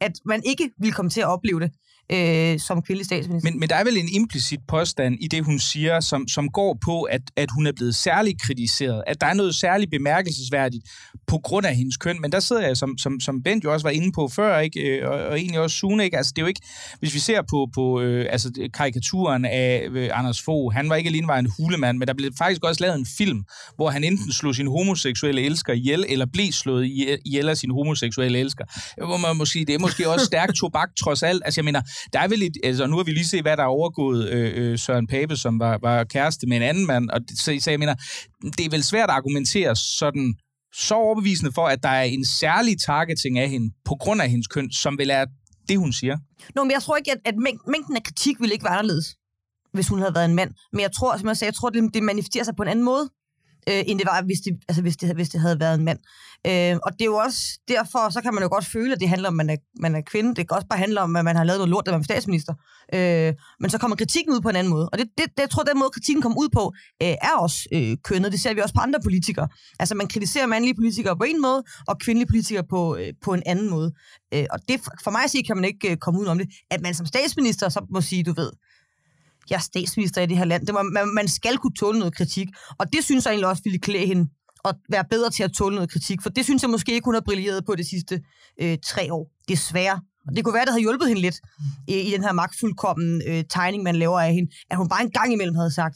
at 0.00 0.12
man 0.24 0.42
ikke 0.46 0.70
vil 0.78 0.92
komme 0.92 1.10
til 1.10 1.20
at 1.20 1.26
opleve 1.26 1.60
det 1.60 1.72
øh, 2.12 2.60
som 2.60 2.82
kvindelig 2.82 3.06
statsminister. 3.06 3.50
Men, 3.50 3.60
men 3.60 3.68
der 3.68 3.76
er 3.76 3.84
vel 3.84 3.96
en 3.96 4.08
implicit 4.08 4.60
påstand 4.68 5.16
i 5.20 5.28
det, 5.28 5.44
hun 5.44 5.58
siger, 5.58 6.00
som, 6.00 6.28
som 6.28 6.48
går 6.48 6.78
på, 6.84 7.02
at, 7.02 7.22
at 7.36 7.48
hun 7.54 7.66
er 7.66 7.72
blevet 7.72 7.94
særligt 7.94 8.42
kritiseret. 8.42 9.02
At 9.06 9.20
der 9.20 9.26
er 9.26 9.34
noget 9.34 9.54
særligt 9.54 9.90
bemærkelsesværdigt 9.90 10.84
på 11.26 11.38
grund 11.38 11.66
af 11.66 11.76
hendes 11.76 11.96
køn. 11.96 12.20
Men 12.20 12.32
der 12.32 12.40
sidder 12.40 12.66
jeg, 12.66 12.76
som, 12.76 12.98
som, 12.98 13.20
som 13.20 13.42
Bent 13.42 13.64
jo 13.64 13.72
også 13.72 13.86
var 13.86 13.90
inde 13.90 14.12
på 14.12 14.28
før, 14.28 14.58
ikke? 14.58 14.80
Øh, 14.80 15.08
og, 15.08 15.18
og 15.18 15.38
egentlig 15.38 15.60
også 15.60 15.76
Sune, 15.76 16.04
ikke? 16.04 16.16
Altså, 16.16 16.32
det 16.36 16.42
er 16.42 16.44
jo 16.44 16.48
ikke, 16.48 16.60
hvis 16.98 17.14
vi 17.14 17.18
ser 17.18 17.42
på, 17.50 17.68
på 17.74 18.00
øh, 18.00 18.26
altså, 18.30 18.68
karikaturen 18.74 19.44
af 19.44 19.88
øh, 19.90 20.10
Anders 20.12 20.42
Fogh, 20.42 20.74
han 20.74 20.88
var 20.88 20.96
ikke 20.96 21.08
alene 21.08 21.26
var 21.26 21.38
en 21.38 21.50
hulemand, 21.58 21.98
men 21.98 22.08
der 22.08 22.14
blev 22.14 22.32
faktisk 22.38 22.64
også 22.64 22.80
lavet 22.84 22.98
en 22.98 23.06
film, 23.18 23.44
hvor 23.76 23.90
han 23.90 24.04
enten 24.04 24.32
slog 24.32 24.54
sin 24.54 24.66
homoseksuelle 24.66 25.42
elsker 25.42 25.72
ihjel, 25.72 26.04
eller 26.08 26.26
blev 26.32 26.52
slået 26.52 26.84
ihjel 27.24 27.48
af 27.48 27.56
sin 27.56 27.70
homoseksuelle 27.70 28.38
elsker. 28.38 28.64
Hvor 29.06 29.16
man 29.16 29.36
må 29.36 29.44
sige, 29.44 29.64
det 29.64 29.74
er 29.74 29.78
måske 29.78 30.08
også 30.08 30.26
stærk 30.26 30.54
tobak 30.54 30.88
trods 31.00 31.22
alt. 31.22 31.42
Altså, 31.44 31.60
jeg 31.60 31.64
mener, 31.64 31.82
der 32.12 32.20
er 32.20 32.28
vel 32.28 32.42
et, 32.42 32.56
altså 32.64 32.86
nu 32.86 32.96
har 32.96 33.04
vi 33.04 33.10
lige 33.10 33.26
set, 33.26 33.42
hvad 33.42 33.56
der 33.56 33.62
er 33.62 33.66
overgået 33.66 34.28
øh, 34.28 34.52
øh 34.56 34.78
Søren 34.78 35.06
Pape, 35.06 35.36
som 35.36 35.60
var, 35.60 35.78
var 35.82 36.04
kæreste 36.04 36.46
med 36.46 36.56
en 36.56 36.62
anden 36.62 36.86
mand, 36.86 37.10
og 37.10 37.20
så, 37.30 37.56
så 37.60 37.70
jeg 37.70 37.78
mener, 37.78 37.94
det 38.42 38.66
er 38.66 38.70
vel 38.70 38.84
svært 38.84 39.08
at 39.08 39.14
argumentere 39.14 39.76
sådan 39.76 40.34
så 40.74 40.94
overbevisende 40.94 41.52
for, 41.52 41.66
at 41.66 41.82
der 41.82 41.88
er 41.88 42.02
en 42.02 42.24
særlig 42.24 42.80
targeting 42.80 43.38
af 43.38 43.48
hende, 43.48 43.74
på 43.84 43.94
grund 44.00 44.22
af 44.22 44.30
hendes 44.30 44.46
køn, 44.46 44.70
som 44.70 44.98
vel 44.98 45.10
er 45.10 45.24
det, 45.68 45.78
hun 45.78 45.92
siger. 45.92 46.18
Nå, 46.54 46.64
men 46.64 46.70
jeg 46.70 46.82
tror 46.82 46.96
ikke, 46.96 47.12
at, 47.12 47.18
at 47.24 47.34
mængden 47.66 47.96
af 47.96 48.02
kritik 48.02 48.40
ville 48.40 48.52
ikke 48.52 48.64
være 48.64 48.74
anderledes, 48.74 49.16
hvis 49.72 49.88
hun 49.88 49.98
havde 49.98 50.14
været 50.14 50.24
en 50.24 50.34
mand. 50.34 50.50
Men 50.72 50.80
jeg 50.80 50.92
tror, 50.92 51.16
som 51.16 51.28
jeg 51.28 51.36
sagde, 51.36 51.48
jeg 51.48 51.54
tror, 51.54 51.70
det, 51.70 51.94
det 51.94 52.02
manifesterer 52.02 52.44
sig 52.44 52.56
på 52.56 52.62
en 52.62 52.68
anden 52.68 52.84
måde 52.84 53.10
øh, 53.68 53.82
end 53.86 53.98
det 53.98 54.06
var, 54.06 54.22
hvis 54.22 54.40
det, 54.40 54.52
altså, 54.68 54.82
hvis, 54.82 54.96
det, 54.96 55.14
hvis 55.14 55.28
det 55.28 55.40
havde 55.40 55.60
været 55.60 55.74
en 55.78 55.84
mand. 55.84 55.98
Øh, 56.46 56.76
og 56.84 56.92
det 56.92 57.00
er 57.00 57.10
jo 57.14 57.16
også 57.16 57.42
derfor, 57.68 58.10
så 58.10 58.20
kan 58.20 58.34
man 58.34 58.42
jo 58.42 58.48
godt 58.48 58.66
føle, 58.66 58.92
at 58.92 59.00
det 59.00 59.08
handler 59.08 59.28
om, 59.28 59.40
at 59.40 59.46
man 59.46 59.56
er, 59.56 59.60
man 59.80 59.94
er 59.94 60.00
kvinde. 60.00 60.34
Det 60.34 60.48
kan 60.48 60.54
også 60.54 60.66
bare 60.70 60.78
handle 60.78 61.00
om, 61.00 61.16
at 61.16 61.24
man 61.24 61.36
har 61.36 61.44
lavet 61.44 61.58
noget 61.58 61.70
lort, 61.70 61.86
da 61.86 61.90
man 61.90 61.98
var 61.98 62.04
statsminister. 62.04 62.54
Øh, 62.94 63.34
men 63.60 63.70
så 63.70 63.78
kommer 63.78 63.96
kritikken 63.96 64.34
ud 64.34 64.40
på 64.40 64.48
en 64.48 64.56
anden 64.56 64.70
måde. 64.70 64.88
Og 64.92 64.98
det, 64.98 65.06
det, 65.18 65.26
det 65.36 65.40
jeg 65.40 65.50
tror, 65.50 65.62
den 65.62 65.78
måde, 65.78 65.90
kritikken 65.90 66.22
kommer 66.22 66.38
ud 66.38 66.48
på, 66.48 66.72
øh, 67.02 67.08
er 67.08 67.34
også 67.38 67.68
øh, 67.72 67.96
kønnet. 68.04 68.32
Det 68.32 68.40
ser 68.40 68.54
vi 68.54 68.60
også 68.60 68.74
på 68.74 68.80
andre 68.80 69.00
politikere. 69.02 69.48
Altså, 69.78 69.94
man 69.94 70.08
kritiserer 70.08 70.46
mandlige 70.46 70.74
politikere 70.74 71.16
på 71.16 71.24
en 71.24 71.40
måde, 71.42 71.62
og 71.88 71.98
kvindelige 71.98 72.28
politikere 72.28 72.64
på, 72.70 72.96
øh, 72.96 73.12
på 73.24 73.34
en 73.34 73.42
anden 73.46 73.70
måde. 73.70 73.92
Øh, 74.34 74.46
og 74.50 74.58
det, 74.68 74.80
for 75.04 75.10
mig 75.10 75.24
at 75.24 75.30
sige, 75.30 75.44
kan 75.44 75.56
man 75.56 75.64
ikke 75.64 75.90
øh, 75.90 75.96
komme 75.96 76.20
ud 76.20 76.26
om 76.26 76.38
det. 76.38 76.48
At 76.70 76.80
man 76.80 76.94
som 76.94 77.06
statsminister 77.06 77.68
så 77.68 77.86
må 77.90 78.00
sige, 78.00 78.22
du 78.22 78.32
ved, 78.32 78.50
jeg 79.50 79.56
er 79.56 79.60
statsminister 79.60 80.22
i 80.22 80.26
det 80.26 80.36
her 80.36 80.44
land. 80.44 80.66
Det 80.66 80.74
var, 80.74 80.82
man, 80.82 81.14
man 81.14 81.28
skal 81.28 81.56
kunne 81.58 81.74
tåle 81.74 81.98
noget 81.98 82.14
kritik. 82.14 82.48
Og 82.78 82.92
det 82.92 83.04
synes 83.04 83.24
jeg 83.24 83.30
egentlig 83.32 83.48
også 83.48 83.62
ville 83.62 83.78
klæde 83.78 84.06
hende 84.06 84.28
at 84.64 84.74
være 84.88 85.04
bedre 85.10 85.30
til 85.30 85.42
at 85.42 85.52
tåle 85.52 85.74
noget 85.74 85.90
kritik. 85.90 86.22
For 86.22 86.30
det 86.30 86.44
synes 86.44 86.62
jeg 86.62 86.70
måske 86.70 86.92
ikke, 86.92 87.04
hun 87.04 87.14
har 87.14 87.20
brilleret 87.20 87.64
på 87.64 87.74
de 87.74 87.84
sidste 87.84 88.22
øh, 88.60 88.78
tre 88.84 89.12
år. 89.12 89.30
Desværre. 89.48 90.00
Og 90.28 90.36
det 90.36 90.44
kunne 90.44 90.54
være, 90.54 90.64
det 90.64 90.72
havde 90.72 90.82
hjulpet 90.82 91.08
hende 91.08 91.22
lidt 91.22 91.40
i, 91.88 92.00
i 92.00 92.10
den 92.10 92.22
her 92.22 92.32
magtfuldkommen 92.32 93.22
øh, 93.26 93.44
tegning, 93.50 93.82
man 93.82 93.96
laver 93.96 94.20
af 94.20 94.32
hende. 94.32 94.50
At 94.70 94.76
hun 94.76 94.88
bare 94.88 95.02
en 95.02 95.10
gang 95.10 95.32
imellem 95.32 95.56
havde 95.56 95.74
sagt, 95.74 95.94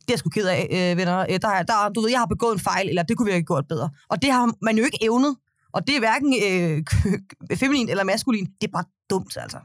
det 0.00 0.08
er 0.08 0.12
jeg 0.12 0.18
sgu 0.18 0.28
ked 0.30 0.46
af, 0.46 0.68
øh, 0.70 0.96
venner. 0.96 1.18
Øh, 1.20 1.38
der, 1.42 1.62
der, 1.62 1.88
du 1.94 2.00
ved, 2.00 2.10
jeg 2.10 2.18
har 2.18 2.26
begået 2.26 2.52
en 2.52 2.60
fejl, 2.60 2.88
eller 2.88 3.02
det 3.02 3.16
kunne 3.16 3.26
vi 3.26 3.32
have 3.32 3.42
gjort 3.42 3.64
bedre. 3.68 3.90
Og 4.08 4.22
det 4.22 4.32
har 4.32 4.52
man 4.62 4.78
jo 4.78 4.84
ikke 4.84 4.98
evnet. 5.02 5.36
Og 5.72 5.86
det 5.86 5.96
er 5.96 5.98
hverken 5.98 6.34
øh, 6.46 6.84
feminin 7.60 7.88
eller 7.88 8.04
maskulin. 8.04 8.46
Det 8.60 8.66
er 8.66 8.72
bare 8.72 8.84
dumt, 9.10 9.36
altså. 9.36 9.58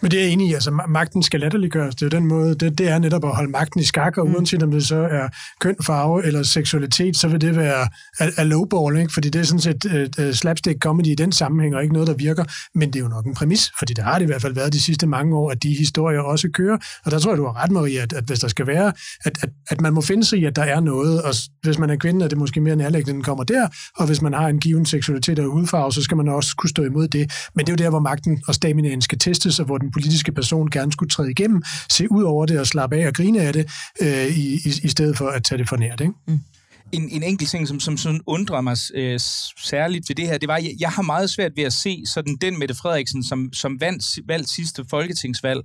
Men 0.00 0.10
det 0.10 0.18
er 0.18 0.24
jeg 0.24 0.32
enig 0.32 0.50
i. 0.50 0.54
Altså, 0.54 0.70
magten 0.88 1.22
skal 1.22 1.40
latterliggøres. 1.40 1.94
Det 1.94 2.02
er 2.02 2.06
jo 2.06 2.20
den 2.20 2.26
måde, 2.28 2.54
det, 2.54 2.78
det 2.78 2.88
er 2.88 2.98
netop 2.98 3.24
at 3.24 3.36
holde 3.36 3.50
magten 3.50 3.80
i 3.80 3.84
skak, 3.84 4.18
og 4.18 4.28
mm. 4.28 4.34
uanset 4.34 4.62
om 4.62 4.70
det 4.70 4.86
så 4.86 4.96
er 4.96 5.28
køn, 5.60 5.76
farve 5.86 6.26
eller 6.26 6.42
seksualitet, 6.42 7.16
så 7.16 7.28
vil 7.28 7.40
det 7.40 7.56
være 7.56 7.88
a, 8.20 8.30
a 8.36 8.42
lowball, 8.42 8.98
ikke? 8.98 9.12
fordi 9.12 9.30
det 9.30 9.38
er 9.38 9.44
sådan 9.44 9.60
set 9.60 10.12
uh, 10.18 10.32
slapstick 10.32 10.78
comedy 10.78 11.06
i 11.06 11.14
den 11.14 11.32
sammenhæng, 11.32 11.76
og 11.76 11.82
ikke 11.82 11.92
noget, 11.92 12.08
der 12.08 12.14
virker. 12.14 12.44
Men 12.74 12.92
det 12.92 12.98
er 12.98 13.02
jo 13.02 13.08
nok 13.08 13.26
en 13.26 13.34
præmis, 13.34 13.72
fordi 13.78 13.94
det 13.94 14.04
har 14.04 14.14
det 14.14 14.22
i 14.22 14.26
hvert 14.26 14.42
fald 14.42 14.54
været 14.54 14.72
de 14.72 14.82
sidste 14.82 15.06
mange 15.06 15.36
år, 15.36 15.50
at 15.50 15.62
de 15.62 15.74
historier 15.74 16.20
også 16.20 16.48
kører. 16.54 16.78
Og 17.04 17.10
der 17.10 17.18
tror 17.18 17.30
jeg, 17.30 17.38
du 17.38 17.44
har 17.44 17.62
ret, 17.62 17.70
Maria, 17.70 18.02
at, 18.02 18.12
at 18.12 18.24
hvis 18.24 18.38
der 18.38 18.48
skal 18.48 18.66
være, 18.66 18.92
at, 19.24 19.38
at, 19.42 19.50
at 19.70 19.80
man 19.80 19.92
må 19.92 20.00
finde 20.00 20.24
sig 20.24 20.38
i, 20.38 20.44
at 20.44 20.56
der 20.56 20.62
er 20.62 20.80
noget, 20.80 21.22
og 21.22 21.34
hvis 21.62 21.78
man 21.78 21.90
er 21.90 21.96
kvinde, 21.96 22.24
er 22.24 22.28
det 22.28 22.38
måske 22.38 22.60
mere 22.60 22.76
nærlæggende, 22.76 23.12
den 23.12 23.22
kommer 23.22 23.44
der, 23.44 23.68
og 23.96 24.06
hvis 24.06 24.22
man 24.22 24.32
har 24.32 24.48
en 24.48 24.60
given 24.60 24.86
seksualitet 24.86 25.38
og 25.38 25.50
hudfarve, 25.50 25.92
så 25.92 26.02
skal 26.02 26.16
man 26.16 26.28
også 26.28 26.56
kunne 26.56 26.70
stå 26.70 26.82
imod 26.82 27.08
det. 27.08 27.32
Men 27.54 27.66
det 27.66 27.72
er 27.72 27.76
jo 27.78 27.84
der, 27.84 27.90
hvor 27.90 28.00
magten 28.00 28.42
og 28.48 28.54
staminaen 28.54 29.02
skal 29.02 29.18
testes, 29.18 29.58
og 29.60 29.66
hvor 29.66 29.78
den 29.78 29.87
politiske 29.90 30.32
person 30.32 30.70
gerne 30.70 30.92
skulle 30.92 31.10
træde 31.10 31.30
igennem, 31.30 31.62
se 31.90 32.12
ud 32.12 32.22
over 32.22 32.46
det 32.46 32.60
og 32.60 32.66
slappe 32.66 32.96
af 32.96 33.06
og 33.06 33.14
grine 33.14 33.40
af 33.40 33.52
det, 33.52 33.70
øh, 34.00 34.26
i, 34.26 34.54
i, 34.54 34.72
i 34.82 34.88
stedet 34.88 35.16
for 35.16 35.28
at 35.28 35.44
tage 35.44 35.58
det 35.58 35.68
for 35.68 35.76
nært. 35.76 36.00
Ikke? 36.00 36.12
Mm. 36.26 36.40
En, 36.92 37.08
en 37.08 37.22
enkelt 37.22 37.50
ting, 37.50 37.68
som, 37.68 37.80
som 37.80 37.96
sådan 37.96 38.20
undrer 38.26 38.60
mig 38.60 38.76
øh, 38.94 39.20
særligt 39.64 40.08
ved 40.08 40.16
det 40.16 40.26
her, 40.26 40.38
det 40.38 40.48
var, 40.48 40.54
at 40.54 40.64
jeg, 40.64 40.72
jeg 40.80 40.90
har 40.90 41.02
meget 41.02 41.30
svært 41.30 41.52
ved 41.56 41.64
at 41.64 41.72
se 41.72 42.02
sådan 42.06 42.36
den 42.40 42.58
Mette 42.58 42.74
Frederiksen, 42.74 43.24
som, 43.24 43.52
som 43.52 43.80
vandt 43.80 44.28
valgt 44.28 44.50
sidste 44.50 44.84
folketingsvalg, 44.90 45.60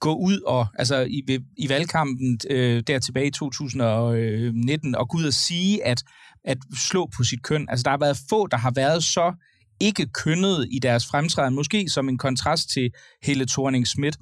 gå 0.00 0.14
ud 0.14 0.40
og, 0.40 0.66
altså 0.78 1.00
i, 1.00 1.38
i 1.56 1.68
valgkampen 1.68 2.38
øh, 2.50 2.82
der 2.86 2.98
tilbage 2.98 3.26
i 3.26 3.30
2019, 3.30 4.94
og 4.94 5.08
gå 5.08 5.18
ud 5.18 5.24
og 5.24 5.34
sige, 5.34 5.86
at, 5.86 6.02
at 6.44 6.58
slå 6.76 7.10
på 7.16 7.24
sit 7.24 7.42
køn. 7.42 7.66
Altså 7.68 7.82
der 7.82 7.90
har 7.90 7.98
været 7.98 8.18
få, 8.30 8.46
der 8.46 8.56
har 8.56 8.72
været 8.74 9.04
så 9.04 9.32
ikke 9.80 10.06
kønnet 10.06 10.68
i 10.70 10.78
deres 10.78 11.06
fremtræden, 11.06 11.54
måske 11.54 11.88
som 11.88 12.08
en 12.08 12.18
kontrast 12.18 12.70
til 12.70 12.90
Helle 13.22 13.46
thorning 13.46 13.86
Schmidt. 13.86 14.16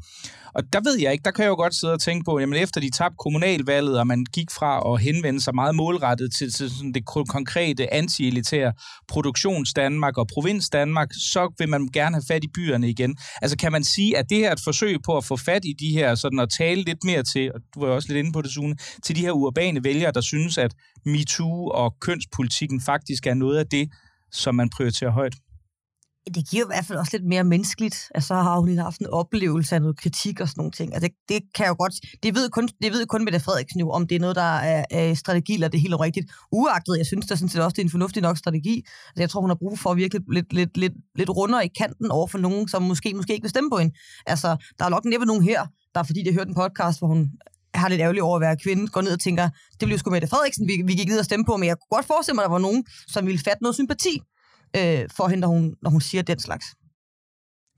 Og 0.54 0.62
der 0.72 0.80
ved 0.80 0.98
jeg 1.00 1.12
ikke, 1.12 1.22
der 1.22 1.30
kan 1.30 1.42
jeg 1.42 1.48
jo 1.48 1.54
godt 1.54 1.74
sidde 1.74 1.92
og 1.92 2.00
tænke 2.00 2.24
på, 2.24 2.38
jamen 2.38 2.58
efter 2.58 2.80
de 2.80 2.90
tabte 2.90 3.16
kommunalvalget, 3.18 3.98
og 3.98 4.06
man 4.06 4.24
gik 4.32 4.50
fra 4.50 4.92
at 4.94 5.00
henvende 5.00 5.40
sig 5.40 5.54
meget 5.54 5.74
målrettet 5.74 6.32
til, 6.38 6.52
til 6.52 6.70
sådan 6.70 6.92
det 6.92 7.04
konkrete 7.06 7.94
anti-elitære 7.94 8.72
produktions 9.08 9.74
Danmark 9.74 10.18
og 10.18 10.28
provins 10.34 10.68
Danmark, 10.68 11.08
så 11.12 11.54
vil 11.58 11.68
man 11.68 11.88
gerne 11.92 12.16
have 12.16 12.24
fat 12.28 12.44
i 12.44 12.48
byerne 12.54 12.90
igen. 12.90 13.16
Altså 13.42 13.56
kan 13.56 13.72
man 13.72 13.84
sige, 13.84 14.18
at 14.18 14.26
det 14.30 14.38
her 14.38 14.48
er 14.48 14.52
et 14.52 14.60
forsøg 14.64 14.96
på 15.04 15.16
at 15.16 15.24
få 15.24 15.36
fat 15.36 15.64
i 15.64 15.72
de 15.80 15.90
her, 15.92 16.14
sådan 16.14 16.38
at 16.38 16.48
tale 16.58 16.82
lidt 16.82 17.04
mere 17.04 17.22
til, 17.22 17.52
og 17.54 17.60
du 17.74 17.80
var 17.80 17.88
også 17.88 18.08
lidt 18.08 18.18
inde 18.18 18.32
på 18.32 18.42
det, 18.42 18.50
Sune, 18.50 18.76
til 19.02 19.16
de 19.16 19.20
her 19.20 19.32
urbane 19.32 19.84
vælgere, 19.84 20.12
der 20.12 20.20
synes, 20.20 20.58
at 20.58 20.74
MeToo 21.04 21.68
og 21.68 21.94
kønspolitikken 22.00 22.80
faktisk 22.80 23.26
er 23.26 23.34
noget 23.34 23.58
af 23.58 23.66
det, 23.66 23.88
som 24.32 24.54
man 24.54 24.70
prioriterer 24.70 25.10
højt? 25.10 25.34
Det 26.34 26.48
giver 26.50 26.64
i 26.64 26.66
hvert 26.66 26.84
fald 26.84 26.98
også 26.98 27.16
lidt 27.16 27.28
mere 27.28 27.44
menneskeligt, 27.44 27.96
at 28.14 28.22
så 28.24 28.34
har 28.34 28.58
hun 28.58 28.78
haft 28.78 29.00
en 29.00 29.06
oplevelse 29.06 29.74
af 29.74 29.80
noget 29.80 29.96
kritik 29.96 30.40
og 30.40 30.48
sådan 30.48 30.60
nogle 30.60 30.72
ting. 30.72 30.94
Altså, 30.94 31.08
det, 31.08 31.16
det 31.28 31.42
kan 31.54 31.66
jo 31.66 31.74
godt, 31.78 31.94
det 32.22 32.34
ved 32.34 32.50
kun, 32.50 32.68
det 32.82 32.92
ved 32.92 33.06
kun 33.06 33.24
Mette 33.24 33.40
Frederiksen 33.40 33.80
jo, 33.80 33.90
om 33.90 34.06
det 34.06 34.14
er 34.14 34.20
noget, 34.20 34.36
der 34.36 34.56
er, 34.72 34.84
er 34.90 35.14
strategi, 35.14 35.54
eller 35.54 35.68
det 35.68 35.78
er 35.78 35.82
helt 35.82 36.00
rigtigt. 36.00 36.26
Uagtet, 36.52 36.98
jeg 36.98 37.06
synes 37.06 37.26
da 37.26 37.36
sådan 37.36 37.48
set 37.48 37.62
også, 37.62 37.74
det 37.74 37.82
er 37.82 37.86
en 37.86 37.90
fornuftig 37.90 38.22
nok 38.22 38.38
strategi. 38.38 38.76
Altså, 38.76 39.22
jeg 39.22 39.30
tror, 39.30 39.40
hun 39.40 39.50
har 39.50 39.54
brug 39.54 39.78
for 39.78 39.90
at 39.90 39.96
virke 39.96 40.20
lidt, 40.32 40.52
lidt, 40.52 40.76
lidt, 40.76 40.92
lidt 41.14 41.30
rundere 41.30 41.66
i 41.66 41.70
kanten 41.78 42.10
over 42.10 42.26
for 42.26 42.38
nogen, 42.38 42.68
som 42.68 42.82
måske, 42.82 43.14
måske 43.14 43.32
ikke 43.32 43.44
vil 43.44 43.50
stemme 43.50 43.70
på 43.70 43.78
hende. 43.78 43.94
Altså, 44.26 44.56
der 44.78 44.84
er 44.84 44.88
nok 44.88 45.04
næppe 45.04 45.26
nogen 45.26 45.42
her, 45.42 45.66
der 45.94 46.02
fordi 46.02 46.22
de 46.22 46.30
har 46.30 46.38
hørt 46.38 46.48
en 46.48 46.54
podcast, 46.54 46.98
hvor 46.98 47.08
hun 47.08 47.30
har 47.74 47.88
lidt 47.88 48.00
ærgerligt 48.00 48.22
over 48.22 48.36
at 48.36 48.40
være 48.40 48.56
kvinde, 48.56 48.86
går 48.86 49.00
ned 49.00 49.12
og 49.12 49.20
tænker, 49.20 49.48
det 49.80 49.86
bliver 49.86 49.98
sgu 49.98 50.10
Mette 50.10 50.28
Frederiksen, 50.28 50.68
vi, 50.68 50.72
vi 50.84 50.94
gik 50.94 51.08
ned 51.08 51.18
og 51.18 51.24
stemme 51.24 51.44
på, 51.44 51.56
men 51.56 51.66
jeg 51.68 51.76
kunne 51.76 51.96
godt 51.96 52.06
forestille 52.06 52.34
mig, 52.34 52.44
at 52.44 52.48
der 52.48 52.52
var 52.52 52.58
nogen, 52.58 52.84
som 53.08 53.26
ville 53.26 53.40
fatte 53.44 53.62
noget 53.62 53.74
sympati 53.74 54.20
øh, 54.78 55.08
for 55.16 55.28
hende, 55.28 55.40
når 55.40 55.48
hun, 55.48 55.74
når 55.82 55.90
hun 55.90 56.00
siger 56.00 56.22
den 56.22 56.38
slags. 56.38 56.66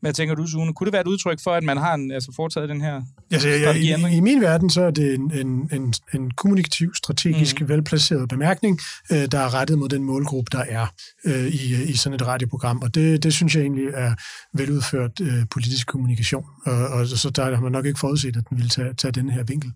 Hvad 0.00 0.12
tænker 0.12 0.34
du, 0.34 0.46
Sune? 0.46 0.74
Kunne 0.74 0.84
det 0.84 0.92
være 0.92 1.02
et 1.02 1.06
udtryk 1.06 1.40
for, 1.42 1.50
at 1.50 1.62
man 1.62 1.76
har 1.76 1.94
en, 1.94 2.10
altså 2.10 2.32
foretaget 2.36 2.68
den 2.68 2.80
her 2.80 3.02
altså, 3.30 3.48
ja, 3.48 3.72
i, 3.72 4.16
I 4.16 4.20
min 4.20 4.40
verden, 4.40 4.70
så 4.70 4.82
er 4.82 4.90
det 4.90 5.14
en, 5.14 5.32
en, 5.32 5.70
en, 5.72 5.94
en 6.14 6.30
kommunikativ, 6.30 6.94
strategisk 6.94 7.60
mm. 7.60 7.68
velplaceret 7.68 8.28
bemærkning, 8.28 8.80
øh, 9.12 9.28
der 9.32 9.38
er 9.38 9.54
rettet 9.54 9.78
mod 9.78 9.88
den 9.88 10.04
målgruppe, 10.04 10.48
der 10.52 10.64
er 10.68 10.86
øh, 11.24 11.46
i, 11.46 11.82
i 11.82 11.96
sådan 11.96 12.14
et 12.14 12.26
radioprogram. 12.26 12.82
Og 12.82 12.94
det, 12.94 13.22
det 13.22 13.32
synes 13.32 13.54
jeg 13.54 13.62
egentlig 13.62 13.86
er 13.94 14.14
veludført 14.54 15.20
øh, 15.20 15.44
politisk 15.50 15.86
kommunikation. 15.86 16.44
Og, 16.66 16.88
og 16.88 17.06
så 17.06 17.30
der 17.30 17.54
har 17.54 17.62
man 17.62 17.72
nok 17.72 17.86
ikke 17.86 18.00
forudset, 18.00 18.36
at 18.36 18.44
den 18.48 18.56
ville 18.56 18.70
tage, 18.70 18.94
tage 18.94 19.12
den 19.12 19.30
her 19.30 19.42
vinkel. 19.42 19.72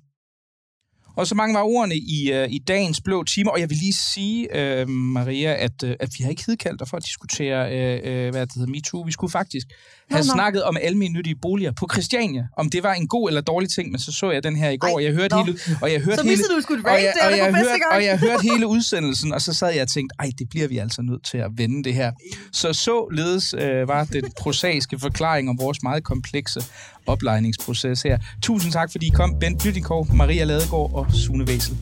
Og 1.16 1.26
så 1.26 1.34
mange 1.34 1.54
var 1.54 1.62
ordene 1.62 1.96
i, 1.96 2.32
uh, 2.32 2.52
i 2.52 2.58
dagens 2.58 3.00
blå 3.00 3.24
timer, 3.24 3.50
og 3.50 3.60
jeg 3.60 3.70
vil 3.70 3.78
lige 3.78 3.92
sige, 3.92 4.48
uh, 4.54 4.88
Maria, 4.88 5.54
at, 5.54 5.82
uh, 5.82 5.90
at 6.00 6.08
vi 6.18 6.24
har 6.24 6.30
ikke 6.30 6.42
hedkaldt 6.46 6.80
dig 6.80 6.88
for 6.88 6.96
at 6.96 7.04
diskutere, 7.04 7.58
uh, 7.66 8.26
uh, 8.26 8.30
hvad 8.30 8.46
det 8.46 8.54
hedder, 8.54 8.70
MeToo. 8.70 9.00
Vi 9.00 9.12
skulle 9.12 9.30
faktisk 9.30 9.66
have 10.12 10.26
no, 10.26 10.32
no. 10.32 10.36
snakket 10.36 10.62
om 10.62 10.76
almindelige 10.82 11.34
boliger 11.34 11.72
på 11.72 11.88
Christiania, 11.92 12.46
om 12.56 12.70
det 12.70 12.82
var 12.82 12.94
en 12.94 13.08
god 13.08 13.28
eller 13.28 13.40
dårlig 13.40 13.70
ting, 13.70 13.90
men 13.90 14.00
så 14.00 14.12
så 14.12 14.30
jeg 14.30 14.42
den 14.44 14.56
her 14.56 14.70
i 14.70 14.76
går, 14.76 14.88
Ej, 14.88 14.94
og 14.94 15.04
jeg 15.04 15.12
hørte 15.12 15.34
no. 15.34 15.42
hele... 15.44 15.58
Og 15.82 15.92
jeg 15.92 16.00
hørte 16.00 16.16
så 16.16 16.24
hele, 16.24 16.42
du 16.56 16.60
skulle 16.62 16.84
og 16.84 17.02
jeg, 17.02 17.12
og, 17.22 17.36
jeg 17.36 17.54
hørte, 17.54 17.82
og 17.92 18.04
jeg 18.04 18.18
hørte 18.18 18.42
hele 18.42 18.66
udsendelsen, 18.66 19.34
og 19.34 19.40
så 19.42 19.54
sad 19.54 19.72
jeg 19.72 19.82
og 19.82 19.88
tænkte, 19.88 20.14
ej, 20.18 20.30
det 20.38 20.48
bliver 20.48 20.68
vi 20.68 20.78
altså 20.78 21.02
nødt 21.02 21.24
til 21.24 21.38
at 21.38 21.50
vende 21.56 21.84
det 21.84 21.94
her. 21.94 22.12
Så 22.52 22.72
således 22.72 23.54
uh, 23.54 23.88
var 23.88 24.04
den 24.04 24.24
prosaiske 24.38 24.98
forklaring 24.98 25.48
om 25.50 25.58
vores 25.58 25.82
meget 25.82 26.04
komplekse 26.04 26.60
oplejningsproces 27.06 28.02
her. 28.02 28.18
Tusind 28.42 28.72
tak, 28.72 28.92
fordi 28.92 29.06
I 29.06 29.10
kom. 29.10 29.38
Bent 29.40 29.62
Byttikov, 29.62 30.06
Maria 30.14 30.44
Ladegaard 30.44 30.90
og 30.94 31.06
Sune 31.12 31.46
Væsel. 31.46 31.76